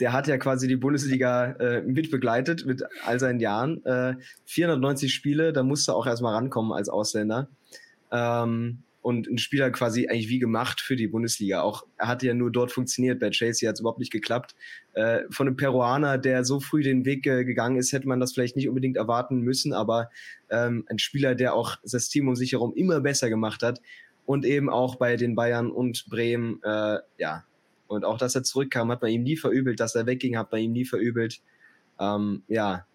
der 0.00 0.12
hat 0.12 0.26
ja 0.28 0.38
quasi 0.38 0.68
die 0.68 0.76
Bundesliga 0.76 1.52
äh, 1.52 1.82
mitbegleitet 1.82 2.66
mit 2.66 2.82
all 3.04 3.18
seinen 3.18 3.40
Jahren. 3.40 3.84
Äh, 3.84 4.14
490 4.46 5.12
Spiele, 5.12 5.52
da 5.52 5.62
musste 5.62 5.94
auch 5.94 6.06
erstmal 6.06 6.34
rankommen 6.34 6.72
als 6.72 6.88
Ausländer. 6.88 7.48
Ähm, 8.10 8.82
und 9.00 9.26
ein 9.26 9.38
Spieler 9.38 9.70
quasi 9.70 10.08
eigentlich 10.08 10.28
wie 10.28 10.38
gemacht 10.38 10.80
für 10.80 10.96
die 10.96 11.06
Bundesliga. 11.06 11.62
Auch 11.62 11.86
er 11.96 12.08
hatte 12.08 12.26
ja 12.26 12.34
nur 12.34 12.50
dort 12.50 12.72
funktioniert. 12.72 13.20
Bei 13.20 13.30
Chelsea 13.30 13.68
hat 13.68 13.74
es 13.74 13.80
überhaupt 13.80 14.00
nicht 14.00 14.12
geklappt. 14.12 14.54
Äh, 14.92 15.20
von 15.30 15.46
einem 15.46 15.56
Peruaner, 15.56 16.18
der 16.18 16.44
so 16.44 16.60
früh 16.60 16.82
den 16.82 17.04
Weg 17.04 17.26
äh, 17.26 17.44
gegangen 17.44 17.76
ist, 17.76 17.92
hätte 17.92 18.08
man 18.08 18.20
das 18.20 18.32
vielleicht 18.32 18.56
nicht 18.56 18.68
unbedingt 18.68 18.96
erwarten 18.96 19.40
müssen. 19.40 19.72
Aber 19.72 20.10
ähm, 20.50 20.84
ein 20.88 20.98
Spieler, 20.98 21.34
der 21.34 21.54
auch 21.54 21.76
das 21.82 22.08
Team 22.08 22.28
um 22.28 22.36
sich 22.36 22.52
herum 22.52 22.74
immer 22.74 23.00
besser 23.00 23.30
gemacht 23.30 23.62
hat 23.62 23.80
und 24.26 24.44
eben 24.44 24.68
auch 24.68 24.96
bei 24.96 25.16
den 25.16 25.34
Bayern 25.34 25.70
und 25.70 26.06
Bremen, 26.10 26.60
äh, 26.62 26.98
ja. 27.16 27.44
Und 27.88 28.04
auch, 28.04 28.18
dass 28.18 28.34
er 28.34 28.44
zurückkam, 28.44 28.90
hat 28.90 29.02
man 29.02 29.10
ihm 29.10 29.22
nie 29.22 29.36
verübelt. 29.36 29.80
Dass 29.80 29.94
er 29.94 30.06
wegging, 30.06 30.36
hat 30.36 30.52
man 30.52 30.60
ihm 30.60 30.72
nie 30.72 30.84
verübelt. 30.84 31.40
Ähm, 31.98 32.42
ja, 32.46 32.86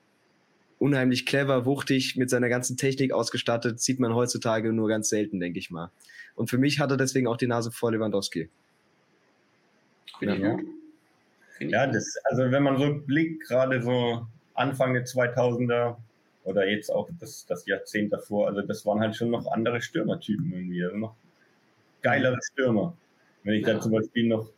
unheimlich 0.84 1.26
clever, 1.26 1.66
wuchtig, 1.66 2.18
mit 2.18 2.30
seiner 2.30 2.50
ganzen 2.50 2.78
Technik 2.78 3.14
ausgestattet, 3.14 3.80
sieht 3.80 4.00
man 4.00 4.14
heutzutage 4.14 4.74
nur 4.74 4.90
ganz 4.90 5.10
selten, 5.10 5.40
denke 5.40 5.60
ich 5.60 5.72
mal. 5.72 5.92
Und 6.36 6.50
für 6.50 6.58
mich 6.58 6.80
hat 6.80 6.92
er 6.92 6.98
deswegen 6.98 7.28
auch 7.28 7.38
die 7.38 7.48
Nase 7.48 7.72
vor 7.72 7.92
Lewandowski. 7.92 8.50
Ja, 10.20 10.36
ja. 10.36 10.58
ja 11.60 11.88
das, 11.88 12.18
also 12.26 12.52
wenn 12.52 12.64
man 12.64 12.78
so 12.78 13.00
blickt, 13.00 13.48
gerade 13.48 13.82
so 13.82 14.28
Anfang 14.54 14.94
der 14.94 15.06
2000er 15.06 15.96
oder 16.44 16.68
jetzt 16.68 16.90
auch 16.90 17.10
das, 17.20 17.46
das 17.46 17.66
Jahrzehnt 17.66 18.12
davor, 18.12 18.48
also 18.48 18.62
das 18.62 18.86
waren 18.86 19.00
halt 19.00 19.16
schon 19.16 19.30
noch 19.30 19.48
andere 19.48 19.82
Stürmertypen 19.82 20.52
irgendwie, 20.52 20.84
also 20.84 20.98
noch 20.98 21.16
geilere 22.02 22.40
Stürmer. 22.52 22.96
Wenn 23.44 23.56
ich 23.56 23.66
ja. 23.66 23.76
da 23.76 23.80
zum 23.80 23.94
Beispiel 23.94 24.28
noch, 24.28 24.50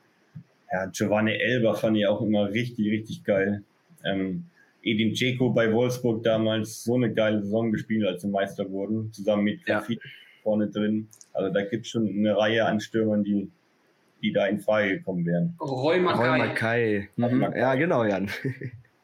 ja, 0.71 0.85
Giovanni 0.87 1.33
Elber 1.33 1.75
fand 1.75 1.97
ich 1.97 2.07
auch 2.07 2.21
immer 2.21 2.51
richtig, 2.51 2.91
richtig 2.91 3.23
geil. 3.23 3.63
Ähm, 4.03 4.45
Edin 4.81 5.13
Dzeko 5.13 5.49
bei 5.49 5.71
Wolfsburg 5.73 6.23
damals 6.23 6.83
so 6.83 6.95
eine 6.95 7.11
geile 7.11 7.41
Saison 7.41 7.71
gespielt, 7.71 8.05
als 8.05 8.21
sie 8.21 8.27
Meister 8.27 8.69
wurden, 8.69 9.11
zusammen 9.11 9.43
mit 9.43 9.65
Grafit 9.65 9.99
ja. 10.03 10.09
vorne 10.43 10.67
drin. 10.67 11.07
Also 11.33 11.51
da 11.51 11.63
gibt 11.63 11.85
es 11.85 11.91
schon 11.91 12.07
eine 12.07 12.37
Reihe 12.37 12.65
an 12.65 12.79
Stürmern, 12.79 13.23
die, 13.23 13.49
die 14.21 14.31
da 14.31 14.45
in 14.45 14.59
Frage 14.59 14.97
gekommen 14.97 15.25
wären. 15.25 15.55
Roy 15.59 15.99
Mackay. 15.99 16.27
Roy 16.27 16.37
Mackay. 16.37 17.09
Mhm. 17.15 17.53
Ja, 17.57 17.75
genau, 17.75 18.03
Jan. 18.03 18.29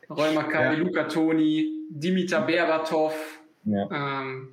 Roy 0.09 0.33
Mackay, 0.33 0.63
ja. 0.63 0.71
Luca 0.73 1.03
Toni, 1.05 1.87
Dimitar 1.89 2.45
Berbatov, 2.45 3.41
ja. 3.65 4.21
ähm, 4.21 4.49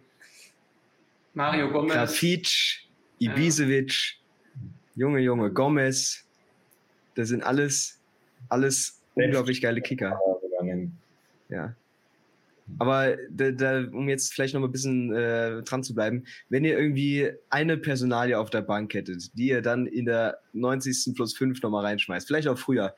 Mario 1.34 1.70
Gomez. 1.70 1.92
Grafic, 1.92 2.86
Ibisevic, 3.18 3.90
ja. 3.90 4.68
Junge, 4.94 5.20
Junge, 5.20 5.50
Gomez. 5.50 6.28
Das 7.19 7.31
sind 7.31 7.43
alles, 7.43 7.99
alles 8.49 9.01
unglaublich 9.14 9.61
geile 9.61 9.81
Kicker. 9.81 10.16
Ja. 11.49 11.75
Aber 12.79 13.16
da, 13.29 13.51
da, 13.51 13.81
um 13.91 14.09
jetzt 14.09 14.33
vielleicht 14.33 14.55
noch 14.55 14.61
mal 14.61 14.69
ein 14.69 14.73
bisschen 14.73 15.12
äh, 15.12 15.62
dran 15.62 15.83
zu 15.83 15.97
bleiben, 15.97 16.27
wenn 16.49 16.64
ihr 16.64 16.79
irgendwie 16.79 17.33
eine 17.51 17.77
Personalie 17.77 18.39
auf 18.39 18.51
der 18.51 18.62
Bank 18.62 18.95
hättet, 18.95 19.37
die 19.37 19.49
ihr 19.49 19.62
dann 19.62 19.87
in 19.87 20.05
der 20.05 20.39
90. 20.53 21.12
plus 21.16 21.37
5 21.37 21.61
nochmal 21.61 21.87
reinschmeißt, 21.87 22.29
vielleicht 22.29 22.47
auch 22.47 22.59
früher, 22.59 22.95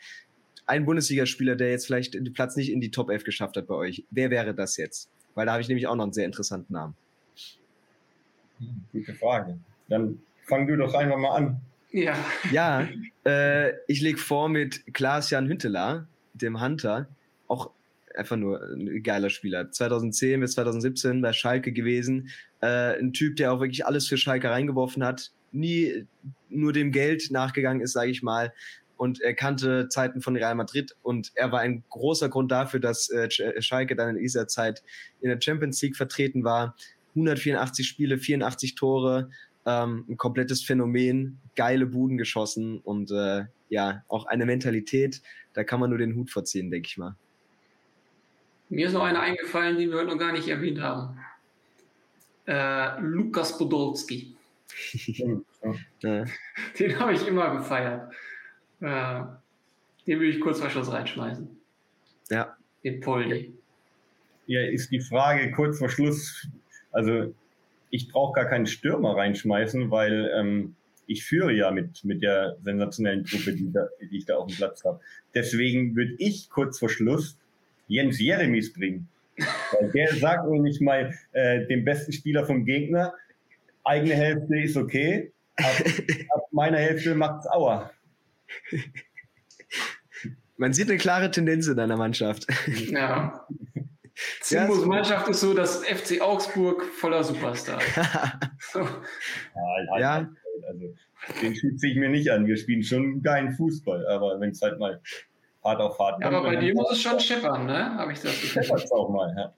ein 0.66 0.84
Bundesligaspieler, 0.84 1.56
der 1.56 1.70
jetzt 1.70 1.86
vielleicht 1.86 2.12
den 2.12 2.30
Platz 2.34 2.56
nicht 2.56 2.70
in 2.70 2.82
die 2.82 2.90
Top 2.90 3.08
11 3.08 3.24
geschafft 3.24 3.56
hat 3.56 3.68
bei 3.68 3.74
euch, 3.74 4.04
wer 4.10 4.28
wäre 4.28 4.54
das 4.54 4.76
jetzt? 4.76 5.08
Weil 5.34 5.46
da 5.46 5.52
habe 5.52 5.62
ich 5.62 5.68
nämlich 5.68 5.86
auch 5.86 5.96
noch 5.96 6.04
einen 6.04 6.12
sehr 6.12 6.26
interessanten 6.26 6.74
Namen. 6.74 6.94
Hm, 8.58 8.82
gute 8.92 9.14
Frage. 9.14 9.58
Dann 9.88 10.20
fang 10.42 10.66
du 10.66 10.76
doch 10.76 10.92
einfach 10.92 11.16
mal 11.16 11.36
an. 11.36 11.60
Ja. 11.92 12.16
Ja, 12.52 12.88
äh, 13.24 13.72
ich 13.88 14.00
lege 14.00 14.18
vor 14.18 14.48
mit 14.48 14.94
Klaas-Jan 14.94 15.48
Hünteler, 15.48 16.06
dem 16.34 16.60
Hunter. 16.60 17.08
Auch 17.48 17.70
einfach 18.14 18.36
nur 18.36 18.62
ein 18.62 19.02
geiler 19.02 19.30
Spieler. 19.30 19.70
2010 19.70 20.40
bis 20.40 20.52
2017 20.52 21.20
bei 21.20 21.32
Schalke 21.32 21.72
gewesen. 21.72 22.30
Äh, 22.60 22.98
ein 22.98 23.12
Typ, 23.12 23.36
der 23.36 23.52
auch 23.52 23.60
wirklich 23.60 23.86
alles 23.86 24.06
für 24.06 24.16
Schalke 24.16 24.50
reingeworfen 24.50 25.04
hat, 25.04 25.32
nie 25.52 26.06
nur 26.48 26.72
dem 26.72 26.92
Geld 26.92 27.30
nachgegangen 27.30 27.82
ist, 27.82 27.92
sage 27.92 28.10
ich 28.10 28.22
mal. 28.22 28.52
Und 28.96 29.20
er 29.20 29.34
kannte 29.34 29.88
Zeiten 29.88 30.20
von 30.20 30.36
Real 30.36 30.54
Madrid 30.54 30.94
und 31.02 31.32
er 31.34 31.50
war 31.52 31.60
ein 31.60 31.84
großer 31.88 32.28
Grund 32.28 32.52
dafür, 32.52 32.80
dass 32.80 33.08
äh, 33.08 33.30
Schalke 33.62 33.96
dann 33.96 34.16
in 34.16 34.22
dieser 34.22 34.46
Zeit 34.46 34.82
in 35.22 35.30
der 35.30 35.40
Champions 35.40 35.80
League 35.80 35.96
vertreten 35.96 36.44
war. 36.44 36.76
184 37.14 37.88
Spiele, 37.88 38.18
84 38.18 38.74
Tore, 38.74 39.30
ähm, 39.66 40.04
ein 40.08 40.16
komplettes 40.16 40.62
Phänomen, 40.62 41.40
geile 41.56 41.86
Buden 41.86 42.18
geschossen 42.18 42.78
und 42.78 43.10
äh, 43.10 43.44
ja, 43.68 44.02
auch 44.08 44.26
eine 44.26 44.46
Mentalität, 44.46 45.22
da 45.52 45.64
kann 45.64 45.80
man 45.80 45.90
nur 45.90 45.98
den 45.98 46.16
Hut 46.16 46.30
vorziehen, 46.30 46.70
denke 46.70 46.88
ich 46.88 46.98
mal. 46.98 47.16
Mir 48.68 48.86
ist 48.86 48.92
noch 48.92 49.02
einer 49.02 49.20
eingefallen, 49.20 49.78
den 49.78 49.90
wir 49.90 49.98
heute 49.98 50.08
noch 50.08 50.18
gar 50.18 50.32
nicht 50.32 50.48
erwähnt 50.48 50.80
haben. 50.80 51.18
Äh, 52.46 53.00
Lukas 53.00 53.56
Podolski. 53.58 54.36
Den 56.02 56.98
habe 56.98 57.12
ich 57.12 57.26
immer 57.26 57.56
gefeiert. 57.56 58.12
Äh, 58.80 59.22
den 60.06 60.20
will 60.20 60.30
ich 60.30 60.40
kurz 60.40 60.60
vor 60.60 60.70
Schluss 60.70 60.90
reinschmeißen. 60.90 61.48
Ja. 62.30 62.56
Den 62.82 63.00
Poldi. 63.00 63.52
Ja, 64.46 64.62
ist 64.62 64.90
die 64.90 65.00
Frage 65.00 65.52
kurz 65.52 65.78
vor 65.78 65.88
Schluss. 65.88 66.48
Also, 66.92 67.34
ich 67.90 68.08
brauche 68.08 68.34
gar 68.34 68.46
keinen 68.46 68.66
Stürmer 68.66 69.16
reinschmeißen, 69.16 69.90
weil 69.90 70.30
ähm, 70.34 70.76
ich 71.06 71.24
führe 71.24 71.52
ja 71.52 71.70
mit, 71.70 72.04
mit 72.04 72.22
der 72.22 72.56
sensationellen 72.62 73.24
Truppe, 73.24 73.52
die, 73.52 73.72
da, 73.72 73.88
die 74.00 74.18
ich 74.18 74.26
da 74.26 74.36
auf 74.36 74.46
dem 74.46 74.56
Platz 74.56 74.84
habe. 74.84 75.00
Deswegen 75.34 75.96
würde 75.96 76.14
ich 76.18 76.48
kurz 76.50 76.78
vor 76.78 76.88
Schluss 76.88 77.36
Jens 77.88 78.20
Jeremies 78.20 78.72
bringen. 78.72 79.08
Weil 79.36 79.90
der 79.90 80.14
sagt 80.14 80.48
nämlich 80.48 80.80
mal 80.80 81.14
äh, 81.32 81.66
dem 81.66 81.84
besten 81.84 82.12
Spieler 82.12 82.46
vom 82.46 82.64
Gegner, 82.64 83.14
eigene 83.82 84.14
Hälfte 84.14 84.60
ist 84.60 84.76
okay, 84.76 85.32
ab, 85.56 85.82
ab 86.34 86.42
meiner 86.52 86.78
Hälfte 86.78 87.14
macht's 87.14 87.46
Aua. 87.48 87.90
Man 90.56 90.74
sieht 90.74 90.90
eine 90.90 90.98
klare 90.98 91.30
Tendenz 91.30 91.66
in 91.66 91.76
deiner 91.76 91.96
Mannschaft. 91.96 92.46
Ja. 92.90 93.46
Zimbos 94.40 94.84
Mannschaft 94.86 95.28
ist 95.28 95.40
so 95.40 95.54
das 95.54 95.84
FC 95.84 96.20
Augsburg 96.20 96.84
voller 96.84 97.24
Superstars. 97.24 97.82
so. 98.72 98.80
ja, 98.80 98.86
halt, 99.90 100.00
ja. 100.00 100.30
Also, 100.68 100.94
den 101.42 101.54
schütze 101.54 101.86
ich 101.86 101.96
mir 101.96 102.08
nicht 102.08 102.30
an. 102.30 102.46
Wir 102.46 102.56
spielen 102.56 102.82
schon 102.82 103.22
geilen 103.22 103.52
Fußball, 103.52 104.06
aber 104.08 104.40
wenn 104.40 104.50
es 104.50 104.60
halt 104.62 104.78
mal 104.78 105.00
hart 105.64 105.80
auf 105.80 105.98
hart. 105.98 106.20
Ja, 106.20 106.28
aber 106.28 106.42
bei 106.42 106.56
dir 106.56 106.74
muss 106.74 106.92
es 106.92 107.02
schon 107.02 107.20
scheppern, 107.20 107.66
ne? 107.66 107.94
Habe 107.96 108.12
ich 108.12 108.20
das 108.20 108.40
Gefühl. 108.40 108.64
auch 108.92 109.10
mal, 109.10 109.34
ja. 109.36 109.54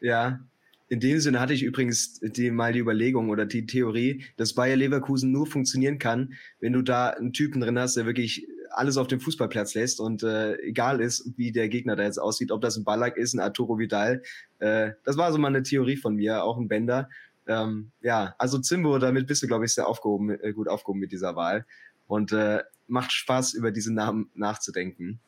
ja. 0.00 0.40
In 0.88 1.00
dem 1.00 1.20
Sinne 1.20 1.40
hatte 1.40 1.54
ich 1.54 1.62
übrigens 1.62 2.20
die, 2.20 2.50
mal 2.50 2.74
die 2.74 2.80
Überlegung 2.80 3.30
oder 3.30 3.46
die 3.46 3.64
Theorie, 3.64 4.26
dass 4.36 4.52
Bayer 4.52 4.76
Leverkusen 4.76 5.32
nur 5.32 5.46
funktionieren 5.46 5.98
kann, 5.98 6.34
wenn 6.60 6.74
du 6.74 6.82
da 6.82 7.08
einen 7.08 7.32
Typen 7.32 7.62
drin 7.62 7.78
hast, 7.78 7.96
der 7.96 8.04
wirklich 8.04 8.46
alles 8.74 8.96
auf 8.96 9.06
dem 9.06 9.20
Fußballplatz 9.20 9.74
lässt 9.74 10.00
und 10.00 10.22
äh, 10.22 10.56
egal 10.60 11.00
ist, 11.00 11.32
wie 11.36 11.52
der 11.52 11.68
Gegner 11.68 11.96
da 11.96 12.02
jetzt 12.02 12.18
aussieht, 12.18 12.50
ob 12.50 12.60
das 12.60 12.76
ein 12.76 12.84
Ballack 12.84 13.16
ist, 13.16 13.34
ein 13.34 13.40
Arturo 13.40 13.78
Vidal. 13.78 14.22
Äh, 14.58 14.92
das 15.04 15.16
war 15.16 15.32
so 15.32 15.38
mal 15.38 15.48
eine 15.48 15.62
Theorie 15.62 15.96
von 15.96 16.14
mir, 16.14 16.44
auch 16.44 16.58
ein 16.58 16.68
Bender. 16.68 17.08
Ähm, 17.46 17.90
ja, 18.00 18.34
also 18.38 18.58
Zimbo, 18.58 18.98
damit 18.98 19.26
bist 19.26 19.42
du, 19.42 19.46
glaube 19.46 19.64
ich, 19.64 19.74
sehr 19.74 19.86
aufgehoben, 19.86 20.30
äh, 20.30 20.52
gut 20.52 20.68
aufgehoben 20.68 21.00
mit 21.00 21.12
dieser 21.12 21.36
Wahl. 21.36 21.66
Und 22.06 22.32
äh, 22.32 22.62
macht 22.86 23.12
Spaß, 23.12 23.54
über 23.54 23.70
diese 23.70 23.92
Namen 23.92 24.30
nachzudenken. 24.34 25.20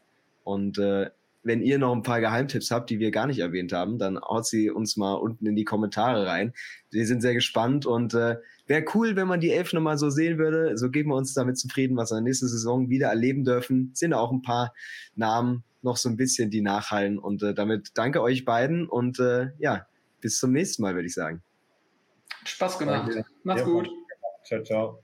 Und 0.45 0.79
äh, 0.79 1.11
wenn 1.45 1.63
ihr 1.63 1.79
noch 1.79 1.95
ein 1.95 2.03
paar 2.03 2.21
Geheimtipps 2.21 2.71
habt, 2.71 2.91
die 2.91 2.99
wir 2.99 3.11
gar 3.11 3.27
nicht 3.27 3.39
erwähnt 3.39 3.73
haben, 3.73 3.99
dann 3.99 4.19
haut 4.19 4.47
sie 4.47 4.71
uns 4.71 4.97
mal 4.97 5.15
unten 5.15 5.47
in 5.47 5.55
die 5.55 5.65
Kommentare 5.65 6.27
rein. 6.27 6.53
Wir 6.91 7.07
sind 7.07 7.21
sehr 7.21 7.35
gespannt 7.35 7.87
und 7.87 8.15
äh, 8.15 8.39
wäre 8.67 8.85
cool, 8.95 9.15
wenn 9.15 9.29
man 9.29 9.41
die 9.41 9.51
Elf 9.51 9.73
nochmal 9.73 9.99
so 9.99 10.11
sehen 10.11 10.39
würde. 10.39 10.77
So 10.79 10.91
geben 10.91 11.11
wir 11.11 11.17
uns 11.17 11.35
damit 11.35 11.59
zufrieden, 11.59 11.97
was 11.97 12.11
wir 12.11 12.21
nächste 12.21 12.49
Saison 12.49 12.89
wieder 12.89 13.09
erleben 13.09 13.45
dürfen. 13.45 13.91
Sind 13.95 14.15
auch 14.15 14.33
ein 14.33 14.43
paar 14.43 14.73
Namen 15.15 15.65
noch 15.83 15.99
so 15.99 16.09
ein 16.09 16.17
bisschen, 16.17 16.51
die 16.51 16.63
nachhallen. 16.63 17.19
Und 17.19 17.43
äh, 17.43 17.55
damit 17.55 17.91
danke 17.95 18.23
euch 18.23 18.45
beiden 18.45 18.89
und 18.89 19.21
äh, 19.21 19.51
ja, 19.59 19.87
bis 20.21 20.39
zum 20.39 20.53
nächsten 20.53 20.83
Mal, 20.83 20.95
würde 20.95 21.07
ich 21.07 21.15
sagen. 21.15 21.43
Spaß 22.45 22.79
gemacht. 22.79 23.13
Macht's 23.43 23.61
ja. 23.61 23.67
gut. 23.67 23.91
Ciao, 24.45 24.63
ciao. 24.63 25.04